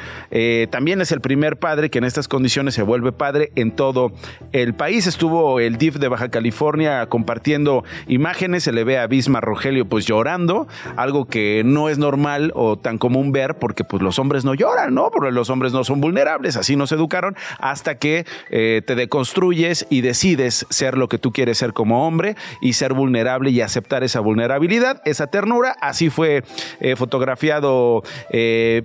también 0.70 1.00
es 1.00 1.12
el 1.12 1.20
primer 1.20 1.58
padre 1.58 1.88
que 1.88 1.98
en 1.98 2.04
estas 2.04 2.26
condiciones 2.26 2.74
se 2.74 2.82
vuelve 2.82 3.12
padre 3.12 3.52
en 3.54 3.70
todo 3.70 4.12
el 4.52 4.74
país. 4.74 5.06
Estuvo 5.06 5.60
el 5.60 5.78
DIF 5.78 5.96
de 5.96 6.08
Baja 6.08 6.30
California 6.30 7.06
compartiendo 7.06 7.84
imágenes, 8.08 8.64
se 8.64 8.72
le 8.72 8.84
ve 8.84 8.98
a 8.98 9.06
Bismarck 9.06 9.44
Rogelio 9.44 9.86
pues 9.86 10.04
llorando, 10.04 10.66
algo 10.96 11.26
que 11.26 11.62
no 11.64 11.88
es 11.88 11.98
normal 11.98 12.52
o 12.54 12.76
tan 12.76 12.98
común 12.98 13.30
ver 13.30 13.56
porque 13.58 13.84
pues 13.84 14.02
los 14.02 14.11
hombres 14.18 14.44
no 14.44 14.54
lloran, 14.54 14.94
¿no? 14.94 15.10
Porque 15.10 15.30
los 15.30 15.50
hombres 15.50 15.72
no 15.72 15.84
son 15.84 16.00
vulnerables, 16.00 16.56
así 16.56 16.76
nos 16.76 16.92
educaron, 16.92 17.36
hasta 17.58 17.98
que 17.98 18.24
eh, 18.50 18.82
te 18.86 18.94
deconstruyes 18.94 19.86
y 19.90 20.00
decides 20.00 20.66
ser 20.70 20.96
lo 20.96 21.08
que 21.08 21.18
tú 21.18 21.32
quieres 21.32 21.58
ser 21.58 21.72
como 21.72 22.06
hombre 22.06 22.36
y 22.60 22.74
ser 22.74 22.92
vulnerable 22.92 23.50
y 23.50 23.60
aceptar 23.60 24.02
esa 24.04 24.20
vulnerabilidad, 24.20 25.02
esa 25.04 25.28
ternura. 25.28 25.76
Así 25.80 26.10
fue 26.10 26.44
eh, 26.80 26.96
fotografiado 26.96 28.02
eh, 28.30 28.82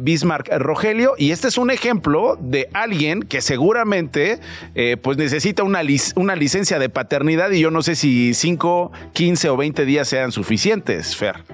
Bismarck 0.00 0.48
Rogelio 0.58 1.14
y 1.16 1.30
este 1.30 1.48
es 1.48 1.58
un 1.58 1.70
ejemplo 1.70 2.36
de 2.40 2.68
alguien 2.72 3.22
que 3.22 3.40
seguramente 3.40 4.40
pues 5.02 5.16
necesita 5.16 5.62
una, 5.62 5.82
licencia 5.82 6.78
de 6.78 6.88
paternidad 6.88 7.50
y 7.50 7.60
yo 7.60 7.70
no 7.70 7.82
sé 7.82 7.94
si 7.94 8.34
5, 8.34 8.92
15 9.12 9.48
o 9.50 9.56
20 9.56 9.84
días 9.84 10.08
sean 10.08 10.32
suficientes, 10.32 11.16
Fer. 11.16 11.44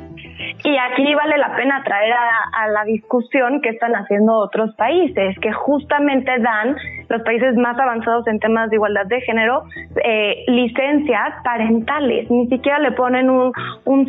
Y 0.64 0.76
aquí 0.78 1.14
vale 1.14 1.36
la 1.36 1.54
pena 1.54 1.82
traer 1.84 2.12
a, 2.12 2.68
la 2.68 2.84
discusión 3.04 3.60
que 3.60 3.70
están 3.70 3.92
haciendo 3.92 4.32
otros 4.34 4.74
países, 4.76 5.38
que 5.40 5.52
justamente 5.52 6.38
dan, 6.38 6.76
los 7.08 7.22
países 7.22 7.54
más 7.56 7.78
avanzados 7.78 8.26
en 8.26 8.40
temas 8.40 8.70
de 8.70 8.76
igualdad 8.76 9.06
de 9.06 9.20
género, 9.20 9.64
eh, 10.02 10.44
licencias 10.48 11.34
parentales. 11.44 12.30
Ni 12.30 12.48
siquiera 12.48 12.78
le 12.78 12.92
ponen 12.92 13.28
un, 13.28 13.52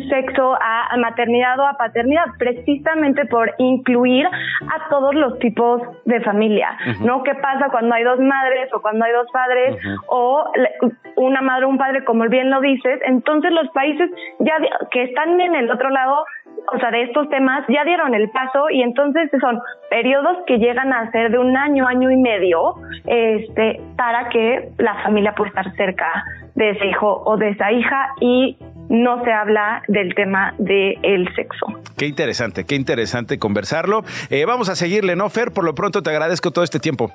sexo 0.08 0.54
a, 0.54 0.96
maternidad 0.96 1.58
o 1.58 1.66
a 1.66 1.74
paternidad, 1.74 2.24
precisamente 2.38 3.26
por 3.26 3.52
incluir 3.58 4.26
a 4.26 4.88
todos 4.88 5.14
los 5.14 5.38
tipos 5.38 5.82
de 6.04 6.20
familia. 6.20 6.76
¿No? 7.00 7.22
¿Qué 7.22 7.34
pasa 7.34 7.68
cuando 7.70 7.94
hay 7.94 8.04
dos 8.04 8.18
madres 8.18 8.72
o 8.72 8.80
cuando 8.80 9.04
hay 9.04 9.12
dos 9.12 9.26
padres 9.32 9.76
o 10.08 10.44
una 11.16 11.42
madre 11.42 11.66
o 11.66 11.68
un 11.68 11.78
padre, 11.78 12.04
como 12.04 12.26
bien 12.28 12.50
lo 12.50 12.60
dices? 12.60 13.00
Entonces 13.04 13.52
los 13.52 13.68
países 13.70 14.10
ya 14.40 14.54
que 14.90 15.04
están 15.04 15.40
en 15.40 15.54
el 15.54 15.70
otro 15.70 15.90
lado 15.90 16.24
o 16.72 16.78
sea, 16.78 16.90
de 16.90 17.04
estos 17.04 17.28
temas 17.28 17.64
ya 17.68 17.84
dieron 17.84 18.14
el 18.14 18.30
paso 18.30 18.70
y 18.70 18.82
entonces 18.82 19.30
son 19.40 19.60
periodos 19.90 20.38
que 20.46 20.58
llegan 20.58 20.92
a 20.92 21.10
ser 21.10 21.30
de 21.30 21.38
un 21.38 21.56
año, 21.56 21.86
año 21.86 22.10
y 22.10 22.16
medio, 22.16 22.74
este, 23.06 23.80
para 23.96 24.28
que 24.28 24.70
la 24.78 25.02
familia 25.02 25.34
pueda 25.34 25.50
estar 25.50 25.76
cerca 25.76 26.24
de 26.54 26.70
ese 26.70 26.86
hijo 26.86 27.22
o 27.24 27.36
de 27.36 27.50
esa 27.50 27.70
hija 27.72 28.08
y 28.20 28.56
no 28.88 29.22
se 29.24 29.32
habla 29.32 29.82
del 29.88 30.14
tema 30.14 30.54
del 30.58 30.98
el 31.02 31.34
sexo. 31.34 31.66
Qué 31.96 32.06
interesante, 32.06 32.64
qué 32.64 32.74
interesante 32.74 33.38
conversarlo. 33.38 34.02
Eh, 34.30 34.44
vamos 34.46 34.68
a 34.68 34.74
seguirle, 34.74 35.16
¿no, 35.16 35.28
Fer? 35.28 35.52
Por 35.52 35.64
lo 35.64 35.74
pronto 35.74 36.02
te 36.02 36.10
agradezco 36.10 36.50
todo 36.50 36.64
este 36.64 36.78
tiempo. 36.78 37.10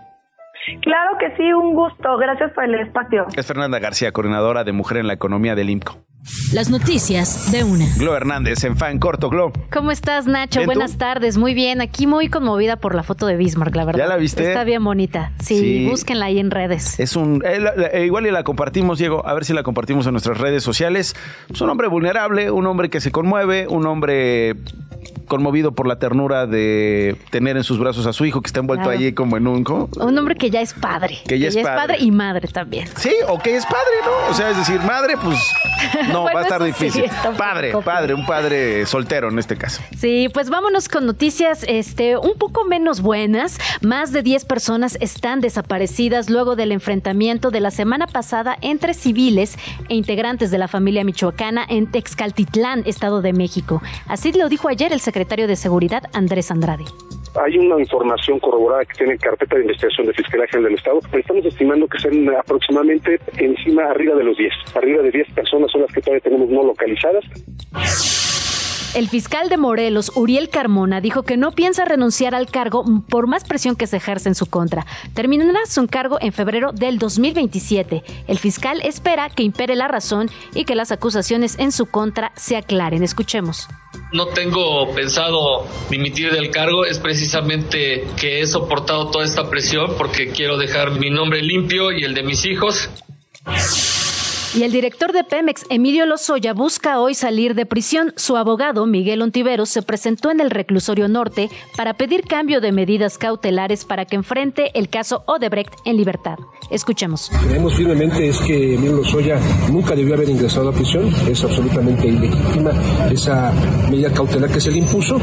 Claro 0.81 1.17
que 1.17 1.35
sí, 1.37 1.51
un 1.53 1.73
gusto. 1.73 2.17
Gracias 2.17 2.51
por 2.51 2.65
el 2.65 2.75
espacio. 2.75 3.25
Es 3.35 3.47
Fernanda 3.47 3.79
García, 3.79 4.11
coordinadora 4.11 4.63
de 4.63 4.71
Mujer 4.71 4.97
en 4.97 5.07
la 5.07 5.13
Economía 5.13 5.55
del 5.55 5.69
IMCO. 5.69 5.97
Las 6.53 6.69
noticias 6.69 7.51
de 7.51 7.63
una. 7.63 7.85
Glo 7.97 8.15
Hernández 8.15 8.63
en 8.63 8.77
Fan 8.77 8.99
Corto, 8.99 9.29
Glo. 9.29 9.51
¿Cómo 9.71 9.91
estás, 9.91 10.27
Nacho? 10.27 10.63
Buenas 10.65 10.97
tardes, 10.97 11.37
muy 11.37 11.53
bien. 11.55 11.81
Aquí 11.81 12.05
muy 12.05 12.29
conmovida 12.29 12.75
por 12.75 12.93
la 12.93 13.01
foto 13.01 13.25
de 13.25 13.37
Bismarck, 13.37 13.75
la 13.75 13.85
verdad. 13.85 13.99
¿Ya 13.99 14.07
la 14.07 14.17
viste? 14.17 14.47
Está 14.47 14.63
bien 14.63 14.83
bonita. 14.83 15.31
Sí, 15.39 15.87
búsquenla 15.89 16.25
ahí 16.25 16.39
en 16.39 16.51
redes. 16.51 16.99
Es 16.99 17.15
un. 17.15 17.43
Eh, 17.43 17.59
eh, 17.93 18.05
igual 18.05 18.27
y 18.27 18.31
la 18.31 18.43
compartimos, 18.43 18.99
Diego, 18.99 19.25
a 19.25 19.33
ver 19.33 19.45
si 19.45 19.53
la 19.53 19.63
compartimos 19.63 20.05
en 20.05 20.11
nuestras 20.11 20.37
redes 20.37 20.61
sociales. 20.63 21.15
Es 21.51 21.61
un 21.61 21.69
hombre 21.69 21.87
vulnerable, 21.87 22.51
un 22.51 22.67
hombre 22.67 22.89
que 22.89 23.01
se 23.01 23.11
conmueve, 23.11 23.67
un 23.67 23.87
hombre 23.87 24.55
conmovido 25.27 25.71
por 25.71 25.87
la 25.87 25.97
ternura 25.97 26.45
de 26.45 27.15
tener 27.29 27.55
en 27.55 27.63
sus 27.63 27.79
brazos 27.79 28.05
a 28.05 28.13
su 28.13 28.25
hijo 28.25 28.41
que 28.41 28.47
está 28.47 28.59
envuelto 28.59 28.89
allí 28.89 29.13
como 29.13 29.37
en 29.37 29.47
un... 29.47 29.63
Un 29.65 30.17
hombre 30.17 30.35
que 30.35 30.49
ya 30.49 30.59
es 30.59 30.73
padre. 30.73 31.19
Que 31.25 31.39
ya, 31.39 31.47
es, 31.47 31.57
padre. 31.57 31.97
y 31.99 32.11
madre 32.11 32.49
también. 32.49 32.87
Sí, 32.97 33.13
o 33.29 33.39
que 33.39 33.55
es 33.55 33.65
padre, 33.65 33.95
¿no? 34.03 34.29
O 34.29 34.33
sea, 34.33 34.49
es 34.49 34.57
decir, 34.57 34.81
madre, 34.81 35.15
pues 35.23 35.39
no, 36.11 36.25
va 36.25 36.39
a 36.39 36.43
estar 36.43 36.63
difícil. 36.63 37.05
padre, 37.37 37.73
padre, 37.83 38.13
un 38.13 38.25
padre 38.25 38.85
soltero 38.85 39.29
en 39.29 39.39
este 39.39 39.55
caso. 39.57 39.81
Sí, 39.97 40.27
pues 40.33 40.49
vámonos 40.49 40.89
con 40.89 41.05
noticias 41.05 41.63
este, 41.67 42.17
un 42.17 42.37
poco 42.37 42.65
menos 42.65 43.01
buenas. 43.01 43.57
Más 43.81 44.11
de 44.11 44.23
10 44.23 44.45
personas 44.45 44.97
están 44.99 45.39
desaparecidas 45.39 46.29
luego 46.29 46.55
del 46.55 46.71
enfrentamiento 46.71 47.51
de 47.51 47.61
la 47.61 47.71
semana 47.71 48.07
pasada 48.07 48.57
entre 48.61 48.93
civiles 48.93 49.57
e 49.87 49.95
integrantes 49.95 50.51
de 50.51 50.57
la 50.57 50.67
familia 50.67 51.03
michoacana 51.03 51.65
en 51.67 51.89
Texcaltitlán, 51.89 52.83
Estado 52.85 53.21
de 53.21 53.33
México. 53.33 53.81
Así 54.07 54.33
lo 54.33 54.49
dijo 54.49 54.67
ayer 54.67 54.91
el 54.91 54.99
secretario 54.99 55.21
secretario 55.21 55.47
de 55.47 55.55
Seguridad, 55.55 56.03
Andrés 56.13 56.49
Andrade. 56.49 56.85
Hay 57.39 57.57
una 57.57 57.79
información 57.79 58.39
corroborada 58.39 58.83
que 58.85 58.93
tiene 58.97 59.17
carpeta 59.17 59.55
de 59.55 59.61
investigación 59.61 60.07
de 60.07 60.13
Fiscalía 60.13 60.47
General 60.47 60.65
del 60.65 60.77
Estado. 60.77 60.99
Estamos 61.13 61.45
estimando 61.45 61.87
que 61.87 61.99
sean 61.99 62.29
aproximadamente 62.35 63.19
encima, 63.37 63.83
arriba 63.85 64.15
de 64.15 64.23
los 64.23 64.37
10. 64.37 64.53
Arriba 64.75 65.01
de 65.01 65.11
10 65.11 65.31
personas 65.33 65.71
son 65.71 65.81
las 65.81 65.91
que 65.93 66.01
todavía 66.01 66.21
tenemos 66.21 66.49
no 66.49 66.63
localizadas. 66.63 67.23
El 68.93 69.07
fiscal 69.07 69.47
de 69.47 69.55
Morelos, 69.55 70.11
Uriel 70.15 70.49
Carmona, 70.49 70.99
dijo 70.99 71.23
que 71.23 71.37
no 71.37 71.51
piensa 71.51 71.85
renunciar 71.85 72.35
al 72.35 72.47
cargo 72.47 72.83
por 73.07 73.25
más 73.25 73.45
presión 73.45 73.77
que 73.77 73.87
se 73.87 73.95
ejerce 73.95 74.27
en 74.27 74.35
su 74.35 74.47
contra. 74.47 74.85
Terminará 75.13 75.59
su 75.65 75.87
cargo 75.87 76.17
en 76.19 76.33
febrero 76.33 76.73
del 76.73 76.99
2027. 76.99 78.03
El 78.27 78.37
fiscal 78.37 78.81
espera 78.83 79.29
que 79.29 79.43
impere 79.43 79.77
la 79.77 79.87
razón 79.87 80.29
y 80.53 80.65
que 80.65 80.75
las 80.75 80.91
acusaciones 80.91 81.57
en 81.57 81.71
su 81.71 81.85
contra 81.85 82.33
se 82.35 82.57
aclaren. 82.57 83.01
Escuchemos. 83.01 83.69
No 84.11 84.27
tengo 84.27 84.93
pensado 84.93 85.65
dimitir 85.89 86.33
del 86.33 86.51
cargo, 86.51 86.83
es 86.85 86.99
precisamente 86.99 88.05
que 88.19 88.41
he 88.41 88.47
soportado 88.47 89.09
toda 89.09 89.23
esta 89.23 89.49
presión 89.49 89.95
porque 89.97 90.31
quiero 90.31 90.57
dejar 90.57 90.99
mi 90.99 91.09
nombre 91.09 91.41
limpio 91.41 91.93
y 91.93 92.03
el 92.03 92.13
de 92.13 92.23
mis 92.23 92.43
hijos. 92.43 92.89
Y 94.53 94.63
el 94.63 94.73
director 94.73 95.13
de 95.13 95.23
Pemex, 95.23 95.65
Emilio 95.69 96.05
Lozoya, 96.05 96.51
busca 96.51 96.99
hoy 96.99 97.15
salir 97.15 97.55
de 97.55 97.65
prisión. 97.65 98.13
Su 98.17 98.35
abogado, 98.35 98.85
Miguel 98.85 99.21
Ontiveros, 99.21 99.69
se 99.69 99.81
presentó 99.81 100.29
en 100.29 100.41
el 100.41 100.51
reclusorio 100.51 101.07
norte 101.07 101.49
para 101.77 101.93
pedir 101.93 102.23
cambio 102.23 102.59
de 102.59 102.73
medidas 102.73 103.17
cautelares 103.17 103.85
para 103.85 104.03
que 104.03 104.17
enfrente 104.17 104.77
el 104.77 104.89
caso 104.89 105.23
Odebrecht 105.25 105.73
en 105.85 105.95
libertad. 105.95 106.37
Escuchemos. 106.69 107.31
Creemos 107.47 107.75
firmemente 107.75 108.27
es 108.27 108.39
que 108.39 108.75
Emilio 108.75 108.97
Lozoya 108.97 109.39
nunca 109.71 109.95
debió 109.95 110.15
haber 110.15 110.27
ingresado 110.27 110.67
a 110.67 110.73
prisión. 110.73 111.09
Es 111.29 111.41
absolutamente 111.45 112.09
ilegítima 112.09 112.71
esa 113.09 113.53
medida 113.89 114.11
cautelar 114.11 114.51
que 114.51 114.59
se 114.59 114.71
le 114.71 114.79
impuso. 114.79 115.17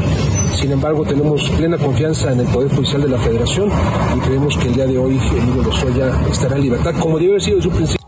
Sin 0.55 0.71
embargo, 0.71 1.05
tenemos 1.05 1.47
plena 1.51 1.77
confianza 1.77 2.31
en 2.31 2.39
el 2.39 2.47
Poder 2.47 2.71
Judicial 2.71 3.03
de 3.03 3.09
la 3.09 3.19
Federación 3.19 3.71
y 4.17 4.19
creemos 4.21 4.57
que 4.57 4.69
el 4.69 4.73
día 4.73 4.87
de 4.87 4.97
hoy 4.97 5.19
Emilio 5.37 5.61
Lozoya 5.61 6.19
estará 6.31 6.55
en 6.55 6.63
libertad, 6.63 6.95
como 6.99 7.19
debió 7.19 7.33
haber 7.33 7.43
sido 7.43 7.57
desde 7.57 7.69
su 7.69 7.75
principio. 7.75 7.99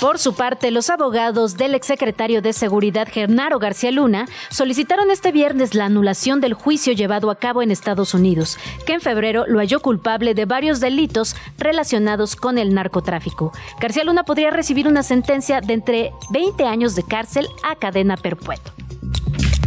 Por 0.00 0.18
su 0.18 0.34
parte, 0.34 0.70
los 0.70 0.90
abogados 0.90 1.56
del 1.56 1.74
exsecretario 1.74 2.42
de 2.42 2.52
Seguridad 2.52 3.08
Gernaro 3.10 3.58
García 3.58 3.90
Luna 3.90 4.26
solicitaron 4.50 5.10
este 5.10 5.32
viernes 5.32 5.74
la 5.74 5.86
anulación 5.86 6.40
del 6.40 6.52
juicio 6.52 6.92
llevado 6.92 7.30
a 7.30 7.36
cabo 7.36 7.62
en 7.62 7.70
Estados 7.70 8.12
Unidos, 8.12 8.58
que 8.84 8.92
en 8.92 9.00
febrero 9.00 9.44
lo 9.46 9.58
halló 9.58 9.80
culpable 9.80 10.34
de 10.34 10.44
varios 10.44 10.80
delitos 10.80 11.34
relacionados 11.56 12.36
con 12.36 12.58
el 12.58 12.74
narcotráfico. 12.74 13.52
García 13.80 14.04
Luna 14.04 14.24
podría 14.24 14.50
recibir 14.50 14.86
una 14.86 15.02
sentencia 15.02 15.62
de 15.62 15.72
entre 15.72 16.12
20 16.30 16.64
años 16.64 16.94
de 16.94 17.02
cárcel 17.02 17.48
a 17.62 17.76
cadena 17.76 18.18
perpetua. 18.18 18.74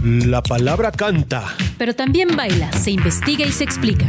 La 0.04 0.44
palabra 0.44 0.92
canta. 0.92 1.44
Pero 1.78 1.96
también 1.96 2.36
baila, 2.36 2.72
se 2.74 2.92
investiga 2.92 3.46
y 3.46 3.52
se 3.52 3.64
explica. 3.64 4.06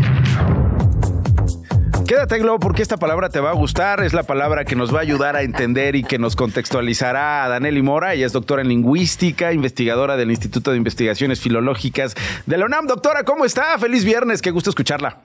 Quédate, 2.10 2.40
Globo, 2.40 2.58
porque 2.58 2.82
esta 2.82 2.96
palabra 2.96 3.28
te 3.28 3.38
va 3.38 3.50
a 3.50 3.52
gustar. 3.52 4.02
Es 4.02 4.12
la 4.14 4.24
palabra 4.24 4.64
que 4.64 4.74
nos 4.74 4.92
va 4.92 4.98
a 4.98 5.02
ayudar 5.02 5.36
a 5.36 5.42
entender 5.42 5.94
y 5.94 6.02
que 6.02 6.18
nos 6.18 6.34
contextualizará 6.34 7.44
a 7.44 7.48
Daneli 7.48 7.82
Mora. 7.82 8.14
Ella 8.14 8.26
es 8.26 8.32
doctora 8.32 8.62
en 8.62 8.68
lingüística, 8.68 9.52
investigadora 9.52 10.16
del 10.16 10.32
Instituto 10.32 10.72
de 10.72 10.76
Investigaciones 10.76 11.40
Filológicas 11.40 12.16
de 12.46 12.58
la 12.58 12.66
UNAM. 12.66 12.88
Doctora, 12.88 13.22
¿cómo 13.22 13.44
está? 13.44 13.78
Feliz 13.78 14.04
viernes, 14.04 14.42
qué 14.42 14.50
gusto 14.50 14.70
escucharla. 14.70 15.18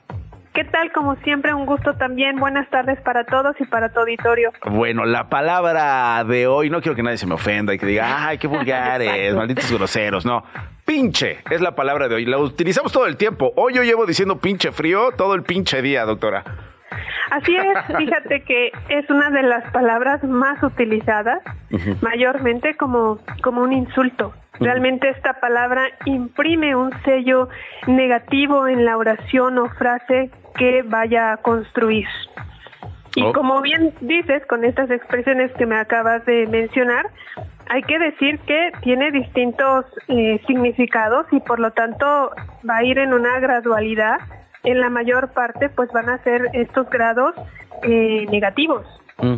¿Qué 0.54 0.64
tal? 0.64 0.92
Como 0.92 1.16
siempre, 1.24 1.56
un 1.56 1.66
gusto 1.66 1.96
también. 1.96 2.40
Buenas 2.40 2.70
tardes 2.70 3.02
para 3.02 3.24
todos 3.24 3.56
y 3.60 3.66
para 3.66 3.90
tu 3.90 4.02
auditorio. 4.02 4.52
Bueno, 4.70 5.06
la 5.06 5.28
palabra 5.28 6.24
de 6.24 6.46
hoy, 6.46 6.70
no 6.70 6.82
quiero 6.82 6.96
que 6.96 7.02
nadie 7.02 7.18
se 7.18 7.26
me 7.26 7.34
ofenda 7.34 7.74
y 7.74 7.80
que 7.80 7.88
diga, 7.88 8.28
ay, 8.28 8.38
qué 8.38 8.46
vulgares, 8.46 9.34
malditos 9.34 9.72
groseros. 9.72 10.24
No, 10.24 10.44
pinche 10.86 11.40
es 11.50 11.62
la 11.62 11.74
palabra 11.74 12.08
de 12.08 12.14
hoy. 12.14 12.26
La 12.26 12.38
utilizamos 12.38 12.92
todo 12.92 13.08
el 13.08 13.18
tiempo. 13.18 13.54
Hoy 13.56 13.74
yo 13.74 13.82
llevo 13.82 14.06
diciendo 14.06 14.38
pinche 14.38 14.72
frío 14.72 15.10
todo 15.18 15.34
el 15.34 15.42
pinche 15.42 15.82
día, 15.82 16.06
doctora. 16.06 16.44
Así 17.32 17.56
es, 17.56 17.98
fíjate 17.98 18.44
que 18.44 18.72
es 18.90 19.10
una 19.10 19.30
de 19.30 19.44
las 19.44 19.72
palabras 19.72 20.24
más 20.24 20.62
utilizadas, 20.64 21.42
mayormente 22.02 22.76
como, 22.76 23.20
como 23.42 23.62
un 23.62 23.74
insulto. 23.74 24.34
Realmente 24.60 25.10
esta 25.10 25.34
palabra 25.34 25.88
imprime 26.06 26.76
un 26.76 26.92
sello 27.04 27.50
negativo 27.88 28.68
en 28.68 28.86
la 28.86 28.98
oración 28.98 29.58
o 29.58 29.70
frase 29.70 30.32
que 30.58 30.82
vaya 30.84 31.34
a 31.34 31.38
construir. 31.38 32.08
Y 33.16 33.24
oh. 33.24 33.34
como 33.34 33.62
bien 33.62 33.94
dices, 34.02 34.46
con 34.46 34.64
estas 34.64 34.90
expresiones 34.92 35.52
que 35.54 35.66
me 35.66 35.78
acabas 35.78 36.26
de 36.26 36.48
mencionar, 36.48 37.08
hay 37.70 37.82
que 37.84 37.98
decir 37.98 38.40
que 38.40 38.72
tiene 38.82 39.12
distintos 39.12 39.86
eh, 40.08 40.40
significados 40.46 41.26
y 41.32 41.40
por 41.40 41.60
lo 41.60 41.72
tanto 41.72 42.32
va 42.70 42.78
a 42.78 42.84
ir 42.84 43.00
en 43.00 43.14
una 43.14 43.40
gradualidad 43.40 44.20
en 44.66 44.80
la 44.80 44.90
mayor 44.90 45.30
parte 45.32 45.70
pues 45.70 45.92
van 45.92 46.10
a 46.10 46.18
ser 46.24 46.50
estos 46.54 46.90
grados 46.90 47.36
eh, 47.84 48.26
negativos. 48.30 48.86
Mm. 49.18 49.36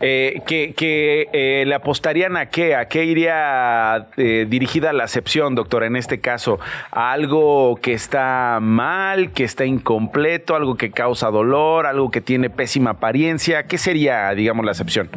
Eh, 0.00 0.42
que, 0.46 0.74
que 0.74 1.28
eh, 1.32 1.64
le 1.66 1.74
apostarían 1.74 2.36
a 2.36 2.46
qué, 2.46 2.74
a 2.74 2.86
qué 2.86 3.04
iría 3.04 4.08
eh, 4.16 4.46
dirigida 4.48 4.92
la 4.92 5.04
acepción, 5.04 5.54
doctora, 5.54 5.86
en 5.86 5.96
este 5.96 6.20
caso, 6.20 6.58
a 6.90 7.12
algo 7.12 7.76
que 7.76 7.92
está 7.92 8.58
mal, 8.60 9.32
que 9.32 9.44
está 9.44 9.64
incompleto, 9.64 10.54
algo 10.54 10.76
que 10.76 10.90
causa 10.90 11.30
dolor, 11.30 11.86
algo 11.86 12.10
que 12.10 12.20
tiene 12.20 12.50
pésima 12.50 12.90
apariencia, 12.90 13.66
¿qué 13.66 13.78
sería, 13.78 14.30
digamos, 14.34 14.64
la 14.64 14.72
acepción? 14.72 15.08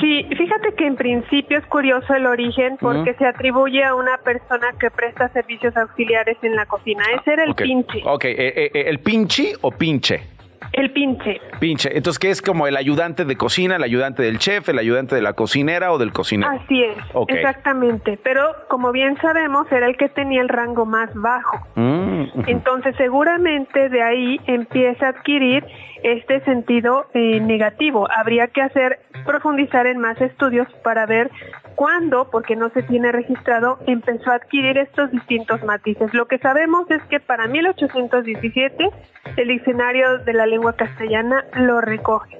Sí, 0.00 0.26
fíjate 0.36 0.74
que 0.74 0.86
en 0.86 0.96
principio 0.96 1.58
es 1.58 1.66
curioso 1.66 2.14
el 2.14 2.26
origen 2.26 2.76
porque 2.80 3.14
se 3.14 3.26
atribuye 3.26 3.84
a 3.84 3.94
una 3.94 4.18
persona 4.18 4.68
que 4.78 4.90
presta 4.90 5.28
servicios 5.30 5.76
auxiliares 5.76 6.36
en 6.42 6.54
la 6.54 6.66
cocina. 6.66 7.02
Ese 7.20 7.32
era 7.32 7.44
el 7.44 7.54
pinche. 7.54 8.02
Ok, 8.04 8.24
¿el 8.24 9.00
pinche 9.00 9.54
o 9.60 9.70
pinche? 9.72 10.37
El 10.72 10.90
pinche. 10.92 11.40
Pinche. 11.60 11.96
Entonces, 11.96 12.18
¿qué 12.18 12.30
es 12.30 12.42
como 12.42 12.66
el 12.66 12.76
ayudante 12.76 13.24
de 13.24 13.36
cocina, 13.36 13.76
el 13.76 13.82
ayudante 13.82 14.22
del 14.22 14.38
chef, 14.38 14.68
el 14.68 14.78
ayudante 14.78 15.14
de 15.14 15.22
la 15.22 15.32
cocinera 15.32 15.92
o 15.92 15.98
del 15.98 16.12
cocinero? 16.12 16.50
Así 16.50 16.82
es, 16.84 16.96
Ok. 17.14 17.30
exactamente. 17.32 18.18
Pero 18.22 18.42
como 18.68 18.92
bien 18.92 19.16
sabemos, 19.20 19.70
era 19.72 19.86
el 19.86 19.96
que 19.96 20.08
tenía 20.08 20.40
el 20.40 20.48
rango 20.48 20.86
más 20.86 21.10
bajo. 21.14 21.58
Mm. 21.74 22.24
Entonces, 22.46 22.94
seguramente 22.96 23.88
de 23.88 24.02
ahí 24.02 24.40
empieza 24.46 25.06
a 25.06 25.08
adquirir 25.10 25.64
este 26.02 26.40
sentido 26.44 27.06
eh, 27.14 27.40
negativo. 27.40 28.08
Habría 28.14 28.48
que 28.48 28.62
hacer, 28.62 29.00
profundizar 29.26 29.86
en 29.86 29.98
más 29.98 30.20
estudios 30.20 30.68
para 30.84 31.06
ver 31.06 31.30
cuándo, 31.78 32.28
porque 32.28 32.56
no 32.56 32.70
se 32.70 32.82
tiene 32.82 33.12
registrado, 33.12 33.78
empezó 33.86 34.32
a 34.32 34.34
adquirir 34.34 34.76
estos 34.78 35.12
distintos 35.12 35.62
matices. 35.62 36.12
Lo 36.12 36.26
que 36.26 36.38
sabemos 36.38 36.90
es 36.90 37.00
que 37.04 37.20
para 37.20 37.46
1817 37.46 38.90
el 39.36 39.48
diccionario 39.48 40.18
de 40.18 40.32
la 40.32 40.46
lengua 40.46 40.72
castellana 40.72 41.44
lo 41.54 41.80
recoge. 41.80 42.36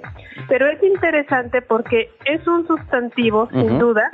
Pero 0.47 0.66
es 0.66 0.82
interesante 0.82 1.62
porque 1.62 2.11
es 2.24 2.47
un 2.47 2.66
sustantivo, 2.66 3.49
sin 3.51 3.78
duda, 3.78 4.11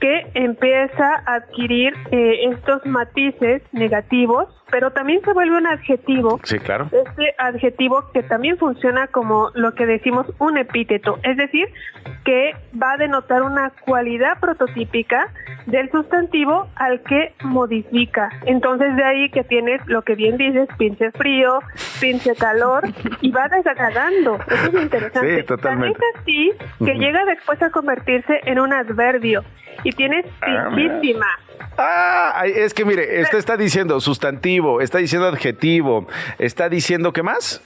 que 0.00 0.30
empieza 0.34 1.22
a 1.26 1.34
adquirir 1.36 1.92
eh, 2.10 2.50
estos 2.50 2.84
matices 2.86 3.62
negativos, 3.72 4.46
pero 4.70 4.92
también 4.92 5.20
se 5.24 5.32
vuelve 5.32 5.56
un 5.56 5.66
adjetivo 5.66 6.38
Sí, 6.44 6.58
claro. 6.58 6.88
este 6.92 7.34
adjetivo 7.38 8.04
que 8.12 8.22
también 8.22 8.58
funciona 8.58 9.08
como 9.08 9.50
lo 9.54 9.74
que 9.74 9.86
decimos 9.86 10.26
un 10.38 10.56
epíteto, 10.56 11.18
es 11.22 11.36
decir, 11.36 11.66
que 12.24 12.54
va 12.80 12.92
a 12.92 12.96
denotar 12.96 13.42
una 13.42 13.72
cualidad 13.84 14.38
prototípica 14.40 15.32
del 15.66 15.90
sustantivo 15.90 16.68
al 16.76 17.02
que 17.02 17.34
modifica. 17.42 18.30
Entonces 18.46 18.94
de 18.94 19.04
ahí 19.04 19.30
que 19.30 19.42
tienes 19.42 19.84
lo 19.86 20.02
que 20.02 20.14
bien 20.14 20.36
dices, 20.36 20.68
pinche 20.78 21.10
frío, 21.12 21.60
pinche 22.00 22.34
calor, 22.34 22.84
y 23.20 23.30
va 23.30 23.48
desagradando. 23.48 24.38
Eso 24.46 24.66
es 24.76 24.82
interesante. 24.82 25.36
Sí, 25.40 25.46
totalmente. 25.46 25.98
Tan 25.98 26.08
es 26.08 26.20
así 26.22 26.52
que 26.84 26.94
llega 26.94 27.24
después 27.24 27.60
a 27.62 27.70
convertirse 27.70 28.40
en 28.44 28.60
un 28.60 28.72
adverbio 28.72 29.44
y 29.84 29.92
tienes 29.92 30.26
Ah, 30.40 30.70
pinchísima. 30.74 31.26
Ah, 31.76 32.32
ay, 32.34 32.52
es 32.56 32.74
que 32.74 32.84
mire, 32.84 33.20
esto 33.20 33.36
está 33.38 33.56
diciendo 33.56 34.00
sustantivo, 34.00 34.80
está 34.80 34.98
diciendo 34.98 35.28
adjetivo, 35.28 36.08
está 36.38 36.68
diciendo 36.68 37.12
¿qué 37.12 37.22
más? 37.22 37.62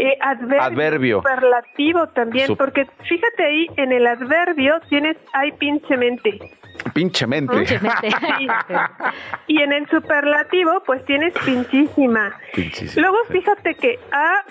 Eh, 0.00 0.16
adverbio, 0.20 0.62
Adverbio. 0.62 1.16
superlativo 1.18 2.06
también, 2.08 2.48
Sup- 2.48 2.56
porque 2.58 2.86
fíjate 3.08 3.44
ahí, 3.44 3.66
en 3.76 3.92
el 3.92 4.06
adverbio 4.06 4.80
tienes 4.88 5.16
hay 5.32 5.52
pinchemente. 5.52 6.38
Pinchemente. 6.94 7.66
Sí. 7.66 7.76
y 9.48 9.60
en 9.62 9.72
el 9.72 9.86
superlativo, 9.90 10.82
pues 10.86 11.04
tienes 11.04 11.34
pinchísima. 11.44 12.32
Pinchísima, 12.54 13.02
Luego 13.06 13.18
fíjate 13.28 13.74
que 13.74 13.98
ha 14.12 14.44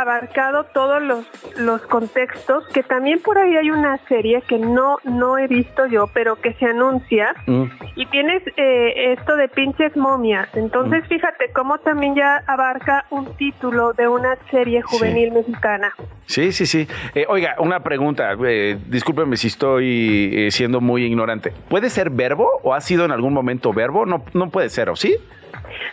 abarcado 0.00 0.64
todos 0.72 1.02
los, 1.02 1.26
los 1.58 1.82
contextos, 1.82 2.66
que 2.68 2.82
también 2.82 3.20
por 3.20 3.36
ahí 3.36 3.56
hay 3.56 3.70
una 3.70 3.98
serie 4.08 4.40
que 4.48 4.58
no, 4.58 4.98
no 5.04 5.36
he 5.36 5.46
visto 5.46 5.86
yo, 5.86 6.06
pero 6.14 6.36
que 6.40 6.54
se 6.54 6.66
anuncia, 6.66 7.34
Mm. 7.46 7.64
y 7.96 8.06
tienes 8.06 8.42
eh, 8.56 9.12
esto 9.12 9.36
de 9.36 9.48
pinches 9.48 9.94
momias. 9.96 10.48
Entonces 10.54 11.06
fíjate 11.08 11.52
cómo 11.52 11.78
también 11.78 12.14
ya 12.14 12.42
abarca 12.46 13.04
un 13.10 13.36
título 13.36 13.92
de 13.92 14.08
una 14.08 14.36
serie 14.50 14.80
juvenil 14.98 15.32
mexicana. 15.32 15.92
Sí, 16.26 16.52
sí, 16.52 16.66
sí. 16.66 16.88
Eh, 17.14 17.26
oiga, 17.28 17.56
una 17.58 17.80
pregunta, 17.80 18.34
eh, 18.46 18.78
discúlpeme 18.86 19.36
si 19.36 19.48
estoy 19.48 20.30
eh, 20.34 20.50
siendo 20.50 20.80
muy 20.80 21.04
ignorante. 21.04 21.52
¿Puede 21.68 21.90
ser 21.90 22.10
verbo 22.10 22.48
o 22.62 22.74
ha 22.74 22.80
sido 22.80 23.04
en 23.04 23.10
algún 23.10 23.32
momento 23.32 23.72
verbo? 23.72 24.06
No, 24.06 24.24
no 24.32 24.50
puede 24.50 24.70
ser, 24.70 24.90
¿o 24.90 24.96
sí? 24.96 25.16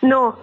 No, 0.01 0.37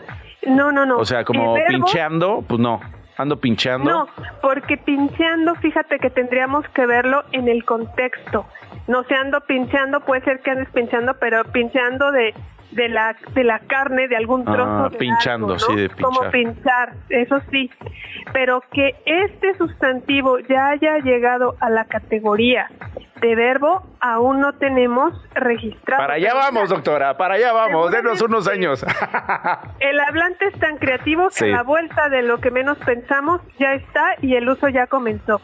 no, 0.46 0.72
no, 0.72 0.86
no. 0.86 0.98
O 0.98 1.04
sea, 1.04 1.24
como 1.24 1.56
pincheando, 1.66 2.44
pues 2.46 2.60
no. 2.60 2.80
Ando 3.16 3.40
pincheando. 3.40 3.90
No, 3.90 4.08
porque 4.40 4.76
pincheando, 4.76 5.56
fíjate 5.56 5.98
que 5.98 6.08
tendríamos 6.08 6.64
que 6.68 6.86
verlo 6.86 7.24
en 7.32 7.48
el 7.48 7.64
contexto. 7.64 8.46
No 8.86 9.02
sé, 9.04 9.14
ando 9.16 9.40
pincheando, 9.40 10.00
puede 10.00 10.22
ser 10.22 10.40
que 10.40 10.52
andes 10.52 10.68
pincheando, 10.70 11.14
pero 11.18 11.42
pincheando 11.44 12.12
de, 12.12 12.32
de 12.72 12.88
la 12.88 13.16
de 13.34 13.44
la 13.44 13.60
carne, 13.60 14.08
de 14.08 14.16
algún 14.16 14.44
trozo 14.44 14.84
Ah, 14.84 14.88
de 14.90 14.98
pinchando, 14.98 15.54
algo, 15.54 15.66
¿no? 15.68 15.74
sí, 15.74 15.76
de 15.76 15.88
Como 15.90 16.20
pinchar. 16.30 16.92
pinchar, 16.92 16.92
eso 17.08 17.40
sí. 17.50 17.70
Pero 18.32 18.62
que 18.72 18.94
este 19.06 19.54
sustantivo 19.54 20.38
ya 20.40 20.68
haya 20.68 20.98
llegado 20.98 21.56
a 21.60 21.70
la 21.70 21.84
categoría 21.86 22.70
de 23.20 23.34
verbo, 23.34 23.84
aún 24.00 24.40
no 24.40 24.52
tenemos 24.52 25.12
registrado. 25.34 26.00
Para 26.02 26.14
allá 26.14 26.34
vamos, 26.34 26.68
doctora, 26.68 27.16
para 27.16 27.34
allá 27.34 27.52
vamos, 27.52 27.90
denos 27.90 28.22
unos 28.22 28.46
años. 28.46 28.84
El 29.80 29.98
hablante 30.00 30.46
es 30.46 30.58
tan 30.60 30.76
creativo 30.76 31.28
que 31.28 31.34
Sí. 31.34 31.44
a 31.46 31.56
la 31.56 31.62
vuelta 31.62 32.08
de 32.10 32.22
lo 32.22 32.38
que 32.38 32.50
menos 32.50 32.78
pensamos 32.78 33.40
ya 33.58 33.72
está 33.74 34.14
y 34.22 34.34
el 34.36 34.48
uso 34.48 34.68
ya 34.68 34.86
comenzó. 34.86 35.40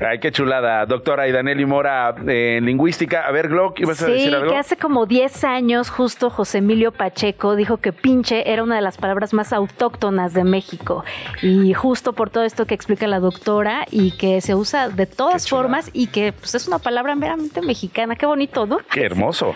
Ay, 0.00 0.20
qué 0.20 0.30
chulada. 0.30 0.86
Doctora 0.86 1.26
Idaneli 1.26 1.66
Mora, 1.66 2.14
eh, 2.28 2.56
en 2.58 2.66
lingüística. 2.66 3.26
A 3.26 3.32
ver, 3.32 3.48
Glock, 3.48 3.80
¿ibas 3.80 4.00
a 4.02 4.06
Sí, 4.06 4.12
decir 4.12 4.34
algo? 4.34 4.50
que 4.52 4.56
hace 4.56 4.76
como 4.76 5.06
10 5.06 5.42
años 5.44 5.90
justo 5.90 6.30
José 6.30 6.58
Emilio 6.58 6.92
Pacheco 6.92 7.56
dijo 7.56 7.78
que 7.78 7.92
pinche 7.92 8.52
era 8.52 8.62
una 8.62 8.76
de 8.76 8.82
las 8.82 8.96
palabras 8.96 9.34
más 9.34 9.52
autóctonas 9.52 10.34
de 10.34 10.44
México. 10.44 11.04
Y 11.42 11.74
justo 11.74 12.12
por 12.12 12.30
todo 12.30 12.44
esto 12.44 12.64
que 12.66 12.74
explica 12.74 13.08
la 13.08 13.18
doctora 13.18 13.86
y 13.90 14.16
que 14.16 14.40
se 14.40 14.54
usa 14.54 14.88
de 14.88 15.06
todas 15.06 15.48
formas 15.48 15.90
y 15.92 16.06
que 16.06 16.32
pues, 16.32 16.54
es 16.54 16.68
una 16.68 16.78
palabra 16.78 17.16
meramente 17.16 17.60
mexicana. 17.60 18.14
Qué 18.14 18.26
bonito, 18.26 18.66
¿no? 18.66 18.78
Qué 18.92 19.04
hermoso. 19.04 19.54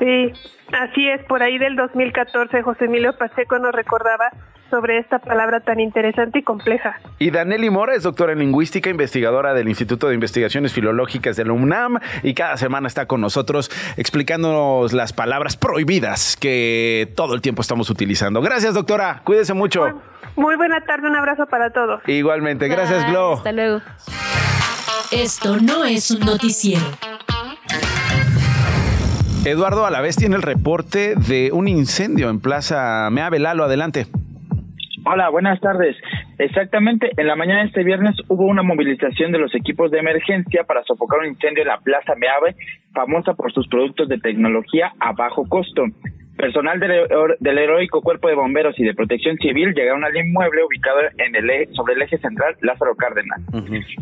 Sí, 0.00 0.32
así 0.72 1.08
es. 1.08 1.24
Por 1.26 1.42
ahí 1.44 1.58
del 1.58 1.76
2014, 1.76 2.60
José 2.62 2.86
Emilio 2.86 3.16
Pacheco 3.16 3.58
nos 3.60 3.72
recordaba 3.72 4.30
sobre 4.70 4.98
esta 4.98 5.18
palabra 5.18 5.60
tan 5.60 5.80
interesante 5.80 6.40
y 6.40 6.42
compleja. 6.42 7.00
Y 7.18 7.30
Daneli 7.30 7.70
Mora 7.70 7.94
es 7.94 8.02
doctora 8.02 8.32
en 8.32 8.40
lingüística, 8.40 8.90
investigadora 8.90 9.54
del 9.54 9.68
Instituto 9.68 10.08
de 10.08 10.14
Investigaciones 10.14 10.72
Filológicas 10.72 11.36
de 11.36 11.44
la 11.44 11.52
UNAM 11.52 11.98
y 12.22 12.34
cada 12.34 12.56
semana 12.56 12.88
está 12.88 13.06
con 13.06 13.20
nosotros 13.20 13.70
explicándonos 13.96 14.92
las 14.92 15.12
palabras 15.12 15.56
prohibidas 15.56 16.36
que 16.36 17.12
todo 17.16 17.34
el 17.34 17.40
tiempo 17.40 17.62
estamos 17.62 17.90
utilizando. 17.90 18.40
Gracias, 18.40 18.74
doctora. 18.74 19.20
Cuídese 19.24 19.54
mucho. 19.54 20.00
Muy 20.36 20.56
buena 20.56 20.82
tarde, 20.82 21.08
un 21.08 21.16
abrazo 21.16 21.46
para 21.46 21.70
todos. 21.70 22.02
Igualmente. 22.06 22.68
Gracias, 22.68 23.08
Glo. 23.10 23.34
Hasta 23.34 23.52
luego. 23.52 23.80
Esto 25.10 25.56
no 25.58 25.84
es 25.84 26.10
un 26.10 26.20
noticiero. 26.20 26.84
Eduardo 29.44 29.86
Alavés 29.86 30.16
tiene 30.16 30.34
el 30.34 30.42
reporte 30.42 31.14
de 31.14 31.50
un 31.52 31.68
incendio 31.68 32.30
en 32.30 32.40
Plaza 32.40 33.08
Meave 33.10 33.38
Lalo. 33.38 33.62
Adelante. 33.62 34.08
Hola, 35.08 35.28
buenas 35.28 35.60
tardes. 35.60 35.96
Exactamente, 36.36 37.12
en 37.16 37.28
la 37.28 37.36
mañana 37.36 37.60
de 37.60 37.68
este 37.68 37.84
viernes 37.84 38.16
hubo 38.26 38.44
una 38.44 38.64
movilización 38.64 39.30
de 39.30 39.38
los 39.38 39.54
equipos 39.54 39.92
de 39.92 40.00
emergencia 40.00 40.64
para 40.64 40.82
sofocar 40.82 41.20
un 41.20 41.26
incendio 41.26 41.62
en 41.62 41.68
la 41.68 41.78
Plaza 41.78 42.14
Meave, 42.16 42.56
famosa 42.92 43.34
por 43.34 43.52
sus 43.52 43.68
productos 43.68 44.08
de 44.08 44.18
tecnología 44.18 44.94
a 44.98 45.12
bajo 45.12 45.48
costo. 45.48 45.84
Personal 46.36 46.78
del, 46.80 47.06
del 47.40 47.58
heroico 47.58 48.00
Cuerpo 48.02 48.28
de 48.28 48.34
Bomberos 48.34 48.78
y 48.78 48.84
de 48.84 48.94
Protección 48.94 49.36
Civil 49.38 49.72
llegaron 49.74 50.04
al 50.04 50.16
inmueble 50.16 50.64
ubicado 50.64 50.98
en 51.18 51.34
el 51.34 51.48
e- 51.50 51.68
sobre 51.72 51.94
el 51.94 52.02
eje 52.02 52.18
central 52.18 52.54
Lázaro 52.60 52.94
Cárdenas. 52.94 53.40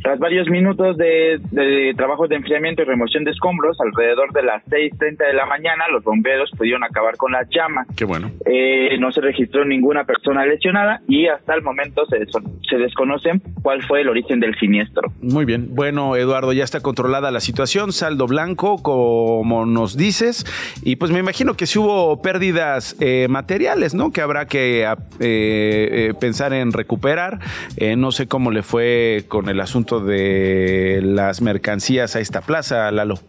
Tras 0.03 0.19
varios 0.19 0.49
minutos 0.49 0.97
de, 0.97 1.41
de 1.51 1.93
trabajos 1.97 2.29
de 2.29 2.37
enfriamiento 2.37 2.83
y 2.83 2.85
remoción 2.85 3.25
de 3.25 3.31
escombros, 3.31 3.79
alrededor 3.81 4.33
de 4.33 4.43
las 4.43 4.65
6.30 4.67 5.27
de 5.27 5.33
la 5.33 5.47
mañana, 5.47 5.85
los 5.93 6.03
bomberos 6.03 6.51
pudieron 6.57 6.83
acabar 6.85 7.17
con 7.17 7.33
las 7.33 7.49
llamas. 7.51 7.87
Qué 7.97 8.05
bueno. 8.05 8.31
Eh, 8.47 8.97
no 8.99 9.13
se 9.13 9.21
registró 9.21 9.65
ninguna 9.65 10.05
persona 10.05 10.45
lesionada 10.45 11.01
y 11.09 11.27
hasta 11.29 11.55
el 11.55 11.63
momento 11.63 12.05
se, 12.07 12.19
se 12.69 12.77
desconoce 12.79 13.31
cuál 13.63 13.83
fue 13.83 14.01
el 14.01 14.09
origen 14.09 14.41
del 14.41 14.55
siniestro. 14.59 15.13
Muy 15.23 15.45
bien. 15.45 15.69
Bueno, 15.75 16.17
Eduardo, 16.17 16.53
ya 16.53 16.65
está 16.65 16.81
controlada 16.81 17.31
la 17.31 17.41
situación, 17.41 17.93
saldo 17.93 18.27
blanco, 18.27 18.83
como 18.83 19.67
nos 19.67 19.97
dices, 19.97 20.45
y 20.85 20.97
pues 20.97 21.11
me 21.11 21.19
imagino 21.21 21.55
que 21.55 21.67
si 21.67 21.79
hubo 21.79 22.21
pérdidas 22.25 22.97
eh, 23.01 23.27
materiales, 23.29 23.93
¿no? 23.93 24.11
Que 24.11 24.23
habrá 24.23 24.47
que 24.47 24.83
eh, 24.83 24.97
eh, 25.21 26.15
pensar 26.19 26.55
en 26.55 26.73
recuperar. 26.73 27.39
Eh, 27.77 27.97
no 27.97 28.13
sé 28.13 28.27
cómo 28.27 28.51
le 28.51 28.63
fue 28.63 29.27
con 29.29 29.51
el 29.51 29.61
asunto 29.61 30.01
de 30.01 31.01
las 31.05 31.43
mercancías 31.43 32.17
a 32.17 32.21
esta 32.21 32.41
plaza, 32.41 32.91
Lalo. 32.91 33.21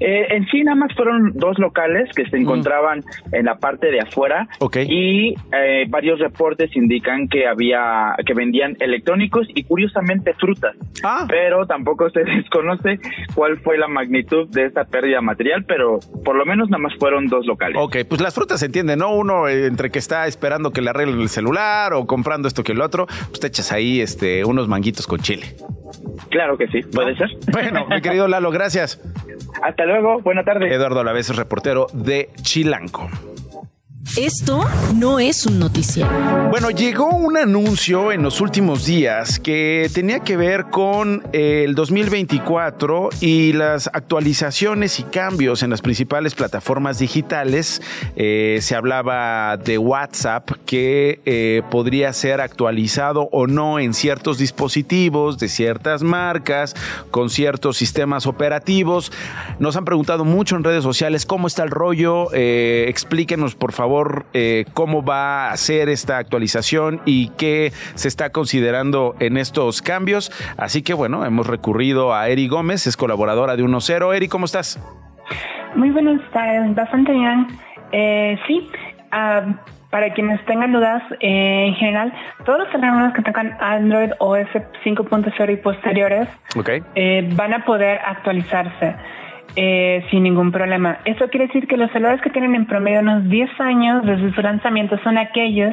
Eh, 0.00 0.26
en 0.30 0.46
sí 0.48 0.62
nada 0.62 0.76
más 0.76 0.94
fueron 0.94 1.32
dos 1.34 1.58
locales 1.58 2.10
que 2.14 2.28
se 2.28 2.36
encontraban 2.36 3.02
en 3.32 3.44
la 3.44 3.56
parte 3.56 3.90
de 3.90 4.00
afuera 4.00 4.48
y 4.88 5.34
eh, 5.52 5.86
varios 5.88 6.18
reportes 6.18 6.74
indican 6.76 7.28
que 7.28 7.46
había 7.46 8.14
que 8.24 8.34
vendían 8.34 8.76
electrónicos 8.80 9.46
y 9.54 9.64
curiosamente 9.64 10.34
frutas. 10.34 10.76
Pero 11.28 11.66
tampoco 11.66 12.10
se 12.10 12.24
desconoce 12.24 12.98
cuál 13.34 13.58
fue 13.60 13.78
la 13.78 13.88
magnitud 13.88 14.48
de 14.48 14.66
esta 14.66 14.84
pérdida 14.84 15.20
material, 15.20 15.64
pero 15.66 16.00
por 16.24 16.36
lo 16.36 16.44
menos 16.44 16.68
nada 16.70 16.82
más 16.82 16.94
fueron 16.98 17.26
dos 17.26 17.46
locales. 17.46 17.76
Ok, 17.78 17.98
pues 18.08 18.20
las 18.20 18.34
frutas 18.34 18.60
se 18.60 18.66
entienden, 18.66 18.98
¿no? 18.98 19.14
Uno 19.14 19.48
eh, 19.48 19.66
entre 19.66 19.90
que 19.90 19.98
está 19.98 20.26
esperando 20.26 20.70
que 20.70 20.80
le 20.80 20.90
arreglen 20.90 21.20
el 21.20 21.28
celular 21.28 21.92
o 21.92 22.06
comprando 22.06 22.48
esto 22.48 22.62
que 22.62 22.72
el 22.72 22.80
otro, 22.80 23.06
pues 23.28 23.40
te 23.40 23.46
echas 23.46 23.72
ahí 23.72 24.00
este, 24.00 24.44
unos 24.44 24.68
manguitos 24.68 25.06
con 25.06 25.20
chile. 25.20 25.56
Claro 26.30 26.56
que 26.56 26.66
sí, 26.68 26.80
puede 26.82 27.16
ser. 27.16 27.28
Bueno, 27.52 27.86
mi 27.88 28.00
querido 28.00 28.28
Lalo, 28.28 28.50
gracias. 28.50 29.00
Hasta 29.62 29.84
luego, 29.84 30.20
buena 30.20 30.44
tarde. 30.44 30.72
Eduardo 30.72 31.00
Alavés 31.00 31.30
es 31.30 31.36
reportero 31.36 31.86
de 31.92 32.30
Chilanco. 32.42 33.08
Esto 34.16 34.64
no 34.94 35.18
es 35.18 35.44
un 35.44 35.58
noticiero. 35.58 36.08
Bueno, 36.48 36.70
llegó 36.70 37.08
un 37.08 37.36
anuncio 37.36 38.12
en 38.12 38.22
los 38.22 38.40
últimos 38.40 38.86
días 38.86 39.40
que 39.40 39.90
tenía 39.92 40.20
que 40.20 40.36
ver 40.36 40.66
con 40.66 41.24
el 41.32 41.74
2024 41.74 43.08
y 43.20 43.54
las 43.54 43.88
actualizaciones 43.88 45.00
y 45.00 45.02
cambios 45.02 45.64
en 45.64 45.70
las 45.70 45.82
principales 45.82 46.36
plataformas 46.36 47.00
digitales. 47.00 47.82
Eh, 48.14 48.58
se 48.60 48.76
hablaba 48.76 49.56
de 49.56 49.78
WhatsApp 49.78 50.48
que 50.64 51.20
eh, 51.24 51.62
podría 51.72 52.12
ser 52.12 52.40
actualizado 52.40 53.28
o 53.32 53.48
no 53.48 53.80
en 53.80 53.94
ciertos 53.94 54.38
dispositivos 54.38 55.38
de 55.38 55.48
ciertas 55.48 56.04
marcas, 56.04 56.76
con 57.10 57.30
ciertos 57.30 57.78
sistemas 57.78 58.26
operativos. 58.28 59.10
Nos 59.58 59.76
han 59.76 59.84
preguntado 59.84 60.24
mucho 60.24 60.54
en 60.54 60.62
redes 60.62 60.84
sociales 60.84 61.26
cómo 61.26 61.48
está 61.48 61.64
el 61.64 61.70
rollo. 61.70 62.28
Eh, 62.32 62.84
explíquenos, 62.88 63.56
por 63.56 63.72
favor 63.72 63.93
eh, 64.32 64.64
cómo 64.74 65.04
va 65.04 65.50
a 65.50 65.56
ser 65.56 65.88
esta 65.88 66.18
actualización 66.18 67.00
y 67.04 67.28
qué 67.30 67.72
se 67.94 68.08
está 68.08 68.30
considerando 68.30 69.14
en 69.20 69.36
estos 69.36 69.82
cambios. 69.82 70.32
Así 70.56 70.82
que 70.82 70.94
bueno, 70.94 71.24
hemos 71.24 71.46
recurrido 71.46 72.14
a 72.14 72.28
Eri 72.28 72.48
Gómez, 72.48 72.86
es 72.86 72.96
colaboradora 72.96 73.56
de 73.56 73.64
1.0. 73.64 74.14
Eri, 74.14 74.28
¿cómo 74.28 74.46
estás? 74.46 74.80
Muy 75.74 75.90
buenas 75.90 76.20
tardes, 76.32 76.74
bastante 76.74 77.12
bien. 77.12 77.46
Eh, 77.92 78.38
sí, 78.46 78.68
ah, 79.12 79.42
para 79.90 80.12
quienes 80.12 80.44
tengan 80.46 80.72
dudas, 80.72 81.02
eh, 81.20 81.66
en 81.68 81.74
general, 81.74 82.12
todos 82.44 82.60
los 82.60 82.70
teléfonos 82.72 83.12
que 83.14 83.22
tengan 83.22 83.56
Android 83.60 84.10
OS 84.18 84.48
5.0 84.84 85.52
y 85.52 85.56
posteriores 85.56 86.28
van 87.36 87.54
a 87.54 87.64
poder 87.64 88.00
actualizarse. 88.04 88.96
Eh, 89.56 90.04
sin 90.10 90.24
ningún 90.24 90.50
problema. 90.50 90.98
Eso 91.04 91.28
quiere 91.28 91.46
decir 91.46 91.68
que 91.68 91.76
los 91.76 91.88
celulares 91.92 92.20
que 92.22 92.30
tienen 92.30 92.56
en 92.56 92.66
promedio 92.66 93.00
unos 93.00 93.28
10 93.28 93.60
años 93.60 94.04
desde 94.04 94.34
su 94.34 94.42
lanzamiento 94.42 94.98
son 95.04 95.16
aquellos 95.16 95.72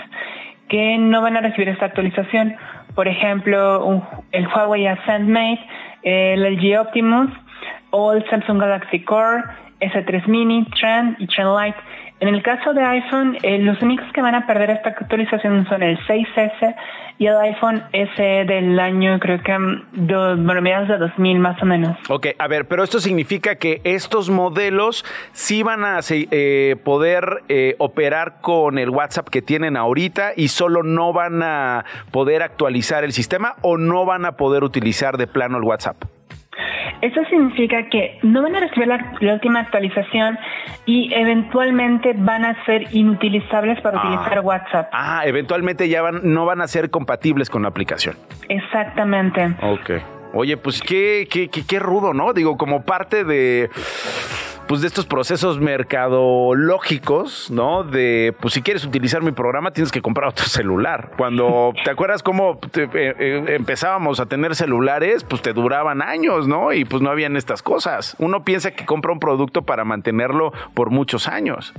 que 0.70 1.00
no 1.00 1.22
van 1.22 1.36
a 1.36 1.42
recibir 1.42 1.70
esta 1.70 1.86
actualización. 1.86 2.56
Por 2.94 3.08
ejemplo, 3.08 4.04
el 4.32 4.48
Huawei 4.48 4.86
Ascend 4.86 5.28
Mate, 5.30 5.62
el 6.04 6.44
LG 6.44 6.80
Optimus 6.80 7.32
o 7.90 8.14
el 8.14 8.24
Samsung 8.30 8.60
Galaxy 8.62 9.00
Core, 9.04 9.44
S3 9.80 10.28
Mini, 10.28 10.66
Trend 10.80 11.16
y 11.20 11.26
Trend 11.26 11.50
Lite. 11.60 11.78
En 12.22 12.28
el 12.28 12.44
caso 12.44 12.72
de 12.76 12.84
iPhone, 12.84 13.36
eh, 13.42 13.58
los 13.58 13.82
únicos 13.82 14.06
que 14.14 14.22
van 14.22 14.36
a 14.36 14.46
perder 14.46 14.70
esta 14.70 14.90
actualización 14.90 15.66
son 15.68 15.82
el 15.82 15.98
6S 16.06 16.76
y 17.18 17.26
el 17.26 17.36
iPhone 17.38 17.84
S 17.94 18.22
del 18.22 18.80
año, 18.80 19.20
creo 19.20 19.42
que 19.42 19.58
mm, 19.58 20.06
dos, 20.06 20.38
mediados 20.38 20.88
de 20.88 21.00
2000 21.00 21.40
más 21.40 21.60
o 21.64 21.66
menos. 21.66 21.98
Ok, 22.10 22.28
a 22.38 22.48
ver, 22.48 22.68
pero 22.68 22.84
esto 22.84 23.00
significa 23.00 23.56
que 23.56 23.82
estos 23.86 24.30
modelos 24.30 25.04
sí 25.32 25.64
van 25.64 25.84
a 25.84 26.00
eh, 26.12 26.76
poder 26.84 27.42
eh, 27.50 27.74
operar 27.80 28.40
con 28.42 28.78
el 28.78 28.92
WhatsApp 28.92 29.28
que 29.28 29.42
tienen 29.42 29.76
ahorita 29.76 30.34
y 30.36 30.50
solo 30.50 30.84
no 30.84 31.14
van 31.14 31.42
a 31.42 31.86
poder 32.12 32.44
actualizar 32.44 33.04
el 33.04 33.14
sistema 33.14 33.56
o 33.64 33.78
no 33.78 34.06
van 34.06 34.26
a 34.26 34.34
poder 34.34 34.64
utilizar 34.64 35.18
de 35.18 35.26
plano 35.26 35.58
el 35.58 35.64
WhatsApp. 35.64 36.04
Eso 37.02 37.24
significa 37.30 37.90
que 37.90 38.20
no 38.22 38.44
van 38.44 38.56
a 38.56 38.60
recibir 38.60 38.88
la, 38.88 39.34
última 39.34 39.62
actualización 39.62 40.38
y 40.86 41.14
eventualmente 41.14 42.14
van 42.16 42.46
a 42.46 42.64
ser 42.66 42.86
inutilizables 42.92 43.82
para 43.82 44.00
ah. 44.00 44.08
utilizar 44.08 44.40
WhatsApp. 44.42 44.90
Ah, 44.92 45.24
eventualmente 45.26 45.90
ya 45.90 46.02
van, 46.02 46.22
no 46.24 46.46
van 46.46 46.62
a 46.62 46.68
ser 46.68 46.90
compatibles 46.90 47.50
con 47.50 47.64
la 47.64 47.70
aplicación. 47.70 48.16
Exactamente. 48.50 49.56
Ok. 49.62 49.92
Oye, 50.34 50.56
pues 50.58 50.82
qué, 50.82 51.28
qué, 51.30 51.50
qué, 51.50 51.66
qué 51.66 51.80
rudo, 51.80 52.14
¿no? 52.14 52.34
Digo, 52.34 52.58
como 52.58 52.84
parte 52.84 53.24
de 53.26 53.70
pues 54.72 54.80
de 54.80 54.88
estos 54.88 55.06
procesos 55.06 55.60
mercadológicos, 55.60 57.52
¿no? 57.52 57.84
De, 57.84 58.34
pues 58.40 58.54
si 58.54 58.62
quieres 58.62 58.86
utilizar 58.86 59.22
mi 59.22 59.34
programa 59.34 59.72
tienes 59.72 59.92
que 59.92 60.02
comprar 60.02 60.30
otro 60.30 60.46
celular. 60.46 61.12
Cuando, 61.18 61.74
¿te 61.84 61.92
acuerdas 61.92 62.24
cómo 62.24 62.58
eh, 62.76 62.88
eh, 62.94 63.44
empezábamos 63.50 64.22
a 64.22 64.28
tener 64.28 64.56
celulares? 64.56 65.26
Pues 65.26 65.42
te 65.42 65.52
duraban 65.52 66.02
años, 66.02 66.48
¿no? 66.48 66.72
Y 66.72 66.86
pues 66.86 67.04
no 67.04 67.10
habían 67.10 67.36
estas 67.36 67.62
cosas. 67.62 68.16
Uno 68.18 68.46
piensa 68.46 68.72
que 68.72 68.86
compra 68.86 69.12
un 69.12 69.20
producto 69.20 69.64
para 69.64 69.84
mantenerlo 69.84 70.54
por 70.74 70.90
muchos 70.90 71.28
años. 71.28 71.74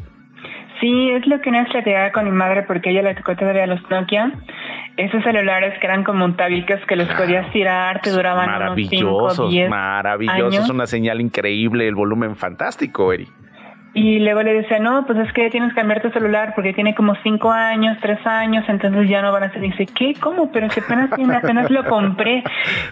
Sí, 0.83 1.11
es 1.11 1.24
lo 1.28 1.41
que 1.41 1.49
una 1.49 1.62
estrategia 1.62 2.11
con 2.11 2.24
mi 2.24 2.33
madre 2.33 2.64
porque 2.64 2.91
ella 2.91 3.03
le 3.03 3.14
tocó 3.14 3.37
todavía 3.37 3.68
los 3.68 3.80
Nokia. 3.89 4.33
Esos 4.97 5.22
celulares 5.22 5.78
que 5.78 5.87
eran 5.87 6.03
como 6.03 6.35
tabiques 6.35 6.85
que 6.87 6.97
los 6.97 7.07
podías 7.14 7.51
tirar, 7.53 8.01
te 8.01 8.11
duraban 8.11 8.51
maravillosos, 8.51 9.39
unos 9.39 9.53
5, 9.53 9.70
maravillosos, 9.70 10.64
es 10.64 10.68
una 10.68 10.87
señal 10.87 11.20
increíble, 11.20 11.87
el 11.87 11.95
volumen 11.95 12.35
fantástico, 12.35 13.12
Eri. 13.12 13.28
Y 13.95 14.20
luego 14.20 14.43
le 14.43 14.55
decía, 14.55 14.78
no, 14.78 15.05
pues 15.07 15.18
es 15.18 15.32
que 15.34 15.51
tienes 15.51 15.70
que 15.70 15.76
cambiar 15.76 16.01
tu 16.01 16.11
celular 16.11 16.53
porque 16.55 16.72
tiene 16.72 16.95
como 16.95 17.14
cinco 17.22 17.51
años, 17.51 17.99
tres 18.01 18.24
años, 18.26 18.64
entonces 18.68 19.09
ya 19.09 19.20
no 19.20 19.32
van 19.32 19.45
a 19.45 19.53
ser. 19.53 19.61
dice, 19.61 19.86
¿qué? 19.86 20.14
¿Cómo? 20.18 20.51
Pero 20.51 20.70
si 20.70 20.80
apenas, 20.80 21.11
apenas 21.12 21.70
lo 21.70 21.84
compré. 21.84 22.43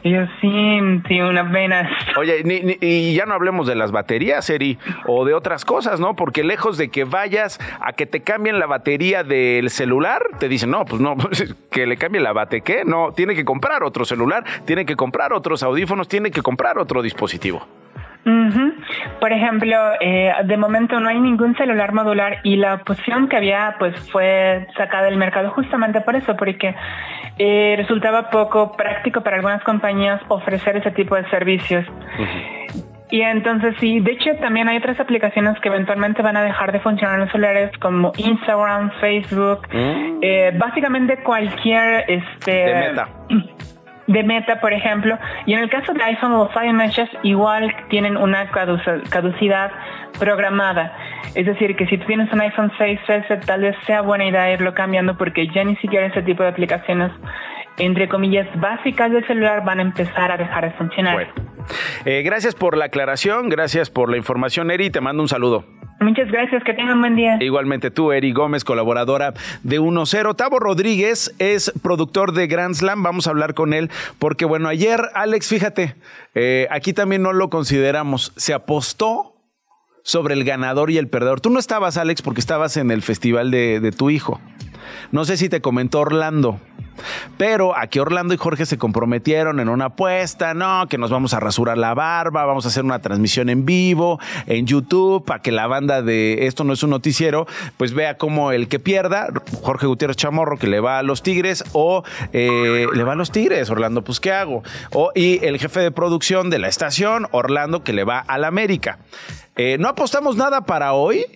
Yo, 0.05 0.27
sí, 0.41 0.79
sí, 1.09 1.21
una 1.21 1.51
pena. 1.51 1.89
Oye, 2.19 2.43
y 2.81 3.15
ya 3.15 3.25
no 3.25 3.33
hablemos 3.33 3.67
de 3.67 3.77
las 3.77 3.93
baterías, 3.93 4.51
Eri, 4.51 4.79
o 5.07 5.25
de 5.25 5.33
otras 5.33 5.65
cosas, 5.65 6.01
¿no? 6.01 6.17
Porque 6.17 6.45
lejos 6.45 6.77
de 6.77 6.91
que 6.91 7.05
vayas 7.05 7.59
a 7.81 7.95
que 7.95 8.05
te 8.05 8.21
cambien 8.21 8.59
la 8.59 8.67
batería 8.67 9.25
del 9.25 9.71
celular, 9.71 10.23
te 10.39 10.49
dicen, 10.49 10.71
no, 10.71 10.85
pues 10.85 11.01
no, 11.01 11.17
que 11.71 11.87
le 11.87 11.97
cambie 11.97 12.21
la 12.21 12.35
bate, 12.35 12.61
¿qué? 12.61 12.85
No, 12.85 13.13
tiene 13.13 13.35
que 13.35 13.47
comprar 13.47 13.85
otro 13.85 14.05
celular, 14.05 14.45
tiene 14.67 14.85
que 14.85 14.97
comprar 14.97 15.33
otros 15.33 15.63
audífonos, 15.63 16.09
tiene 16.09 16.31
que 16.31 16.43
comprar 16.43 16.79
otro 16.79 17.01
dispositivo. 17.01 17.67
Por 19.21 19.33
ejemplo, 19.33 19.77
eh, 20.01 20.33
de 20.45 20.57
momento 20.57 21.01
no 21.01 21.09
hay 21.09 21.19
ningún 21.21 21.57
celular 21.57 21.93
modular 21.93 22.39
y 22.43 22.57
la 22.57 22.75
opción 22.75 23.29
que 23.29 23.37
había 23.37 23.77
pues 23.79 23.99
fue 24.11 24.67
sacada 24.77 25.05
del 25.05 25.17
mercado 25.17 25.51
justamente 25.51 26.01
por 26.01 26.17
eso, 26.17 26.37
porque 26.37 26.75
eh, 27.39 27.75
resultaba 27.77 28.31
poco 28.31 28.73
práctico 28.73 29.23
para 29.23 29.37
algunas 29.37 29.63
compañías 29.65 30.21
ofrecer 30.29 30.77
ese 30.77 30.91
tipo 30.91 31.17
de 31.17 31.29
servicios. 31.31 31.87
Y 33.11 33.23
entonces 33.23 33.75
sí, 33.81 34.01
de 34.01 34.13
hecho 34.13 34.37
también 34.41 34.69
hay 34.69 34.77
otras 34.77 35.01
aplicaciones 35.01 35.59
que 35.61 35.69
eventualmente 35.69 36.23
van 36.23 36.37
a 36.37 36.43
dejar 36.43 36.71
de 36.71 36.79
funcionar 36.81 37.17
en 37.17 37.21
los 37.23 37.33
celulares 37.33 37.73
como 37.79 38.13
Instagram, 38.17 38.93
Facebook, 39.01 39.67
mm. 39.73 40.19
eh, 40.23 40.53
básicamente 40.57 41.23
cualquier 41.23 42.05
este 42.09 42.53
de 42.53 42.75
meta. 42.75 43.09
de 44.11 44.25
Meta, 44.25 44.61
por 44.61 44.73
ejemplo, 44.73 45.17
y 45.47 45.55
en 45.55 45.61
el 45.61 45.71
caso 45.71 45.93
de 45.95 46.03
iPhone, 46.03 46.33
los 46.33 46.51
iMessages 46.61 47.09
igual 47.23 47.73
tienen 47.91 48.17
una 48.17 48.51
caducidad 48.51 49.71
programada. 50.19 50.93
Es 51.37 51.47
decir, 51.47 51.77
que 51.77 51.87
si 51.87 51.97
tú 51.97 52.07
tienes 52.07 52.33
un 52.33 52.41
iPhone 52.41 52.73
6S, 52.77 53.45
tal 53.47 53.61
vez 53.63 53.77
sea 53.87 54.01
buena 54.01 54.25
idea 54.25 54.53
irlo 54.53 54.75
cambiando 54.75 55.17
porque 55.17 55.47
ya 55.47 55.63
ni 55.63 55.77
siquiera 55.77 56.07
ese 56.07 56.23
tipo 56.23 56.43
de 56.43 56.49
aplicaciones, 56.49 57.13
entre 57.81 58.09
comillas, 58.09 58.47
básicas 58.61 59.11
del 59.11 59.27
celular 59.27 59.65
van 59.65 59.79
a 59.79 59.83
empezar 59.83 60.31
a 60.31 60.37
dejar 60.37 60.65
de 60.65 60.71
funcionar. 60.77 61.33
Eh, 62.05 62.23
gracias 62.23 62.55
por 62.55 62.77
la 62.77 62.87
aclaración, 62.87 63.49
gracias 63.49 63.91
por 63.91 64.11
la 64.11 64.17
información, 64.17 64.71
Eri, 64.71 64.91
te 64.91 65.01
mando 65.01 65.23
un 65.23 65.29
saludo. 65.29 65.65
Muchas 66.01 66.31
gracias, 66.31 66.65
que 66.65 66.73
tengan 66.73 66.99
buen 67.01 67.15
día. 67.15 67.37
Igualmente 67.41 67.91
tú, 67.91 68.11
Eri 68.11 68.33
Gómez, 68.33 68.65
colaboradora 68.65 69.35
de 69.63 69.81
1-0. 69.81 70.35
Tavo 70.35 70.59
Rodríguez 70.59 71.35
es 71.39 71.71
productor 71.83 72.33
de 72.33 72.47
Grand 72.47 72.75
Slam, 72.75 73.03
vamos 73.03 73.27
a 73.27 73.31
hablar 73.31 73.53
con 73.53 73.75
él, 73.75 73.91
porque 74.19 74.47
bueno, 74.47 74.69
ayer, 74.69 74.99
Alex, 75.15 75.49
fíjate, 75.49 75.97
eh, 76.35 76.67
aquí 76.71 76.95
también 76.95 77.23
no 77.23 77.35
lo 77.35 77.51
consideramos, 77.51 78.33
se 78.37 78.55
apostó 78.55 79.35
sobre 80.03 80.33
el 80.33 80.45
ganador 80.45 80.91
y 80.91 80.97
el 80.97 81.09
perdedor. 81.09 81.43
Tú 81.43 81.51
no 81.51 81.59
estabas, 81.59 81.99
Alex, 81.99 82.23
porque 82.23 82.41
estabas 82.41 82.79
en 82.79 82.91
el 82.91 83.03
festival 83.03 83.51
de, 83.51 83.81
de 83.81 83.93
tu 83.93 84.09
hijo. 84.09 84.41
No 85.13 85.25
sé 85.25 85.37
si 85.37 85.49
te 85.49 85.61
comentó 85.61 86.01
Orlando. 86.01 86.61
Pero 87.37 87.77
aquí 87.77 87.99
Orlando 87.99 88.35
y 88.35 88.37
Jorge 88.37 88.67
se 88.67 88.79
comprometieron 88.79 89.61
en 89.61 89.69
una 89.69 89.87
apuesta, 89.87 90.55
no, 90.55 90.87
que 90.89 90.99
nos 90.99 91.11
vamos 91.11 91.35
a 91.35 91.41
rasurar 91.41 91.79
la 91.79 91.95
barba, 91.95 92.45
vamos 92.45 92.65
a 92.65 92.69
hacer 92.69 92.85
una 92.85 93.01
transmisión 93.01 93.49
en 93.49 93.65
vivo 93.65 94.19
en 94.47 94.67
YouTube 94.67 95.25
para 95.25 95.41
que 95.41 95.53
la 95.53 95.67
banda 95.67 96.03
de 96.03 96.47
Esto 96.47 96.65
no 96.65 96.73
es 96.73 96.83
un 96.83 96.91
noticiero, 96.91 97.47
pues 97.77 97.95
vea 97.95 98.17
cómo 98.19 98.53
el 98.53 98.69
que 98.69 98.79
pierda, 98.79 99.29
Jorge 99.63 99.87
Gutiérrez 99.87 100.17
Chamorro, 100.17 100.59
que 100.59 100.67
le 100.67 100.81
va 100.81 100.99
a 100.99 101.03
los 101.03 101.23
Tigres, 101.23 101.65
o 101.73 102.03
eh, 102.33 102.87
le 102.93 103.05
va 103.05 103.13
a 103.13 103.17
los 103.17 103.31
Tigres, 103.33 103.71
Orlando, 103.71 104.03
pues 104.03 104.21
¿qué 104.21 104.33
hago? 104.33 104.63
O, 104.93 105.11
y 105.15 105.45
el 105.45 105.59
jefe 105.59 105.81
de 105.81 105.91
producción 105.91 106.51
de 106.51 106.59
la 106.59 106.69
estación, 106.69 107.29
Orlando, 107.33 107.83
que 107.83 107.93
le 107.93 108.05
va 108.05 108.19
al 108.19 108.45
América. 108.45 108.99
Eh, 109.57 109.77
no 109.79 109.89
apostamos 109.89 110.37
nada 110.37 110.63
para 110.63 110.93
hoy, 110.95 111.27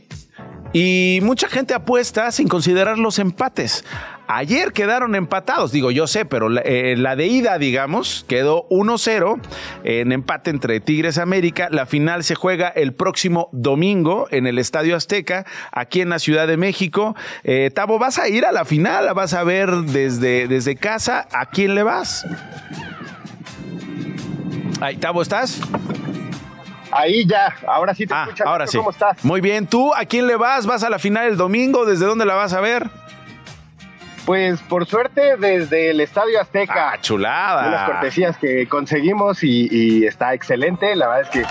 y 0.74 1.20
mucha 1.22 1.48
gente 1.48 1.72
apuesta 1.72 2.32
sin 2.32 2.48
considerar 2.48 2.98
los 2.98 3.20
empates. 3.20 3.84
Ayer 4.26 4.72
quedaron 4.72 5.14
empatados, 5.14 5.70
digo 5.70 5.92
yo 5.92 6.08
sé, 6.08 6.24
pero 6.24 6.48
la, 6.48 6.62
eh, 6.64 6.96
de 6.96 7.26
ida, 7.26 7.58
digamos, 7.58 8.24
quedó 8.26 8.66
1-0 8.70 9.38
en 9.84 10.10
empate 10.10 10.50
entre 10.50 10.80
Tigres 10.80 11.18
América. 11.18 11.68
La 11.70 11.86
final 11.86 12.24
se 12.24 12.34
juega 12.34 12.68
el 12.68 12.92
próximo 12.92 13.50
domingo 13.52 14.26
en 14.32 14.48
el 14.48 14.58
Estadio 14.58 14.96
Azteca, 14.96 15.46
aquí 15.70 16.00
en 16.00 16.08
la 16.08 16.18
Ciudad 16.18 16.48
de 16.48 16.56
México. 16.56 17.14
Eh, 17.44 17.70
Tavo, 17.72 18.00
¿vas 18.00 18.18
a 18.18 18.28
ir 18.28 18.44
a 18.44 18.50
la 18.50 18.64
final? 18.64 19.14
¿Vas 19.14 19.32
a 19.32 19.44
ver 19.44 19.70
desde, 19.70 20.48
desde 20.48 20.74
casa? 20.74 21.28
¿A 21.30 21.46
quién 21.46 21.76
le 21.76 21.84
vas? 21.84 22.26
Ahí, 24.80 24.96
Tavo, 24.96 25.22
¿estás? 25.22 25.60
Ahí 26.96 27.26
ya, 27.26 27.52
ahora 27.66 27.92
sí 27.92 28.06
te 28.06 28.14
Ah, 28.14 28.28
ahora 28.44 28.66
sí. 28.68 28.78
¿Cómo 28.78 28.90
estás? 28.90 29.24
Muy 29.24 29.40
bien. 29.40 29.66
¿Tú 29.66 29.92
a 29.94 30.04
quién 30.04 30.28
le 30.28 30.36
vas? 30.36 30.64
¿Vas 30.64 30.84
a 30.84 30.90
la 30.90 31.00
final 31.00 31.26
el 31.26 31.36
domingo? 31.36 31.84
¿Desde 31.84 32.06
dónde 32.06 32.24
la 32.24 32.34
vas 32.34 32.52
a 32.54 32.60
ver? 32.60 32.88
Pues 34.24 34.60
por 34.62 34.86
suerte 34.86 35.36
desde 35.36 35.90
el 35.90 36.00
Estadio 36.00 36.40
Azteca. 36.40 36.92
Ah, 36.92 36.98
chulada. 37.00 37.68
Unas 37.68 37.90
cortesías 37.90 38.38
que 38.38 38.66
conseguimos 38.68 39.42
y, 39.44 39.68
y 39.70 40.06
está 40.06 40.32
excelente. 40.32 40.96
La 40.96 41.08
verdad 41.08 41.22
es 41.22 41.28
que 41.30 41.42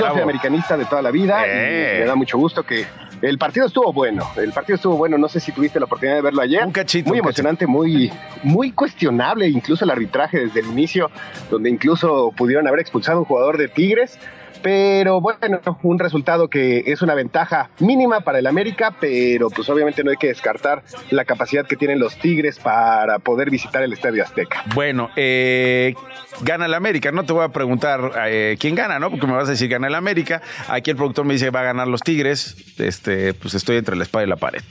yo 0.00 0.08
soy 0.12 0.20
americanista 0.20 0.76
de 0.76 0.84
toda 0.84 1.00
la 1.00 1.10
vida 1.10 1.44
Eh. 1.46 1.94
y 1.96 2.00
me 2.00 2.06
da 2.06 2.14
mucho 2.14 2.36
gusto 2.36 2.64
que 2.64 2.84
el 3.22 3.38
partido 3.38 3.66
estuvo 3.66 3.92
bueno. 3.94 4.28
El 4.36 4.52
partido 4.52 4.76
estuvo 4.76 4.96
bueno. 4.96 5.16
No 5.16 5.28
sé 5.28 5.40
si 5.40 5.52
tuviste 5.52 5.78
la 5.78 5.86
oportunidad 5.86 6.16
de 6.16 6.22
verlo 6.22 6.42
ayer. 6.42 6.66
Un 6.66 6.72
cachito. 6.72 7.08
Muy 7.08 7.20
un 7.20 7.24
emocionante, 7.24 7.66
muy, 7.66 8.12
muy 8.42 8.72
cuestionable, 8.72 9.48
incluso 9.48 9.84
el 9.86 9.90
arbitraje 9.92 10.38
desde 10.40 10.60
el 10.60 10.66
inicio, 10.66 11.10
donde 11.50 11.70
incluso 11.70 12.30
pudieron 12.36 12.66
haber 12.68 12.80
expulsado 12.80 13.18
a 13.18 13.20
un 13.20 13.26
jugador 13.26 13.56
de 13.56 13.68
Tigres. 13.68 14.18
Pero 14.62 15.20
bueno, 15.20 15.60
un 15.82 15.98
resultado 15.98 16.48
que 16.48 16.84
es 16.86 17.02
una 17.02 17.14
ventaja 17.14 17.70
mínima 17.80 18.20
para 18.20 18.38
el 18.38 18.46
América, 18.46 18.94
pero 19.00 19.50
pues 19.50 19.68
obviamente 19.68 20.04
no 20.04 20.10
hay 20.10 20.16
que 20.16 20.28
descartar 20.28 20.82
la 21.10 21.24
capacidad 21.24 21.66
que 21.66 21.76
tienen 21.76 21.98
los 21.98 22.16
Tigres 22.16 22.58
para 22.58 23.18
poder 23.18 23.50
visitar 23.50 23.82
el 23.82 23.92
Estadio 23.92 24.22
Azteca. 24.22 24.62
Bueno, 24.74 25.10
eh, 25.16 25.94
gana 26.42 26.66
el 26.66 26.74
América. 26.74 27.12
No 27.12 27.24
te 27.24 27.32
voy 27.32 27.44
a 27.44 27.48
preguntar 27.48 28.12
eh, 28.26 28.56
quién 28.58 28.74
gana, 28.74 28.98
¿no? 28.98 29.10
Porque 29.10 29.26
me 29.26 29.32
vas 29.32 29.48
a 29.48 29.52
decir 29.52 29.68
gana 29.68 29.88
el 29.88 29.94
América. 29.94 30.42
Aquí 30.68 30.90
el 30.90 30.96
productor 30.96 31.24
me 31.24 31.34
dice 31.34 31.50
va 31.50 31.60
a 31.60 31.64
ganar 31.64 31.88
los 31.88 32.00
Tigres. 32.00 32.56
Este, 32.78 33.34
pues 33.34 33.54
estoy 33.54 33.76
entre 33.76 33.96
la 33.96 34.04
espada 34.04 34.24
y 34.24 34.28
la 34.28 34.36
pared. 34.36 34.62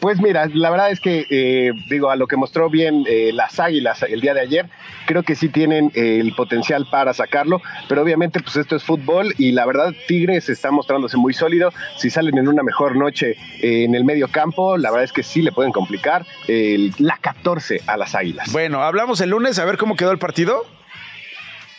Pues 0.00 0.20
mira, 0.20 0.46
la 0.52 0.70
verdad 0.70 0.90
es 0.90 1.00
que, 1.00 1.26
eh, 1.30 1.72
digo, 1.88 2.10
a 2.10 2.16
lo 2.16 2.26
que 2.26 2.36
mostró 2.36 2.68
bien 2.70 3.04
eh, 3.08 3.30
las 3.32 3.58
Águilas 3.58 4.02
el 4.02 4.20
día 4.20 4.34
de 4.34 4.40
ayer, 4.42 4.66
creo 5.06 5.22
que 5.22 5.34
sí 5.34 5.48
tienen 5.48 5.90
eh, 5.94 6.18
el 6.20 6.34
potencial 6.34 6.86
para 6.90 7.14
sacarlo, 7.14 7.60
pero 7.88 8.02
obviamente 8.02 8.40
pues 8.40 8.56
esto 8.56 8.76
es 8.76 8.84
fútbol 8.84 9.34
y 9.38 9.52
la 9.52 9.64
verdad 9.66 9.94
Tigres 10.06 10.48
está 10.48 10.70
mostrándose 10.70 11.16
muy 11.16 11.32
sólido, 11.32 11.72
si 11.96 12.10
salen 12.10 12.36
en 12.38 12.46
una 12.48 12.62
mejor 12.62 12.96
noche 12.96 13.36
eh, 13.62 13.84
en 13.84 13.94
el 13.94 14.04
medio 14.04 14.28
campo, 14.28 14.76
la 14.76 14.90
verdad 14.90 15.04
es 15.04 15.12
que 15.12 15.22
sí 15.22 15.42
le 15.42 15.50
pueden 15.52 15.72
complicar 15.72 16.26
el- 16.46 16.92
la 16.98 17.16
14 17.20 17.80
a 17.86 17.96
las 17.96 18.14
Águilas. 18.14 18.52
Bueno, 18.52 18.82
hablamos 18.82 19.20
el 19.20 19.30
lunes 19.30 19.58
a 19.58 19.64
ver 19.64 19.76
cómo 19.78 19.96
quedó 19.96 20.12
el 20.12 20.18
partido. 20.18 20.64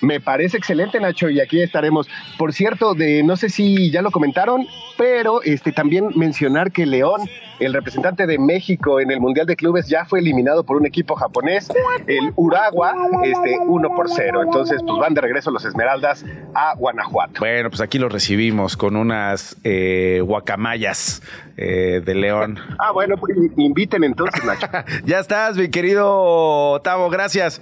Me 0.02 0.20
parece 0.20 0.58
excelente, 0.58 1.00
Nacho, 1.00 1.30
y 1.30 1.40
aquí 1.40 1.62
estaremos. 1.62 2.08
Por 2.38 2.54
cierto, 2.54 2.94
de 2.94 3.24
no 3.24 3.36
sé 3.36 3.50
si 3.50 3.90
ya 3.90 4.02
lo 4.02 4.12
comentaron, 4.12 4.68
pero 4.98 5.42
este 5.42 5.72
también 5.72 6.10
mencionar 6.16 6.72
que 6.72 6.86
León, 6.86 7.22
el 7.60 7.74
representante 7.74 8.28
de 8.28 8.38
México 8.38 9.00
en 9.00 9.10
el 9.10 9.20
Mundial 9.20 9.48
de 9.48 9.56
Clubes, 9.56 9.88
ya 9.88 10.06
fue 10.06 10.20
eliminado 10.20 10.64
por 10.64 10.78
un 10.78 10.86
equipo 10.86 11.16
japonés, 11.16 11.70
el 12.06 12.32
Uragua, 12.36 12.94
este 13.24 13.58
1 13.60 13.96
por 13.96 14.10
0. 14.10 14.44
Entonces, 14.44 14.82
pues 14.86 15.00
van 15.00 15.16
de 15.16 15.22
regreso 15.22 15.50
los 15.50 15.66
Esmeraldas 15.66 16.24
a 16.54 16.76
Guanajuato. 16.76 17.40
Bueno, 17.40 17.70
pues 17.70 17.82
aquí 17.82 17.98
los 17.98 18.12
recibimos 18.12 18.78
con 18.78 18.96
unas 18.96 19.58
eh, 19.64 20.22
guacamayas 20.24 21.24
eh, 21.58 22.02
de 22.06 22.14
León. 22.14 22.60
Ah, 22.78 22.92
bueno, 22.92 23.16
pues 23.18 23.36
inviten 23.58 24.04
entonces, 24.04 24.44
Nacho. 24.46 24.68
ya 25.06 25.20
estás, 25.20 25.58
mi 25.58 25.70
querido 25.70 26.80
Tavo, 26.84 27.10
gracias. 27.10 27.62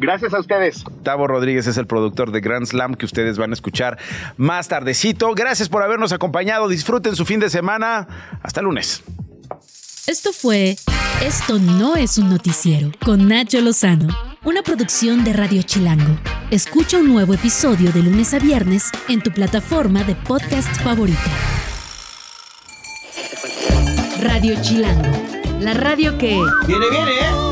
Gracias 0.00 0.32
a 0.32 0.40
ustedes. 0.40 0.82
Tavo 1.02 1.26
Rodríguez 1.26 1.66
es 1.66 1.76
el 1.76 1.86
productor 1.86 2.32
de 2.32 2.40
Grand 2.40 2.64
Slam 2.64 2.94
que 2.94 3.04
ustedes 3.04 3.36
van 3.36 3.50
a 3.50 3.54
escuchar 3.54 3.98
más 4.38 4.66
tardecito. 4.66 5.34
Gracias 5.34 5.68
por 5.68 5.82
habernos 5.82 6.12
acompañado. 6.12 6.68
Disfruten 6.68 7.14
su 7.14 7.26
fin 7.26 7.38
de 7.38 7.50
semana. 7.50 8.08
Hasta 8.42 8.62
lunes. 8.62 9.02
Esto 10.06 10.32
fue 10.32 10.76
Esto 11.22 11.58
no 11.58 11.96
es 11.96 12.16
un 12.16 12.30
noticiero 12.30 12.90
con 13.04 13.28
Nacho 13.28 13.60
Lozano, 13.60 14.08
una 14.42 14.62
producción 14.62 15.22
de 15.22 15.34
Radio 15.34 15.62
Chilango. 15.62 16.18
Escucha 16.50 16.96
un 16.96 17.12
nuevo 17.12 17.34
episodio 17.34 17.92
de 17.92 18.02
lunes 18.02 18.32
a 18.32 18.38
viernes 18.38 18.90
en 19.08 19.20
tu 19.20 19.30
plataforma 19.30 20.02
de 20.02 20.14
podcast 20.14 20.74
favorita. 20.80 21.30
Radio 24.22 24.54
Chilango, 24.62 25.12
la 25.60 25.74
radio 25.74 26.16
que... 26.16 26.40
Viene, 26.66 26.90
viene, 26.90 27.10
¿eh? 27.12 27.49